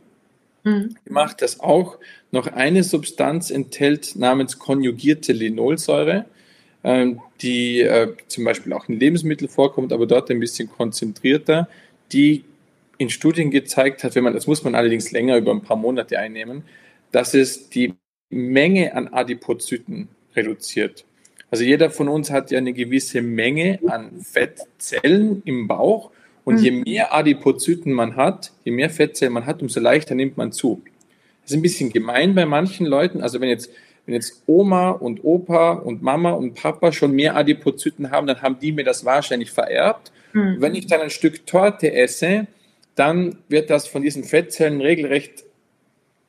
mhm. 0.63 0.95
gemacht, 1.05 1.41
das 1.41 1.59
auch 1.59 1.97
noch 2.31 2.47
eine 2.47 2.83
Substanz 2.83 3.51
enthält 3.51 4.15
namens 4.15 4.57
konjugierte 4.59 5.33
Linolsäure. 5.33 6.25
Ähm, 6.83 7.21
die 7.41 7.81
äh, 7.81 8.15
zum 8.27 8.43
Beispiel 8.43 8.73
auch 8.73 8.89
in 8.89 8.99
Lebensmitteln 8.99 9.49
vorkommt, 9.49 9.93
aber 9.93 10.07
dort 10.07 10.31
ein 10.31 10.39
bisschen 10.39 10.67
konzentrierter, 10.67 11.67
die 12.11 12.43
in 12.97 13.11
Studien 13.11 13.51
gezeigt 13.51 14.03
hat, 14.03 14.15
wenn 14.15 14.23
man, 14.23 14.33
das 14.33 14.47
muss 14.47 14.63
man 14.63 14.73
allerdings 14.73 15.11
länger 15.11 15.37
über 15.37 15.51
ein 15.51 15.61
paar 15.61 15.77
Monate 15.77 16.17
einnehmen, 16.17 16.63
dass 17.11 17.33
es 17.33 17.69
die 17.69 17.93
Menge 18.29 18.95
an 18.95 19.09
Adipozyten 19.09 20.07
reduziert. 20.35 21.05
Also 21.51 21.63
jeder 21.63 21.89
von 21.89 22.07
uns 22.07 22.31
hat 22.31 22.49
ja 22.49 22.57
eine 22.57 22.73
gewisse 22.73 23.21
Menge 23.21 23.79
an 23.87 24.21
Fettzellen 24.21 25.43
im 25.45 25.67
Bauch 25.67 26.11
und 26.45 26.59
je 26.61 26.71
mhm. 26.71 26.83
mehr 26.83 27.13
Adipozyten 27.13 27.91
man 27.91 28.15
hat, 28.15 28.51
je 28.63 28.71
mehr 28.71 28.89
Fettzellen 28.89 29.33
man 29.33 29.45
hat, 29.45 29.61
umso 29.61 29.79
leichter 29.79 30.15
nimmt 30.15 30.37
man 30.37 30.51
zu. 30.51 30.81
Das 31.43 31.51
ist 31.51 31.57
ein 31.57 31.61
bisschen 31.61 31.91
gemein 31.91 32.33
bei 32.33 32.45
manchen 32.45 32.85
Leuten. 32.85 33.21
Also 33.21 33.41
wenn 33.41 33.49
jetzt 33.49 33.69
wenn 34.05 34.15
jetzt 34.15 34.43
Oma 34.47 34.91
und 34.91 35.23
Opa 35.23 35.73
und 35.73 36.01
Mama 36.01 36.31
und 36.31 36.55
Papa 36.55 36.91
schon 36.91 37.11
mehr 37.11 37.35
Adipozyten 37.35 38.11
haben, 38.11 38.27
dann 38.27 38.41
haben 38.41 38.57
die 38.59 38.71
mir 38.71 38.83
das 38.83 39.05
wahrscheinlich 39.05 39.51
vererbt. 39.51 40.11
Mhm. 40.33 40.57
Wenn 40.59 40.75
ich 40.75 40.87
dann 40.87 41.01
ein 41.01 41.09
Stück 41.09 41.45
Torte 41.45 41.93
esse, 41.93 42.47
dann 42.95 43.37
wird 43.47 43.69
das 43.69 43.87
von 43.87 44.01
diesen 44.01 44.23
Fettzellen 44.23 44.81
regelrecht 44.81 45.43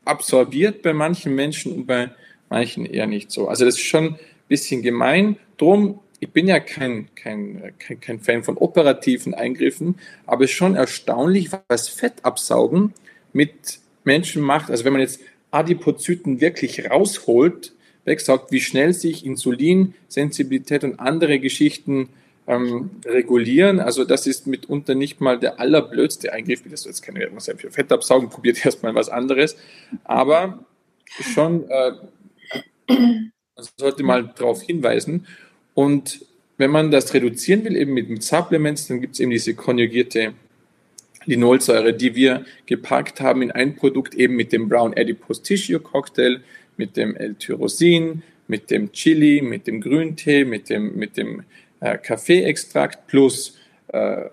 absorbiert 0.04 0.82
bei 0.82 0.92
manchen 0.92 1.34
Menschen 1.34 1.72
und 1.72 1.86
bei 1.86 2.10
manchen 2.50 2.84
eher 2.84 3.06
nicht 3.06 3.30
so. 3.30 3.48
Also 3.48 3.64
das 3.64 3.74
ist 3.74 3.86
schon 3.86 4.18
bisschen 4.52 4.82
gemein. 4.82 5.36
Drum, 5.56 6.00
ich 6.20 6.30
bin 6.30 6.46
ja 6.46 6.60
kein, 6.60 7.08
kein, 7.14 7.72
kein, 7.78 8.00
kein 8.00 8.20
Fan 8.20 8.44
von 8.44 8.58
operativen 8.58 9.32
Eingriffen, 9.32 9.96
aber 10.26 10.44
es 10.44 10.50
ist 10.50 10.56
schon 10.56 10.76
erstaunlich, 10.76 11.48
was 11.68 11.88
Fettabsaugen 11.88 12.92
mit 13.32 13.80
Menschen 14.04 14.42
macht. 14.42 14.70
Also 14.70 14.84
wenn 14.84 14.92
man 14.92 15.00
jetzt 15.00 15.20
Adipozyten 15.50 16.40
wirklich 16.42 16.90
rausholt, 16.90 17.72
wegsaugt, 18.04 18.52
wie 18.52 18.60
schnell 18.60 18.92
sich 18.92 19.24
Insulin, 19.24 19.94
Sensibilität 20.08 20.84
und 20.84 21.00
andere 21.00 21.38
Geschichten 21.38 22.10
ähm, 22.46 22.90
regulieren. 23.06 23.80
Also 23.80 24.04
das 24.04 24.26
ist 24.26 24.46
mitunter 24.46 24.94
nicht 24.94 25.20
mal 25.20 25.38
der 25.38 25.60
allerblödste 25.60 26.32
Eingriff, 26.32 26.62
das 26.68 26.84
jetzt 26.84 27.02
keine 27.02 27.20
Werbung 27.20 27.40
sein 27.40 27.56
für 27.58 27.70
Fettabsaugen, 27.70 28.28
probiert 28.28 28.64
erstmal 28.64 28.94
was 28.94 29.08
anderes. 29.08 29.56
Aber 30.04 30.64
schon, 31.34 31.64
äh, 31.70 31.92
man 33.70 33.78
sollte 33.78 34.02
mal 34.02 34.32
darauf 34.36 34.62
hinweisen. 34.62 35.26
Und 35.74 36.24
wenn 36.58 36.70
man 36.70 36.90
das 36.90 37.12
reduzieren 37.14 37.64
will, 37.64 37.76
eben 37.76 37.94
mit, 37.94 38.08
mit 38.08 38.22
Supplements, 38.22 38.88
dann 38.88 39.00
gibt 39.00 39.14
es 39.14 39.20
eben 39.20 39.30
diese 39.30 39.54
konjugierte 39.54 40.34
Linolsäure, 41.24 41.94
die 41.94 42.14
wir 42.14 42.44
gepackt 42.66 43.20
haben 43.20 43.42
in 43.42 43.50
ein 43.50 43.76
Produkt 43.76 44.14
eben 44.14 44.34
mit 44.34 44.52
dem 44.52 44.68
Brown 44.68 44.92
Adipose 44.96 45.42
Tissue 45.42 45.80
Cocktail, 45.80 46.40
mit 46.76 46.96
dem 46.96 47.16
L-Tyrosin, 47.16 48.22
mit 48.48 48.70
dem 48.70 48.92
Chili, 48.92 49.40
mit 49.42 49.66
dem 49.66 49.80
Grüntee, 49.80 50.44
mit 50.44 50.68
dem, 50.68 50.96
mit 50.96 51.16
dem 51.16 51.44
äh, 51.80 51.98
Kaffeeextrakt 51.98 53.06
plus 53.06 53.58
äh, 53.88 54.24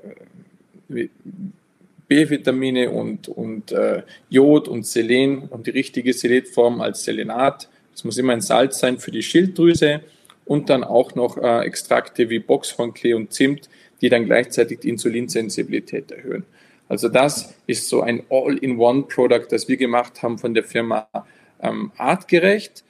B-Vitamine 2.07 2.89
und, 2.89 3.27
und 3.27 3.71
äh, 3.71 4.03
Jod 4.29 4.67
und 4.67 4.85
Selen 4.85 5.43
und 5.43 5.67
die 5.67 5.71
richtige 5.71 6.13
Seletform 6.13 6.81
als 6.81 7.03
Selenat. 7.03 7.69
Es 7.99 8.05
muss 8.05 8.17
immer 8.17 8.31
ein 8.31 8.39
Salz 8.39 8.79
sein 8.79 8.97
für 8.97 9.11
die 9.11 9.21
Schilddrüse 9.21 9.99
und 10.45 10.69
dann 10.69 10.85
auch 10.85 11.15
noch 11.15 11.37
äh, 11.37 11.65
Extrakte 11.65 12.29
wie 12.29 12.39
Boxhornklee 12.39 13.13
und 13.13 13.33
Zimt, 13.33 13.67
die 13.99 14.07
dann 14.07 14.23
gleichzeitig 14.23 14.79
die 14.79 14.87
Insulinsensibilität 14.87 16.09
erhöhen. 16.09 16.45
Also 16.87 17.09
das 17.09 17.55
ist 17.67 17.89
so 17.89 17.99
ein 17.99 18.23
All-in-One-Product, 18.29 19.47
das 19.49 19.67
wir 19.67 19.75
gemacht 19.75 20.23
haben 20.23 20.37
von 20.37 20.53
der 20.53 20.63
Firma 20.63 21.09
ähm, 21.61 21.91
Artgerecht. 21.97 22.85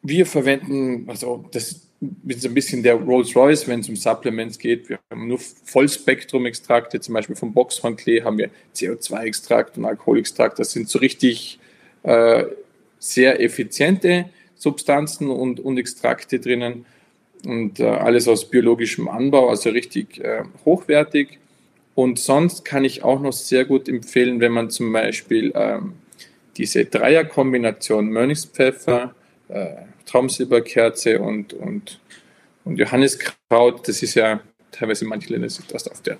Wir 0.00 0.24
verwenden, 0.24 1.04
also 1.06 1.44
das 1.52 1.82
ist 2.26 2.46
ein 2.46 2.54
bisschen 2.54 2.82
der 2.82 2.94
Rolls-Royce, 2.94 3.68
wenn 3.68 3.80
es 3.80 3.90
um 3.90 3.96
Supplements 3.96 4.58
geht. 4.58 4.88
Wir 4.88 4.98
haben 5.10 5.28
nur 5.28 5.40
Vollspektrum-Extrakte, 5.40 7.00
zum 7.00 7.12
Beispiel 7.12 7.36
vom 7.36 7.52
Boxhornklee 7.52 8.22
haben 8.22 8.38
wir 8.38 8.48
CO2-Extrakt 8.74 9.76
und 9.76 9.84
Alkoholextrakt. 9.84 10.58
Das 10.58 10.72
sind 10.72 10.88
so 10.88 11.00
richtig 11.00 11.58
äh, 12.04 12.44
sehr 12.98 13.40
effiziente 13.40 14.26
Substanzen 14.56 15.30
und, 15.30 15.60
und 15.60 15.78
Extrakte 15.78 16.40
drinnen 16.40 16.86
und 17.46 17.80
äh, 17.80 17.86
alles 17.86 18.26
aus 18.28 18.50
biologischem 18.50 19.08
Anbau, 19.08 19.48
also 19.48 19.70
richtig 19.70 20.18
äh, 20.20 20.42
hochwertig. 20.64 21.38
Und 21.94 22.18
sonst 22.18 22.64
kann 22.64 22.84
ich 22.84 23.02
auch 23.02 23.20
noch 23.20 23.32
sehr 23.32 23.64
gut 23.64 23.88
empfehlen, 23.88 24.40
wenn 24.40 24.52
man 24.52 24.70
zum 24.70 24.92
Beispiel 24.92 25.52
ähm, 25.54 25.94
diese 26.56 26.84
Dreierkombination 26.84 28.08
Mönchspfeffer, 28.08 29.14
äh, 29.48 29.66
Traumsilberkerze 30.06 31.20
und, 31.20 31.52
und, 31.54 32.00
und 32.64 32.78
Johanniskraut, 32.78 33.86
das 33.86 34.02
ist 34.02 34.14
ja 34.14 34.40
teilweise 34.70 35.04
in 35.04 35.08
manchen 35.08 35.32
Ländern 35.32 35.48
ist 35.48 35.62
das 35.72 35.88
auf 35.88 36.02
der 36.02 36.18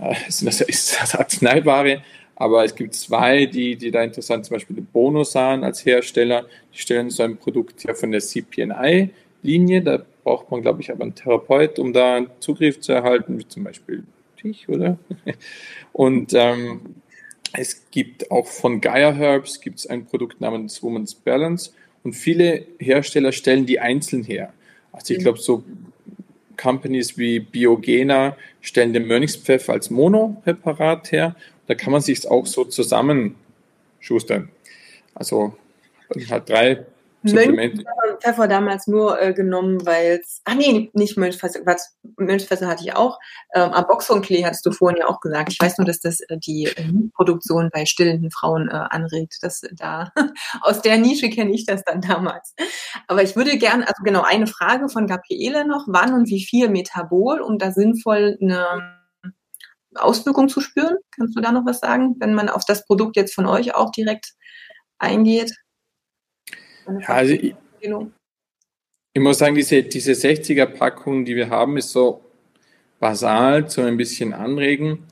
äh, 0.00 0.14
sind 0.28 0.46
das, 0.46 0.60
ist 0.60 1.00
das 1.00 1.14
Arzneiware, 1.18 2.02
aber 2.36 2.64
es 2.64 2.74
gibt 2.74 2.94
zwei, 2.94 3.46
die, 3.46 3.76
die 3.76 3.90
da 3.90 4.02
interessant 4.02 4.44
sind, 4.44 4.50
zum 4.50 4.54
Beispiel 4.56 4.76
die 4.76 4.82
Bonosan 4.82 5.64
als 5.64 5.84
Hersteller, 5.84 6.46
die 6.72 6.78
stellen 6.78 7.10
so 7.10 7.22
ein 7.22 7.36
Produkt 7.36 7.84
her 7.84 7.94
von 7.94 8.12
der 8.12 8.20
CPNI-Linie, 8.20 9.82
da 9.82 10.04
braucht 10.22 10.50
man, 10.50 10.62
glaube 10.62 10.82
ich, 10.82 10.90
aber 10.90 11.04
einen 11.04 11.14
Therapeut, 11.14 11.78
um 11.78 11.92
da 11.92 12.26
Zugriff 12.40 12.80
zu 12.80 12.92
erhalten, 12.92 13.38
wie 13.38 13.48
zum 13.48 13.64
Beispiel 13.64 14.04
dich, 14.42 14.68
oder? 14.68 14.98
Und 15.92 16.34
ähm, 16.34 16.80
es 17.52 17.90
gibt 17.90 18.30
auch 18.30 18.46
von 18.46 18.80
Gaia 18.80 19.12
Herbs 19.12 19.60
gibt 19.60 19.78
es 19.78 19.86
ein 19.86 20.04
Produkt 20.04 20.40
namens 20.40 20.82
Woman's 20.82 21.14
Balance 21.14 21.70
und 22.02 22.12
viele 22.12 22.66
Hersteller 22.78 23.32
stellen 23.32 23.66
die 23.66 23.80
einzeln 23.80 24.24
her. 24.24 24.52
Also 24.92 25.14
ich 25.14 25.20
mhm. 25.20 25.24
glaube 25.24 25.38
so 25.38 25.64
Companies 26.56 27.16
wie 27.18 27.40
Biogena 27.40 28.36
stellen 28.60 28.92
den 28.92 29.06
Mönchspfeffer 29.06 29.72
als 29.72 29.90
Monopräparat 29.90 31.12
her. 31.12 31.36
Da 31.66 31.74
kann 31.74 31.92
man 31.92 32.00
sich 32.00 32.28
auch 32.28 32.46
so 32.46 32.64
zusammenschustern. 32.64 34.50
Also 35.14 35.56
hat 36.30 36.48
drei 36.48 36.86
Mönchpfeffer 37.34 38.48
damals 38.48 38.86
nur 38.86 39.20
äh, 39.20 39.32
genommen, 39.32 39.84
weil 39.84 40.20
es, 40.22 40.40
ach 40.44 40.54
nee, 40.54 40.90
nicht 40.92 41.16
Mönchpfeffer, 41.16 41.60
was, 41.64 41.96
hatte 42.62 42.84
ich 42.84 42.94
auch, 42.94 43.18
ähm, 43.54 43.72
aber 43.72 43.88
Boxhornklee 43.88 44.44
hattest 44.44 44.64
du 44.66 44.72
vorhin 44.72 45.00
ja 45.00 45.08
auch 45.08 45.20
gesagt. 45.20 45.52
Ich 45.52 45.60
weiß 45.60 45.78
nur, 45.78 45.86
dass 45.86 46.00
das 46.00 46.20
äh, 46.20 46.38
die 46.38 46.66
äh, 46.66 46.92
Produktion 47.14 47.70
bei 47.72 47.86
stillenden 47.86 48.30
Frauen 48.30 48.68
äh, 48.68 48.72
anregt, 48.72 49.38
dass 49.42 49.62
da, 49.72 50.12
aus 50.60 50.82
der 50.82 50.98
Nische 50.98 51.30
kenne 51.30 51.52
ich 51.52 51.66
das 51.66 51.84
dann 51.84 52.00
damals. 52.00 52.54
Aber 53.08 53.22
ich 53.22 53.36
würde 53.36 53.58
gerne, 53.58 53.88
also 53.88 54.02
genau, 54.02 54.22
eine 54.22 54.46
Frage 54.46 54.88
von 54.88 55.06
Gabriele 55.06 55.66
noch, 55.66 55.86
wann 55.88 56.14
und 56.14 56.28
wie 56.28 56.44
viel 56.44 56.68
Metabol, 56.68 57.40
um 57.40 57.58
da 57.58 57.72
sinnvoll 57.72 58.38
eine 58.40 58.95
Auswirkung 59.96 60.48
zu 60.48 60.60
spüren? 60.60 60.96
Kannst 61.10 61.36
du 61.36 61.40
da 61.40 61.52
noch 61.52 61.66
was 61.66 61.80
sagen, 61.80 62.16
wenn 62.18 62.34
man 62.34 62.48
auf 62.48 62.64
das 62.64 62.86
Produkt 62.86 63.16
jetzt 63.16 63.34
von 63.34 63.46
euch 63.46 63.74
auch 63.74 63.90
direkt 63.90 64.32
eingeht? 64.98 65.52
Ja, 66.86 67.08
also 67.08 67.34
ich, 67.34 67.54
ich, 67.80 69.20
muss 69.20 69.38
sagen, 69.38 69.54
diese, 69.54 69.82
diese 69.82 70.12
60er-Packung, 70.12 71.24
die 71.24 71.36
wir 71.36 71.50
haben, 71.50 71.76
ist 71.76 71.90
so 71.90 72.22
basal, 73.00 73.68
so 73.68 73.82
ein 73.82 73.96
bisschen 73.96 74.32
anregen. 74.32 75.04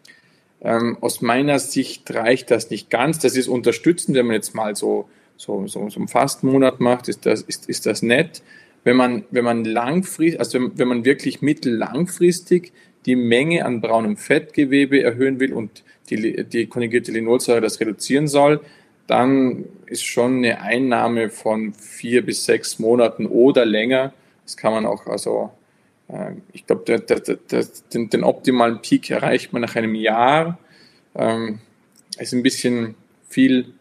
Ähm, 0.61 0.97
aus 1.01 1.21
meiner 1.21 1.59
Sicht 1.59 2.13
reicht 2.15 2.51
das 2.51 2.71
nicht 2.71 2.91
ganz. 2.91 3.19
Das 3.19 3.37
ist 3.37 3.49
unterstützend, 3.49 4.17
wenn 4.17 4.27
man 4.27 4.35
jetzt 4.35 4.55
mal 4.55 4.77
so, 4.77 5.09
so, 5.37 5.67
so, 5.67 5.89
so 5.91 5.99
einen 5.99 6.09
Fastenmonat 6.09 6.81
macht, 6.81 7.09
ist 7.09 7.27
das, 7.27 7.43
ist, 7.43 7.69
ist 7.69 7.87
das 7.87 8.03
nett. 8.03 8.43
Wenn 8.83 8.97
man, 8.97 9.25
wenn 9.31 9.45
man 9.45 9.65
langfristig, 9.65 10.39
also 10.39 10.59
wenn, 10.59 10.79
wenn 10.79 10.89
man 10.89 11.05
wirklich 11.05 11.43
mittellangfristig 11.43 12.73
die 13.07 13.17
Menge 13.17 13.65
an 13.65 13.81
braunem 13.81 14.17
Fettgewebe 14.17 15.03
erhöhen 15.03 15.41
will 15.41 15.53
und 15.53 15.83
die, 16.11 16.45
die 16.45 16.67
konjugierte 16.67 17.13
Linolsäure 17.13 17.61
das 17.61 17.81
reduzieren 17.81 18.29
soll, 18.29 18.61
dann 19.07 19.65
ist 19.87 20.05
schon 20.05 20.39
eine 20.39 20.61
Einnahme 20.61 21.31
von 21.31 21.75
vier 21.75 22.25
bis 22.25 22.45
sechs 22.45 22.79
Monaten 22.79 23.27
oder 23.27 23.65
länger. 23.65 24.13
Das 24.45 24.57
kann 24.57 24.73
man 24.73 24.87
auch, 24.87 25.07
also 25.07 25.51
äh, 26.09 26.33
ich 26.53 26.67
glaube, 26.67 26.85
den, 26.85 28.11
den, 28.11 28.25
optimalen 28.25 28.81
Peak 28.81 29.11
erreicht 29.11 29.53
man 29.53 29.63
nach 29.63 29.77
einem 29.77 29.95
Jahr. 29.95 30.59
Ähm, 31.15 31.61
ist 32.19 32.33
ein 32.33 32.43
bisschen 32.43 32.95
viel 33.29 33.75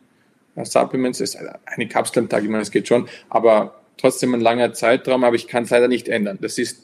äh, 0.55 0.65
Supplements, 0.65 1.21
ist 1.21 1.37
eine 1.65 1.87
Kapsel 1.87 2.23
am 2.23 2.29
Tag, 2.29 2.43
ich 2.43 2.49
meine, 2.49 2.61
das 2.61 2.71
geht 2.71 2.87
schon, 2.87 3.07
aber 3.29 3.81
trotzdem 3.97 4.33
ein 4.33 4.41
langer 4.41 4.73
Zeitraum, 4.73 5.23
aber 5.23 5.35
ich 5.35 5.47
kann 5.47 5.63
es 5.63 5.69
leider 5.69 5.87
nicht 5.87 6.07
ändern. 6.07 6.37
Das 6.41 6.57
ist, 6.57 6.82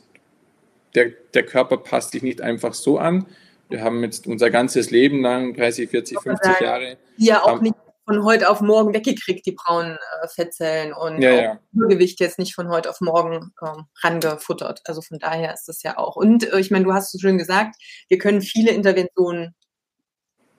der, 0.96 1.12
der 1.34 1.44
Körper 1.46 1.78
passt 1.78 2.12
sich 2.12 2.24
nicht 2.24 2.42
einfach 2.42 2.74
so 2.74 2.98
an. 2.98 3.26
Wir 3.70 3.84
haben 3.84 4.04
jetzt 4.04 4.26
unser 4.26 4.50
ganzes 4.50 4.90
Leben 4.90 5.22
lang, 5.22 5.54
30, 5.54 5.90
40, 5.90 6.20
50 6.22 6.60
Jahre. 6.62 6.98
Ja, 7.18 7.44
auch 7.44 7.62
nicht 7.62 7.76
von 8.10 8.24
heute 8.24 8.50
auf 8.50 8.60
morgen 8.62 8.92
weggekriegt, 8.96 9.46
die 9.46 9.52
braunen 9.52 9.96
äh, 10.24 10.28
Fettzellen 10.28 10.94
und 10.94 11.22
ja, 11.22 11.32
ja. 11.32 11.60
Übergewicht 11.74 12.20
jetzt 12.20 12.40
nicht 12.40 12.56
von 12.56 12.70
heute 12.70 12.90
auf 12.90 13.02
morgen 13.02 13.52
ähm, 13.64 13.86
rangefuttert. 14.02 14.82
Also 14.86 15.04
von 15.04 15.20
daher 15.20 15.54
ist 15.54 15.68
das 15.68 15.84
ja 15.84 16.00
auch. 16.00 16.16
Und 16.16 16.52
äh, 16.52 16.60
ich 16.60 16.72
meine, 16.72 16.86
du 16.86 16.94
hast 16.94 17.14
es 17.14 17.22
schön 17.22 17.38
gesagt, 17.38 17.76
wir 18.08 18.18
können 18.18 18.42
viele 18.42 18.72
Interventionen 18.72 19.54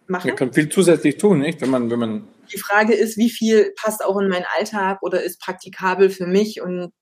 machen. 0.06 0.28
Man 0.28 0.36
kann 0.36 0.52
viel 0.52 0.68
zusätzlich 0.68 1.16
tun, 1.16 1.40
nicht? 1.40 1.60
Wenn 1.60 1.70
man, 1.70 1.90
wenn 1.90 1.98
man 1.98 2.28
die 2.52 2.58
Frage 2.58 2.94
ist, 2.94 3.16
wie 3.16 3.30
viel 3.30 3.72
passt 3.76 4.04
auch 4.04 4.18
in 4.18 4.28
meinen 4.28 4.46
Alltag 4.56 5.02
oder 5.02 5.20
ist 5.20 5.40
praktikabel 5.40 6.10
für 6.10 6.26
mich 6.26 6.60
und 6.60 6.92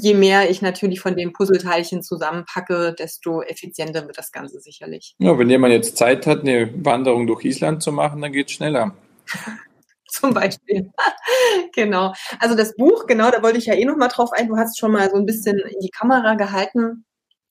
je 0.00 0.14
mehr 0.14 0.50
ich 0.50 0.62
natürlich 0.62 1.00
von 1.00 1.16
den 1.16 1.32
Puzzleteilchen 1.32 2.02
zusammenpacke, 2.02 2.94
desto 2.98 3.42
effizienter 3.42 4.06
wird 4.06 4.18
das 4.18 4.32
Ganze 4.32 4.60
sicherlich. 4.60 5.14
Ja, 5.18 5.38
wenn 5.38 5.50
jemand 5.50 5.72
jetzt 5.72 5.96
Zeit 5.96 6.26
hat, 6.26 6.40
eine 6.40 6.70
Wanderung 6.84 7.26
durch 7.26 7.44
Island 7.44 7.82
zu 7.82 7.92
machen, 7.92 8.20
dann 8.20 8.32
geht 8.32 8.48
es 8.48 8.52
schneller. 8.52 8.94
Zum 10.08 10.32
Beispiel. 10.32 10.90
genau. 11.74 12.14
Also 12.40 12.56
das 12.56 12.74
Buch, 12.76 13.06
genau, 13.06 13.30
da 13.30 13.42
wollte 13.42 13.58
ich 13.58 13.66
ja 13.66 13.74
eh 13.74 13.84
noch 13.84 13.96
mal 13.96 14.08
drauf 14.08 14.30
ein. 14.32 14.48
Du 14.48 14.56
hast 14.56 14.78
schon 14.78 14.92
mal 14.92 15.10
so 15.10 15.16
ein 15.16 15.26
bisschen 15.26 15.58
in 15.58 15.80
die 15.80 15.90
Kamera 15.90 16.34
gehalten. 16.34 17.04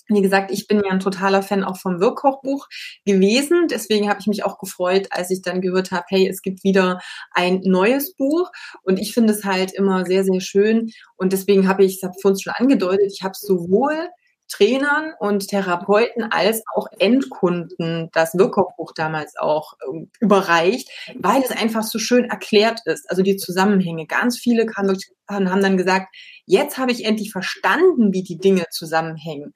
Wie 0.10 0.22
gesagt, 0.22 0.52
ich 0.52 0.68
bin 0.68 0.82
ja 0.84 0.92
ein 0.92 1.00
totaler 1.00 1.42
Fan 1.44 1.64
auch 1.64 1.78
vom 1.78 2.00
Wirkkochbuch 2.00 2.68
gewesen. 3.06 3.68
Deswegen 3.70 4.10
habe 4.10 4.20
ich 4.20 4.28
mich 4.28 4.46
auch 4.46 4.58
gefreut, 4.58 5.08
als 5.12 5.32
ich 5.32 5.42
dann 5.42 5.62
gehört 5.62 5.92
habe, 5.92 6.06
hey, 6.10 6.28
es 6.28 6.42
gibt 6.42 6.64
wieder 6.64 7.00
ein 7.32 7.62
neues 7.64 8.16
Buch. 8.16 8.50
Und 8.84 9.00
ich 9.00 9.14
finde 9.14 9.34
es 9.34 9.44
halt 9.44 9.74
immer 9.74 10.06
sehr, 10.06 10.24
sehr 10.24 10.42
schön. 10.42 10.92
Und 11.16 11.34
deswegen 11.34 11.68
habe 11.68 11.84
ich, 11.84 12.02
habe 12.04 12.14
ich 12.16 12.22
für 12.22 12.30
uns 12.30 12.42
schon 12.42 12.54
angedeutet, 12.56 13.12
ich 13.12 13.24
habe 13.24 13.34
sowohl 13.36 14.10
Trainern 14.50 15.14
und 15.20 15.48
Therapeuten 15.48 16.24
als 16.24 16.64
auch 16.74 16.88
Endkunden 17.00 18.10
das 18.14 18.34
Wirkkochbuch 18.36 18.94
damals 18.96 19.36
auch 19.38 19.74
äh, 19.74 20.06
überreicht, 20.20 20.90
weil 21.16 21.42
es 21.42 21.52
einfach 21.52 21.84
so 21.84 22.00
schön 22.00 22.26
erklärt 22.26 22.82
ist, 22.86 23.10
also 23.10 23.24
die 23.24 23.38
Zusammenhänge. 23.38 24.06
Ganz 24.08 24.38
viele 24.38 24.66
kamen, 24.66 24.98
haben 25.30 25.62
dann 25.62 25.78
gesagt, 25.78 26.14
jetzt 26.46 26.78
habe 26.78 26.92
ich 26.92 27.06
endlich 27.06 27.32
verstanden, 27.32 28.14
wie 28.14 28.24
die 28.24 28.38
Dinge 28.38 28.66
zusammenhängen. 28.72 29.54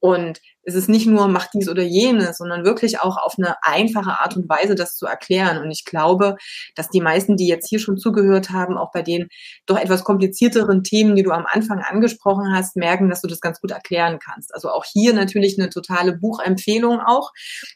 Und 0.00 0.40
es 0.64 0.74
ist 0.74 0.88
nicht 0.88 1.06
nur 1.06 1.28
mach 1.28 1.46
dies 1.46 1.68
oder 1.68 1.84
jenes, 1.84 2.38
sondern 2.38 2.64
wirklich 2.64 3.00
auch 3.00 3.16
auf 3.18 3.34
eine 3.38 3.54
einfache 3.62 4.20
Art 4.20 4.36
und 4.36 4.48
Weise 4.48 4.74
das 4.74 4.96
zu 4.96 5.06
erklären. 5.06 5.58
Und 5.58 5.70
ich 5.70 5.84
glaube, 5.84 6.36
dass 6.74 6.88
die 6.88 7.00
meisten, 7.00 7.36
die 7.36 7.46
jetzt 7.46 7.68
hier 7.68 7.78
schon 7.78 7.98
zugehört 7.98 8.50
haben, 8.50 8.76
auch 8.76 8.90
bei 8.90 9.02
den 9.02 9.28
doch 9.64 9.78
etwas 9.78 10.02
komplizierteren 10.02 10.82
Themen, 10.82 11.14
die 11.14 11.22
du 11.22 11.30
am 11.30 11.46
Anfang 11.48 11.78
angesprochen 11.78 12.52
hast, 12.52 12.74
merken, 12.74 13.08
dass 13.10 13.20
du 13.20 13.28
das 13.28 13.40
ganz 13.40 13.60
gut 13.60 13.70
erklären 13.70 14.18
kannst. 14.18 14.52
Also 14.52 14.70
auch 14.70 14.84
hier 14.84 15.14
natürlich 15.14 15.56
eine 15.56 15.70
totale 15.70 16.16
Buchempfehlung 16.16 17.00
auch. 17.00 17.30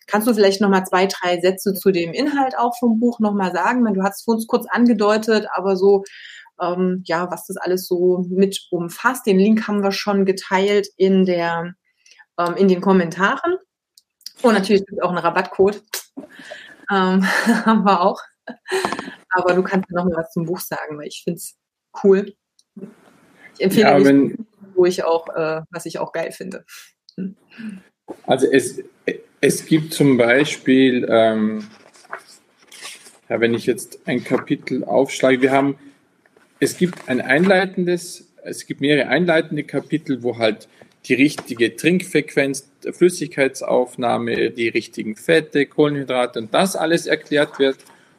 Kannst 0.08 0.26
du 0.26 0.34
vielleicht 0.34 0.60
nochmal 0.60 0.84
zwei, 0.84 1.06
drei 1.06 1.40
Sätze 1.40 1.74
zu 1.74 1.92
dem 1.92 2.12
Inhalt 2.12 2.58
auch 2.58 2.76
vom 2.76 2.98
Buch 2.98 3.20
nochmal 3.20 3.52
sagen? 3.52 3.84
Du 3.94 4.02
hast 4.02 4.22
es 4.22 4.26
uns 4.26 4.48
kurz 4.48 4.66
angedeutet, 4.68 5.46
aber 5.54 5.76
so 5.76 6.02
ähm, 6.60 7.02
ja, 7.04 7.30
was 7.30 7.46
das 7.46 7.56
alles 7.56 7.86
so 7.86 8.24
mit 8.28 8.66
umfasst. 8.70 9.26
Den 9.26 9.38
Link 9.38 9.66
haben 9.68 9.82
wir 9.82 9.92
schon 9.92 10.24
geteilt 10.24 10.88
in 10.96 11.24
der 11.24 11.74
ähm, 12.38 12.54
in 12.56 12.68
den 12.68 12.80
Kommentaren. 12.80 13.56
Und 14.42 14.54
natürlich 14.54 14.84
gibt 14.86 14.98
es 14.98 15.02
auch 15.02 15.10
einen 15.10 15.18
Rabattcode. 15.18 15.82
Ähm, 16.90 17.24
haben 17.64 17.84
wir 17.84 18.00
auch. 18.00 18.20
Aber 19.30 19.54
du 19.54 19.62
kannst 19.62 19.90
noch 19.90 20.04
mal 20.04 20.16
was 20.16 20.32
zum 20.32 20.44
Buch 20.44 20.60
sagen, 20.60 20.98
weil 20.98 21.08
ich 21.08 21.22
finde 21.24 21.38
es 21.38 21.56
cool. 22.04 22.34
Ich 23.54 23.64
empfehle 23.64 23.88
ja, 23.88 24.04
wenn, 24.04 24.46
wo 24.74 24.84
ich 24.84 25.02
auch, 25.04 25.28
äh, 25.28 25.62
was 25.70 25.86
ich 25.86 25.98
auch 25.98 26.12
geil 26.12 26.32
finde. 26.32 26.64
Hm. 27.16 27.36
Also 28.24 28.46
es, 28.50 28.82
es 29.40 29.66
gibt 29.66 29.94
zum 29.94 30.16
Beispiel, 30.16 31.06
ähm, 31.10 31.66
ja, 33.28 33.40
wenn 33.40 33.54
ich 33.54 33.66
jetzt 33.66 34.06
ein 34.06 34.22
Kapitel 34.22 34.84
aufschlage, 34.84 35.40
wir 35.40 35.50
haben, 35.50 35.76
es 36.60 36.76
gibt 36.76 37.08
ein 37.08 37.20
einleitendes, 37.20 38.32
es 38.44 38.66
gibt 38.66 38.80
mehrere 38.80 39.08
einleitende 39.08 39.64
Kapitel, 39.64 40.22
wo 40.22 40.38
halt 40.38 40.68
die 41.08 41.14
richtige 41.14 41.76
Trinkfrequenz, 41.76 42.68
Flüssigkeitsaufnahme, 42.90 44.50
die 44.50 44.68
richtigen 44.68 45.16
Fette, 45.16 45.66
Kohlenhydrate 45.66 46.40
und 46.40 46.52
das 46.52 46.76
alles 46.76 47.06
erklärt 47.06 47.58
wird. 47.58 47.78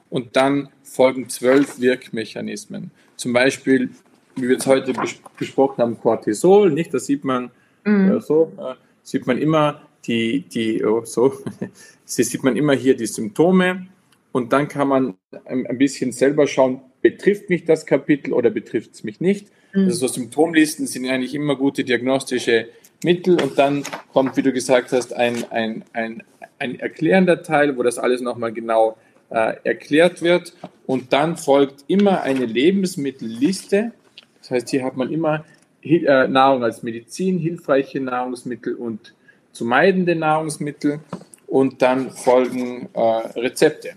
Und 0.10 0.38
dann 0.38 0.70
folgen 0.84 1.28
zwölf 1.28 1.82
Wirkmechanismen. 1.82 2.92
Zum 3.18 3.34
Beispiel, 3.34 3.90
wie 4.36 4.48
wir 4.48 4.58
es 4.58 4.66
heute 4.66 4.94
besprochen 5.38 5.82
haben, 5.82 6.00
Cortisol, 6.00 6.72
nicht? 6.72 6.94
Da 6.94 7.00
sieht 7.00 7.26
man 7.26 7.52
mhm. 7.84 8.12
äh, 8.12 8.22
so, 8.22 8.54
äh, 8.58 8.76
sieht 9.04 9.28
man 9.28 9.38
immer 9.38 9.82
die, 10.06 10.42
die, 10.42 10.86
oh, 10.86 11.04
so, 11.04 11.34
sieht 12.06 12.44
man 12.44 12.56
immer 12.56 12.74
hier 12.74 12.96
die 12.96 13.08
Symptome 13.08 13.88
und 14.32 14.54
dann 14.54 14.70
kann 14.70 14.88
man 14.88 15.16
ein 15.46 15.78
bisschen 15.78 16.14
selber 16.14 16.48
schauen, 16.48 16.80
betrifft 17.02 17.50
mich 17.50 17.66
das 17.66 17.86
Kapitel 17.86 18.34
oder 18.34 18.50
betrifft 18.50 18.94
es 18.94 19.04
mich 19.04 19.20
nicht. 19.20 19.48
Mhm. 19.74 19.86
Also 19.86 20.08
so 20.08 20.14
Symptomlisten 20.14 20.88
sind 20.88 21.08
eigentlich 21.08 21.36
immer 21.36 21.56
gute 21.56 21.84
diagnostische 21.84 22.68
Mittel 23.04 23.42
und 23.42 23.58
dann 23.58 23.84
kommt, 24.12 24.38
wie 24.38 24.42
du 24.42 24.52
gesagt 24.52 24.92
hast, 24.92 25.14
ein, 25.14 25.44
ein, 25.52 25.84
ein, 25.94 26.24
ein 26.60 26.80
erklärender 26.80 27.44
Teil, 27.44 27.78
wo 27.78 27.84
das 27.84 28.00
alles 28.00 28.22
nochmal 28.22 28.52
genau 28.52 28.98
äh, 29.30 29.56
erklärt 29.64 30.22
wird 30.22 30.54
und 30.86 31.14
dann 31.14 31.38
folgt 31.38 31.84
immer 31.88 32.22
eine 32.22 32.46
Lebensmittelliste. 32.46 33.92
Das 34.40 34.52
heißt, 34.52 34.70
hier 34.70 34.84
hat 34.84 34.98
man 34.98 35.12
immer 35.12 35.46
äh, 35.84 36.28
Nahrung 36.28 36.64
als 36.64 36.82
Medizin, 36.82 37.38
hilfreiche 37.38 38.00
Nahrungsmittel 38.00 38.76
und 38.76 39.14
zu 39.52 39.66
meidende 39.66 40.16
Nahrungsmittel 40.16 41.00
und 41.46 41.82
dann 41.82 42.12
folgen 42.12 42.90
äh, 42.94 43.00
Rezepte. 43.00 43.92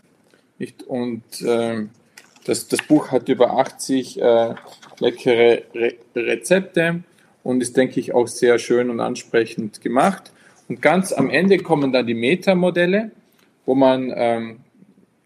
Nicht? 0.58 0.82
Und 0.82 1.22
äh, 1.42 1.86
das, 2.50 2.66
das 2.66 2.82
Buch 2.82 3.12
hat 3.12 3.28
über 3.28 3.52
80 3.58 4.20
äh, 4.20 4.54
leckere 4.98 5.62
Re 5.72 5.94
Rezepte 6.16 7.04
und 7.44 7.62
ist, 7.62 7.76
denke 7.76 8.00
ich, 8.00 8.12
auch 8.12 8.26
sehr 8.26 8.58
schön 8.58 8.90
und 8.90 8.98
ansprechend 8.98 9.80
gemacht. 9.80 10.32
Und 10.68 10.82
ganz 10.82 11.12
am 11.12 11.30
Ende 11.30 11.58
kommen 11.58 11.92
dann 11.92 12.08
die 12.08 12.14
Metamodelle, 12.14 13.12
wo 13.66 13.76
man 13.76 14.12
ähm, 14.16 14.56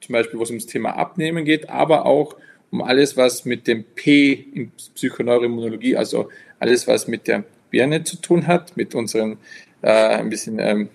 zum 0.02 0.12
Beispiel, 0.12 0.38
wo 0.38 0.42
es 0.42 0.50
ums 0.50 0.66
Thema 0.66 0.98
Abnehmen 0.98 1.46
geht, 1.46 1.70
aber 1.70 2.04
auch 2.04 2.36
um 2.70 2.82
alles, 2.82 3.16
was 3.16 3.46
mit 3.46 3.66
dem 3.68 3.84
P 3.84 4.32
in 4.52 4.70
Psychoneuroimmunologie, 4.94 5.96
also 5.96 6.28
alles, 6.58 6.86
was 6.86 7.08
mit 7.08 7.26
der 7.26 7.44
Birne 7.70 8.04
zu 8.04 8.16
tun 8.16 8.46
hat, 8.46 8.76
mit 8.76 8.94
unseren 8.94 9.38
äh, 9.80 9.88
ein 9.88 10.28
bisschen 10.28 10.58
ähm, 10.58 10.90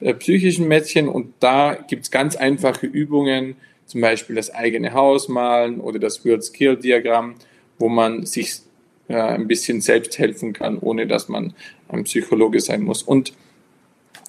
äh, 0.00 0.12
psychischen 0.14 0.66
Mädchen. 0.66 1.08
Und 1.08 1.34
da 1.38 1.74
gibt 1.74 2.02
es 2.02 2.10
ganz 2.10 2.34
einfache 2.34 2.86
Übungen, 2.86 3.54
zum 3.86 4.00
Beispiel 4.00 4.36
das 4.36 4.54
eigene 4.54 4.92
Haus 4.92 5.28
malen 5.28 5.80
oder 5.80 5.98
das 5.98 6.24
Word-Skill-Diagramm, 6.24 7.34
wo 7.78 7.88
man 7.88 8.26
sich 8.26 8.60
äh, 9.08 9.14
ein 9.14 9.48
bisschen 9.48 9.80
selbst 9.80 10.18
helfen 10.18 10.52
kann, 10.52 10.78
ohne 10.78 11.06
dass 11.06 11.28
man 11.28 11.54
ein 11.88 12.04
Psychologe 12.04 12.60
sein 12.60 12.82
muss. 12.82 13.02
Und 13.02 13.32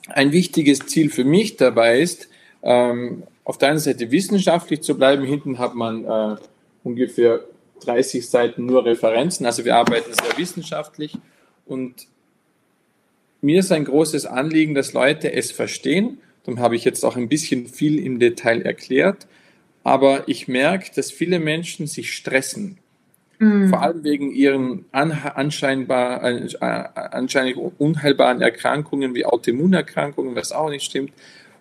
ein 0.09 0.31
wichtiges 0.31 0.79
Ziel 0.79 1.09
für 1.09 1.23
mich 1.23 1.55
dabei 1.55 1.99
ist, 1.99 2.27
ähm, 2.61 3.23
auf 3.43 3.57
der 3.57 3.69
einen 3.69 3.79
Seite 3.79 4.11
wissenschaftlich 4.11 4.81
zu 4.81 4.97
bleiben. 4.97 5.23
Hinten 5.23 5.59
hat 5.59 5.75
man 5.75 6.05
äh, 6.05 6.35
ungefähr 6.83 7.41
30 7.81 8.27
Seiten 8.27 8.65
nur 8.65 8.85
Referenzen. 8.85 9.45
Also 9.45 9.65
wir 9.65 9.75
arbeiten 9.75 10.13
sehr 10.13 10.37
wissenschaftlich. 10.37 11.17
Und 11.65 12.07
mir 13.41 13.59
ist 13.59 13.71
ein 13.71 13.85
großes 13.85 14.25
Anliegen, 14.25 14.73
dass 14.73 14.93
Leute 14.93 15.31
es 15.33 15.51
verstehen. 15.51 16.19
Darum 16.43 16.59
habe 16.59 16.75
ich 16.75 16.83
jetzt 16.83 17.03
auch 17.03 17.15
ein 17.15 17.29
bisschen 17.29 17.67
viel 17.67 17.99
im 17.99 18.19
Detail 18.19 18.61
erklärt. 18.61 19.27
Aber 19.83 20.27
ich 20.27 20.47
merke, 20.47 20.91
dass 20.95 21.11
viele 21.11 21.39
Menschen 21.39 21.87
sich 21.87 22.13
stressen. 22.13 22.77
Mhm. 23.39 23.69
Vor 23.69 23.81
allem 23.81 24.03
wegen 24.03 24.31
ihren 24.31 24.85
anscheinbar, 24.91 26.23
äh, 26.23 26.47
anscheinend 26.61 27.57
unheilbaren 27.77 28.41
Erkrankungen 28.41 29.13
wie 29.15 29.25
Autoimmunerkrankungen, 29.25 30.35
was 30.35 30.51
auch 30.51 30.69
nicht 30.69 30.85
stimmt. 30.85 31.11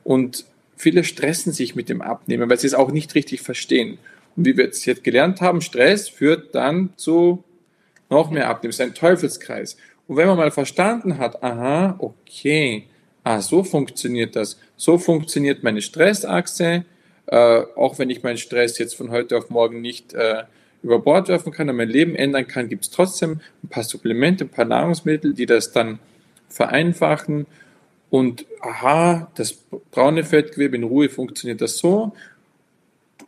Und 0.05 0.45
viele 0.77 1.05
stressen 1.05 1.53
sich 1.53 1.75
mit 1.75 1.89
dem 1.89 2.03
Abnehmen, 2.03 2.49
weil 2.49 2.59
sie 2.59 2.67
es 2.67 2.75
auch 2.75 2.93
nicht 2.93 3.15
richtig 3.15 3.41
verstehen. 3.41 3.99
Und 4.37 4.47
wie 4.47 4.57
wir 4.57 4.69
es 4.69 4.85
jetzt 4.85 5.05
gelernt 5.05 5.41
haben, 5.41 5.61
Stress 5.61 6.09
führt 6.09 6.55
dann 6.55 6.91
zu 6.97 7.45
noch 8.11 8.31
mehr 8.31 8.49
Abnehmen. 8.49 8.71
Es 8.71 8.77
ist 8.77 8.87
ein 8.87 8.95
Teufelskreis. 8.95 9.77
Und 10.07 10.17
wenn 10.17 10.27
man 10.27 10.37
mal 10.37 10.51
verstanden 10.51 11.19
hat, 11.19 11.43
aha, 11.43 11.97
okay, 11.99 12.85
ah, 13.25 13.41
so 13.41 13.65
funktioniert 13.65 14.37
das, 14.37 14.59
so 14.77 14.99
funktioniert 14.99 15.63
meine 15.63 15.83
Stressachse, 15.83 16.85
äh, 17.27 17.63
auch 17.77 17.99
wenn 17.99 18.11
ich 18.11 18.23
meinen 18.23 18.39
Stress 18.39 18.79
jetzt 18.79 18.95
von 18.95 19.11
heute 19.11 19.37
auf 19.37 19.51
morgen 19.51 19.81
nicht 19.81 20.13
äh, 20.15 20.45
über 20.83 20.99
Bord 20.99 21.29
werfen 21.29 21.53
kann 21.53 21.69
und 21.69 21.77
mein 21.77 21.89
Leben 21.89 22.15
ändern 22.17 22.47
kann, 22.47 22.69
gibt 22.69 22.85
es 22.85 22.91
trotzdem 22.91 23.41
ein 23.63 23.69
paar 23.69 23.85
Supplemente, 23.85 24.45
ein 24.45 24.51
paar 24.51 24.65
Nahrungsmittel, 24.65 25.35
die 25.35 25.47
das 25.47 25.73
dann 25.73 25.99
vereinfachen 26.49 27.47
und 28.11 28.45
aha, 28.61 29.31
das 29.37 29.55
braune 29.91 30.25
Fettgewebe 30.25 30.77
in 30.77 30.83
Ruhe 30.83 31.09
funktioniert 31.09 31.63
das 31.63 31.79
so. 31.79 32.13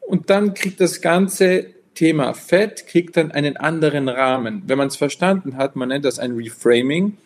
Und 0.00 0.28
dann 0.28 0.52
kriegt 0.52 0.78
das 0.80 1.00
ganze 1.00 1.74
Thema 1.94 2.34
Fett 2.34 2.86
kriegt 2.86 3.16
dann 3.16 3.30
einen 3.30 3.56
anderen 3.56 4.08
Rahmen. 4.08 4.64
Wenn 4.66 4.78
man 4.78 4.88
es 4.88 4.96
verstanden 4.96 5.56
hat, 5.56 5.76
man 5.76 5.88
nennt 5.88 6.04
das 6.04 6.18
ein 6.18 6.32
Reframing. 6.32 7.16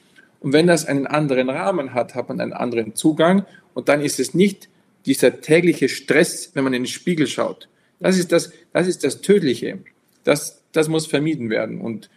Und 0.41 0.53
wenn 0.53 0.67
das 0.67 0.87
einen 0.87 1.07
anderen 1.07 1.51
Rahmen 1.51 1.95
hat, 1.95 2.15
hat 2.15 2.29
man 2.29 2.41
einen 2.41 2.53
anderen 2.53 2.95
Zugang. 2.95 3.45
Und 3.75 3.89
dann 3.89 4.01
ist 4.01 4.21
es 4.21 4.35
nicht 4.35 4.69
dieser 5.09 5.41
tägliche 5.41 5.89
Stress, 5.89 6.51
wenn 6.55 6.65
man 6.65 6.75
in 6.75 6.83
den 6.83 6.89
Spiegel 6.89 7.27
schaut. 7.27 7.69
Das 7.99 8.19
ist 8.19 8.31
das, 8.31 8.53
das 8.73 8.87
ist 8.87 9.03
das 9.03 9.23
Tödliche. 9.23 9.79
Das, 10.23 10.63
das 10.73 10.89
muss 10.89 11.07
vermieden 11.07 11.49
werden. 11.49 11.81
Und 11.81 12.11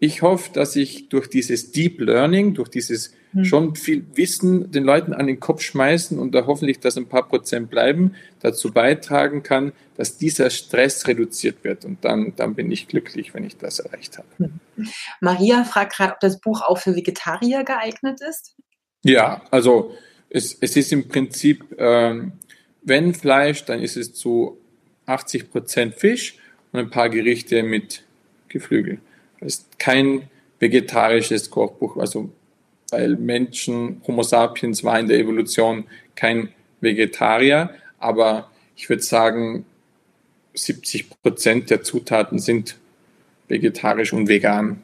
ich 0.00 0.22
hoffe, 0.22 0.50
dass 0.52 0.74
ich 0.74 1.08
durch 1.08 1.28
dieses 1.28 1.70
Deep 1.70 2.00
Learning, 2.00 2.54
durch 2.54 2.68
dieses 2.68 3.14
hm. 3.30 3.44
schon 3.44 3.76
viel 3.76 4.04
Wissen 4.14 4.72
den 4.72 4.82
Leuten 4.82 5.12
an 5.12 5.28
den 5.28 5.38
Kopf 5.38 5.62
schmeißen 5.62 6.18
und 6.18 6.34
da 6.34 6.46
hoffentlich, 6.46 6.80
dass 6.80 6.96
ein 6.96 7.06
paar 7.06 7.28
Prozent 7.28 7.70
bleiben, 7.70 8.16
dazu 8.40 8.72
beitragen 8.72 9.44
kann, 9.44 9.72
dass 9.96 10.18
dieser 10.18 10.50
Stress 10.50 11.06
reduziert 11.06 11.62
wird. 11.62 11.84
Und 11.84 12.04
dann, 12.04 12.32
dann 12.34 12.56
bin 12.56 12.72
ich 12.72 12.88
glücklich, 12.88 13.32
wenn 13.34 13.44
ich 13.44 13.56
das 13.56 13.78
erreicht 13.78 14.18
habe. 14.18 14.26
Hm. 14.38 14.90
Maria 15.20 15.62
fragt 15.62 15.94
gerade, 15.94 16.14
ob 16.14 16.20
das 16.20 16.40
Buch 16.40 16.62
auch 16.62 16.78
für 16.78 16.96
Vegetarier 16.96 17.62
geeignet 17.62 18.20
ist. 18.28 18.56
Ja, 19.04 19.42
also 19.52 19.94
es, 20.32 20.56
es 20.60 20.76
ist 20.76 20.92
im 20.92 21.08
Prinzip, 21.08 21.64
ähm, 21.78 22.32
wenn 22.82 23.14
Fleisch, 23.14 23.64
dann 23.64 23.80
ist 23.80 23.96
es 23.96 24.14
zu 24.14 24.58
80 25.06 25.50
Prozent 25.50 25.94
Fisch 25.94 26.38
und 26.72 26.80
ein 26.80 26.90
paar 26.90 27.10
Gerichte 27.10 27.62
mit 27.62 28.04
Geflügel. 28.48 28.98
Es 29.40 29.56
ist 29.56 29.78
kein 29.78 30.28
vegetarisches 30.58 31.50
Kochbuch, 31.50 31.96
also 31.96 32.30
weil 32.90 33.16
Menschen, 33.16 34.02
Homo 34.06 34.22
sapiens 34.22 34.84
war 34.84 34.98
in 34.98 35.08
der 35.08 35.18
Evolution 35.18 35.84
kein 36.14 36.48
Vegetarier, 36.80 37.70
aber 37.98 38.50
ich 38.76 38.88
würde 38.88 39.02
sagen, 39.02 39.64
70 40.54 41.08
Prozent 41.22 41.70
der 41.70 41.82
Zutaten 41.82 42.38
sind 42.38 42.76
vegetarisch 43.48 44.12
und 44.12 44.28
vegan. 44.28 44.82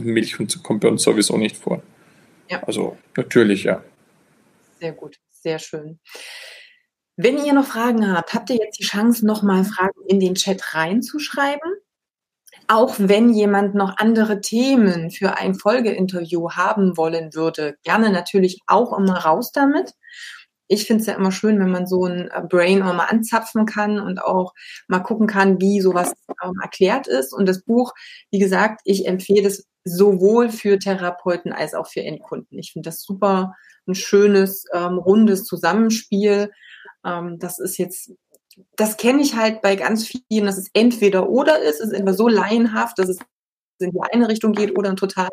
Milch 0.00 0.36
kommt 0.62 0.80
bei 0.80 0.88
uns 0.88 1.02
sowieso 1.02 1.36
nicht 1.36 1.56
vor. 1.56 1.82
Ja. 2.48 2.62
Also 2.62 2.96
natürlich, 3.16 3.64
ja. 3.64 3.82
Sehr 4.80 4.92
gut, 4.92 5.18
sehr 5.30 5.58
schön. 5.58 6.00
Wenn 7.16 7.38
ihr 7.44 7.52
noch 7.52 7.66
Fragen 7.66 8.10
habt, 8.12 8.32
habt 8.34 8.50
ihr 8.50 8.56
jetzt 8.56 8.78
die 8.78 8.84
Chance, 8.84 9.26
nochmal 9.26 9.64
Fragen 9.64 10.00
in 10.08 10.20
den 10.20 10.34
Chat 10.34 10.74
reinzuschreiben 10.74 11.60
auch 12.70 12.94
wenn 12.98 13.30
jemand 13.32 13.74
noch 13.74 13.96
andere 13.98 14.40
Themen 14.40 15.10
für 15.10 15.36
ein 15.36 15.54
Folgeinterview 15.54 16.50
haben 16.52 16.96
wollen 16.96 17.34
würde, 17.34 17.76
gerne 17.82 18.10
natürlich 18.12 18.60
auch 18.68 18.96
immer 18.96 19.16
raus 19.18 19.50
damit. 19.52 19.94
Ich 20.68 20.86
finde 20.86 21.00
es 21.00 21.06
ja 21.08 21.14
immer 21.14 21.32
schön, 21.32 21.58
wenn 21.58 21.72
man 21.72 21.88
so 21.88 22.04
ein 22.06 22.30
äh, 22.30 22.42
Brain 22.48 22.82
auch 22.82 22.94
mal 22.94 23.06
anzapfen 23.06 23.66
kann 23.66 23.98
und 23.98 24.22
auch 24.22 24.54
mal 24.86 25.00
gucken 25.00 25.26
kann, 25.26 25.60
wie 25.60 25.80
sowas 25.80 26.12
ähm, 26.44 26.52
erklärt 26.62 27.08
ist. 27.08 27.32
Und 27.32 27.48
das 27.48 27.64
Buch, 27.64 27.92
wie 28.30 28.38
gesagt, 28.38 28.80
ich 28.84 29.06
empfehle 29.06 29.48
es 29.48 29.66
sowohl 29.82 30.48
für 30.50 30.78
Therapeuten 30.78 31.52
als 31.52 31.74
auch 31.74 31.88
für 31.88 32.02
Endkunden. 32.02 32.56
Ich 32.58 32.72
finde 32.72 32.88
das 32.88 33.02
super 33.02 33.54
ein 33.86 33.94
schönes, 33.94 34.64
ähm, 34.72 34.98
rundes 34.98 35.44
Zusammenspiel. 35.44 36.50
Ähm, 37.04 37.38
das 37.38 37.58
ist 37.58 37.78
jetzt 37.78 38.12
das 38.76 38.96
kenne 38.96 39.22
ich 39.22 39.36
halt 39.36 39.62
bei 39.62 39.76
ganz 39.76 40.06
vielen, 40.06 40.46
dass 40.46 40.58
es 40.58 40.70
entweder 40.74 41.28
oder 41.28 41.60
ist, 41.62 41.80
es 41.80 41.88
ist 41.88 41.92
entweder 41.92 42.14
so 42.16 42.28
laienhaft, 42.28 42.98
dass 42.98 43.08
es 43.08 43.18
in 43.78 43.92
die 43.92 44.00
eine 44.12 44.28
Richtung 44.28 44.52
geht 44.52 44.76
oder 44.76 44.94
total 44.94 45.28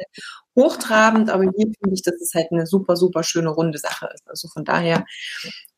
hochtrabend, 0.55 1.29
aber 1.29 1.43
hier 1.43 1.71
finde 1.79 1.93
ich, 1.93 2.01
dass 2.01 2.15
es 2.21 2.33
halt 2.33 2.47
eine 2.51 2.65
super, 2.65 2.95
super 2.95 3.23
schöne 3.23 3.49
runde 3.49 3.77
Sache 3.77 4.09
ist. 4.13 4.27
Also 4.29 4.47
von 4.47 4.63
daher 4.63 5.05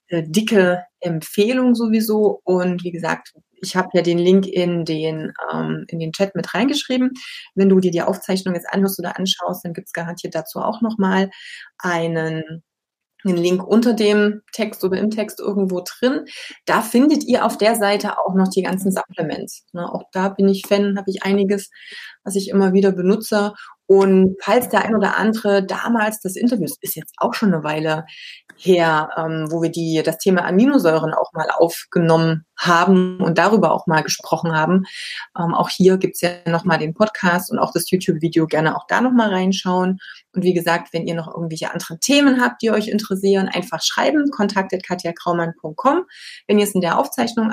äh, 0.07 0.23
dicke 0.27 0.83
Empfehlung 0.99 1.73
sowieso 1.75 2.41
und 2.43 2.83
wie 2.83 2.91
gesagt, 2.91 3.33
ich 3.61 3.75
habe 3.75 3.89
ja 3.93 4.01
den 4.01 4.17
Link 4.17 4.47
in 4.47 4.85
den, 4.85 5.33
ähm, 5.51 5.85
in 5.87 5.99
den 5.99 6.11
Chat 6.11 6.35
mit 6.35 6.53
reingeschrieben. 6.53 7.11
Wenn 7.55 7.69
du 7.69 7.79
dir 7.79 7.91
die 7.91 8.01
Aufzeichnung 8.01 8.55
jetzt 8.55 8.69
anhörst 8.69 8.99
oder 8.99 9.17
anschaust, 9.17 9.65
dann 9.65 9.73
gibt 9.73 9.87
es 9.87 9.93
garantiert 9.93 10.35
dazu 10.35 10.59
auch 10.59 10.81
nochmal 10.81 11.29
einen 11.77 12.63
einen 13.25 13.37
Link 13.37 13.65
unter 13.65 13.93
dem 13.93 14.41
Text 14.53 14.83
oder 14.83 14.97
im 14.97 15.09
Text 15.09 15.39
irgendwo 15.39 15.81
drin. 15.81 16.25
Da 16.65 16.81
findet 16.81 17.23
ihr 17.25 17.45
auf 17.45 17.57
der 17.57 17.75
Seite 17.75 18.17
auch 18.17 18.33
noch 18.35 18.47
die 18.47 18.63
ganzen 18.63 18.91
Supplements. 18.91 19.65
Ne, 19.73 19.91
auch 19.91 20.03
da 20.11 20.29
bin 20.29 20.47
ich 20.47 20.65
Fan, 20.67 20.97
habe 20.97 21.09
ich 21.09 21.23
einiges, 21.23 21.69
was 22.23 22.35
ich 22.35 22.49
immer 22.49 22.73
wieder 22.73 22.91
benutze. 22.91 23.53
Und 23.91 24.35
falls 24.39 24.69
der 24.69 24.85
ein 24.85 24.95
oder 24.95 25.17
andere 25.17 25.65
damals 25.65 26.19
das 26.19 26.35
Interview, 26.35 26.67
ist 26.81 26.95
jetzt 26.95 27.15
auch 27.17 27.33
schon 27.33 27.51
eine 27.51 27.63
Weile 27.63 28.05
her, 28.55 29.09
ähm, 29.17 29.47
wo 29.49 29.63
wir 29.63 29.71
die, 29.71 30.03
das 30.05 30.19
Thema 30.19 30.45
Aminosäuren 30.45 31.11
auch 31.15 31.33
mal 31.33 31.49
aufgenommen 31.49 32.45
haben 32.55 33.19
und 33.19 33.39
darüber 33.39 33.71
auch 33.71 33.87
mal 33.87 34.03
gesprochen 34.03 34.55
haben. 34.55 34.83
Ähm, 35.35 35.55
auch 35.55 35.69
hier 35.69 35.97
gibt's 35.97 36.21
ja 36.21 36.29
nochmal 36.45 36.77
den 36.77 36.93
Podcast 36.93 37.51
und 37.51 37.57
auch 37.57 37.71
das 37.73 37.89
YouTube-Video 37.89 38.45
gerne 38.45 38.75
auch 38.75 38.85
da 38.87 39.01
nochmal 39.01 39.29
reinschauen. 39.29 39.97
Und 40.35 40.43
wie 40.43 40.53
gesagt, 40.53 40.89
wenn 40.93 41.07
ihr 41.07 41.15
noch 41.15 41.33
irgendwelche 41.33 41.73
anderen 41.73 41.99
Themen 41.99 42.39
habt, 42.39 42.61
die 42.61 42.69
euch 42.69 42.89
interessieren, 42.89 43.49
einfach 43.49 43.81
schreiben, 43.81 44.29
kontaktet 44.29 44.85
katjakraumann.com. 44.85 46.03
Wenn 46.45 46.59
ihr 46.59 46.65
es 46.65 46.75
in 46.75 46.81
der 46.81 46.99
Aufzeichnung 46.99 47.51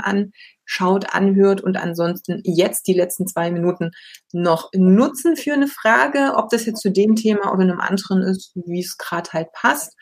anschaut, 0.66 1.14
anhört 1.14 1.60
und 1.60 1.76
ansonsten 1.76 2.42
jetzt 2.44 2.86
die 2.86 2.94
letzten 2.94 3.26
zwei 3.26 3.50
Minuten 3.50 3.92
noch 4.32 4.70
nutzen 4.74 5.36
für 5.36 5.52
eine 5.52 5.68
Frage, 5.68 6.34
ob 6.36 6.50
das 6.50 6.66
jetzt 6.66 6.82
zu 6.82 6.90
dem 6.90 7.16
Thema 7.16 7.52
oder 7.52 7.62
einem 7.62 7.80
anderen 7.80 8.22
ist, 8.22 8.52
wie 8.54 8.80
es 8.80 8.98
gerade 8.98 9.32
halt 9.32 9.52
passt. 9.52 9.96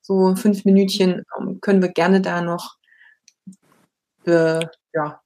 So 0.00 0.34
fünf 0.36 0.64
Minütchen 0.64 1.22
ähm, 1.38 1.60
können 1.60 1.82
wir 1.82 1.88
gerne 1.88 2.20
da 2.20 2.40
noch 2.40 2.76
äh, 4.26 4.60
ja, 4.94 5.20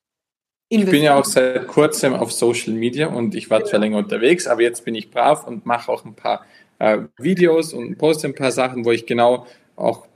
ich 0.72 0.84
bin 0.86 1.02
ja 1.02 1.16
auch 1.16 1.24
seit 1.24 1.66
kurzem 1.66 2.14
auf 2.14 2.30
Social 2.30 2.74
Media 2.74 3.08
und 3.08 3.34
ich 3.34 3.50
war 3.50 3.64
zwar 3.64 3.80
länger 3.80 3.98
unterwegs, 3.98 4.46
aber 4.46 4.62
jetzt 4.62 4.84
bin 4.84 4.94
ich 4.94 5.10
brav 5.10 5.44
und 5.46 5.66
mache 5.66 5.90
auch 5.90 6.04
ein 6.04 6.14
paar 6.14 6.46
äh, 6.78 6.98
Videos 7.18 7.72
und 7.72 7.98
poste 7.98 8.28
ein 8.28 8.36
paar 8.36 8.52
Sachen, 8.52 8.84
wo 8.84 8.92
ich 8.92 9.04
genau 9.04 9.46
auch 9.74 10.06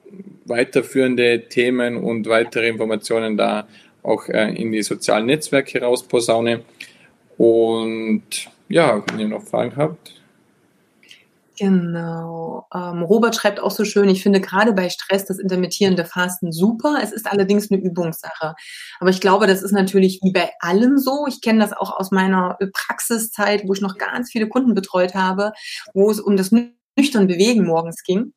weiterführende 0.45 1.49
Themen 1.49 1.97
und 1.97 2.29
weitere 2.29 2.68
Informationen 2.68 3.37
da 3.37 3.66
auch 4.05 4.28
äh, 4.28 4.55
in 4.55 4.72
die 4.72 4.82
sozialen 4.82 5.26
Netzwerke 5.26 5.80
rausposaune. 5.80 6.62
Und 7.36 8.22
ja, 8.68 9.02
wenn 9.09 9.18
ihr 9.18 9.28
noch 9.28 9.42
Fragen 9.42 9.74
habt, 9.76 10.14
Genau. 11.57 12.66
Ähm, 12.74 13.02
Robert 13.02 13.36
schreibt 13.36 13.61
auch 13.61 13.70
so 13.70 13.84
schön, 13.84 14.09
ich 14.09 14.22
finde 14.22 14.40
gerade 14.40 14.72
bei 14.72 14.88
Stress 14.88 15.24
das 15.24 15.38
intermittierende 15.38 16.05
Fasten 16.05 16.50
super. 16.50 16.98
Es 17.00 17.12
ist 17.12 17.30
allerdings 17.30 17.70
eine 17.70 17.80
Übungssache. 17.80 18.55
Aber 18.98 19.11
ich 19.11 19.20
glaube, 19.20 19.46
das 19.46 19.62
ist 19.62 19.72
natürlich 19.72 20.20
wie 20.22 20.32
bei 20.32 20.50
allem 20.59 20.98
so. 20.98 21.26
Ich 21.28 21.40
kenne 21.40 21.61
das 21.61 21.72
auch 21.72 21.96
aus 21.96 22.11
meiner 22.11 22.59
Praxiszeit, 22.72 23.62
wo 23.66 23.72
ich 23.72 23.80
noch 23.80 23.98
ganz 23.98 24.32
viele 24.32 24.48
Kunden 24.48 24.74
betreut 24.74 25.14
habe, 25.14 25.52
wo 25.92 26.11
es 26.11 26.18
um 26.18 26.36
das 26.36 26.50
nüchtern 26.50 27.28
Bewegen 27.28 27.64
morgens 27.66 28.02
ging. 28.02 28.32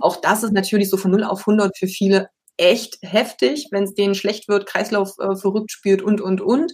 Auch 0.00 0.16
das 0.16 0.42
ist 0.42 0.52
natürlich 0.52 0.88
so 0.88 0.96
von 0.96 1.10
0 1.10 1.24
auf 1.24 1.40
100 1.40 1.76
für 1.76 1.86
viele 1.86 2.30
echt 2.56 2.98
heftig, 3.02 3.68
wenn 3.70 3.84
es 3.84 3.94
denen 3.94 4.14
schlecht 4.14 4.48
wird, 4.48 4.66
Kreislauf 4.66 5.18
äh, 5.18 5.36
verrückt 5.36 5.72
spürt 5.72 6.02
und, 6.02 6.20
und, 6.20 6.40
und. 6.40 6.72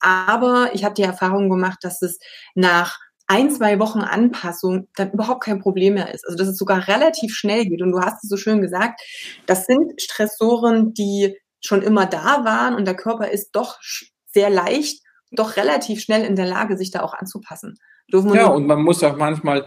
Aber 0.00 0.70
ich 0.72 0.84
habe 0.84 0.94
die 0.94 1.02
Erfahrung 1.02 1.48
gemacht, 1.48 1.78
dass 1.82 2.02
es 2.02 2.18
nach 2.54 2.98
ein, 3.26 3.50
zwei 3.50 3.78
Wochen 3.78 4.00
Anpassung 4.00 4.88
dann 4.96 5.12
überhaupt 5.12 5.44
kein 5.44 5.60
Problem 5.60 5.94
mehr 5.94 6.12
ist. 6.12 6.24
Also 6.26 6.38
dass 6.38 6.48
es 6.48 6.56
sogar 6.56 6.88
relativ 6.88 7.34
schnell 7.34 7.66
geht. 7.66 7.82
Und 7.82 7.92
du 7.92 8.00
hast 8.00 8.24
es 8.24 8.30
so 8.30 8.36
schön 8.36 8.62
gesagt, 8.62 9.02
das 9.46 9.66
sind 9.66 10.00
Stressoren, 10.00 10.94
die 10.94 11.36
schon 11.60 11.82
immer 11.82 12.06
da 12.06 12.44
waren 12.44 12.74
und 12.74 12.86
der 12.86 12.96
Körper 12.96 13.30
ist 13.30 13.50
doch 13.52 13.78
sehr 14.26 14.48
leicht, 14.48 15.02
doch 15.30 15.56
relativ 15.56 16.00
schnell 16.00 16.24
in 16.24 16.36
der 16.36 16.46
Lage, 16.46 16.78
sich 16.78 16.90
da 16.90 17.00
auch 17.00 17.14
anzupassen. 17.14 17.76
ja, 18.10 18.46
und 18.46 18.66
man 18.66 18.82
muss 18.82 19.02
auch 19.02 19.16
manchmal, 19.16 19.66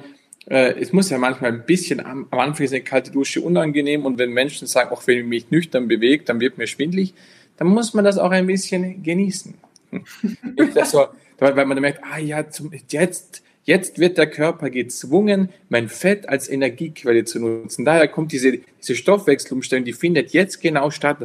äh, 0.49 0.79
es 0.79 0.93
muss 0.93 1.09
ja 1.09 1.17
manchmal 1.17 1.51
ein 1.51 1.65
bisschen 1.65 1.99
am, 1.99 2.27
am 2.31 2.39
Anfang 2.39 2.65
ist 2.65 2.73
eine 2.73 2.83
kalte 2.83 3.11
Dusche 3.11 3.41
unangenehm 3.41 4.05
und 4.05 4.17
wenn 4.17 4.31
Menschen 4.31 4.67
sagen, 4.67 4.91
auch 4.91 5.05
wenn 5.07 5.19
ich 5.19 5.25
mich 5.25 5.51
nüchtern 5.51 5.87
bewege, 5.87 6.23
dann 6.23 6.39
wird 6.39 6.57
mir 6.57 6.67
schwindlig, 6.67 7.13
dann 7.57 7.67
muss 7.67 7.93
man 7.93 8.05
das 8.05 8.17
auch 8.17 8.31
ein 8.31 8.47
bisschen 8.47 9.03
genießen. 9.03 9.53
so, 10.85 11.07
weil 11.37 11.65
man 11.65 11.79
merkt, 11.79 12.01
ah 12.03 12.17
ja, 12.17 12.49
zum, 12.49 12.71
jetzt 12.89 13.43
Jetzt 13.63 13.99
wird 13.99 14.17
der 14.17 14.27
Körper 14.27 14.69
gezwungen, 14.71 15.49
mein 15.69 15.87
Fett 15.87 16.27
als 16.27 16.49
Energiequelle 16.49 17.25
zu 17.25 17.39
nutzen. 17.39 17.85
Daher 17.85 18.07
kommt 18.07 18.31
diese, 18.31 18.59
diese 18.79 18.95
Stoffwechselumstellung, 18.95 19.85
die 19.85 19.93
findet 19.93 20.31
jetzt 20.31 20.61
genau 20.61 20.89
statt. 20.89 21.17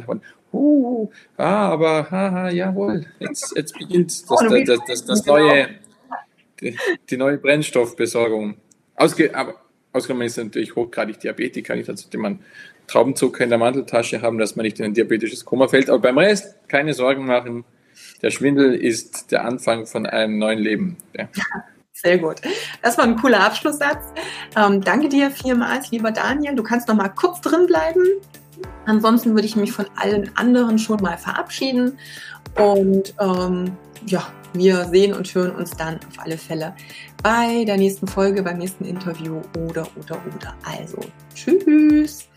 Uh, 0.53 1.09
ah, 1.35 1.69
aber 1.69 2.09
haha, 2.11 2.49
jawohl, 2.49 3.05
jetzt, 3.19 3.53
jetzt 3.55 3.77
beginnt 3.77 4.11
das, 4.11 4.25
das, 4.25 4.63
das, 4.65 4.79
das, 4.85 5.05
das 5.05 5.25
neue, 5.25 5.67
die, 6.61 6.77
die, 7.09 7.17
neue 7.17 7.37
Brennstoffbesorgung. 7.37 8.55
Ausge, 8.97 9.33
aber 9.33 9.55
ausgenommen 9.93 10.27
ist 10.27 10.37
natürlich 10.37 10.75
hochgradig 10.75 11.19
Diabetiker, 11.19 11.75
nicht, 11.75 11.89
also 11.89 12.03
sollte 12.03 12.17
man 12.17 12.39
Traubenzucker 12.87 13.43
in 13.43 13.49
der 13.49 13.59
Manteltasche 13.59 14.21
haben, 14.21 14.37
dass 14.37 14.55
man 14.55 14.65
nicht 14.65 14.79
in 14.79 14.85
ein 14.85 14.93
diabetisches 14.93 15.45
Koma 15.45 15.67
fällt. 15.67 15.89
Aber 15.89 15.99
beim 15.99 16.17
Rest 16.17 16.55
keine 16.67 16.93
Sorgen 16.93 17.25
machen. 17.25 17.65
Der 18.21 18.31
Schwindel 18.31 18.73
ist 18.75 19.31
der 19.31 19.45
Anfang 19.45 19.85
von 19.85 20.05
einem 20.05 20.37
neuen 20.37 20.59
Leben. 20.59 20.97
Ja. 21.17 21.27
Sehr 21.93 22.19
gut. 22.19 22.41
Das 22.83 22.97
war 22.97 23.05
ein 23.05 23.15
cooler 23.15 23.43
Abschlusssatz. 23.43 24.03
Ähm, 24.55 24.81
danke 24.81 25.09
dir 25.09 25.31
vielmals, 25.31 25.89
lieber 25.89 26.11
Daniel. 26.11 26.55
Du 26.55 26.61
kannst 26.61 26.87
noch 26.87 26.95
mal 26.95 27.09
kurz 27.09 27.41
drin 27.41 27.65
bleiben. 27.65 28.03
Ansonsten 28.85 29.33
würde 29.33 29.47
ich 29.47 29.55
mich 29.55 29.71
von 29.71 29.87
allen 29.95 30.31
anderen 30.35 30.77
schon 30.77 31.01
mal 31.01 31.17
verabschieden. 31.17 31.97
Und 32.55 33.15
ähm, 33.19 33.75
ja, 34.05 34.27
wir 34.53 34.85
sehen 34.85 35.13
und 35.13 35.33
hören 35.33 35.51
uns 35.55 35.71
dann 35.71 35.95
auf 35.95 36.19
alle 36.23 36.37
Fälle 36.37 36.75
bei 37.23 37.63
der 37.65 37.77
nächsten 37.77 38.07
Folge, 38.07 38.43
beim 38.43 38.57
nächsten 38.57 38.85
Interview 38.85 39.41
oder, 39.57 39.87
oder, 39.95 40.19
oder. 40.35 40.55
Also, 40.63 40.99
tschüss. 41.33 42.27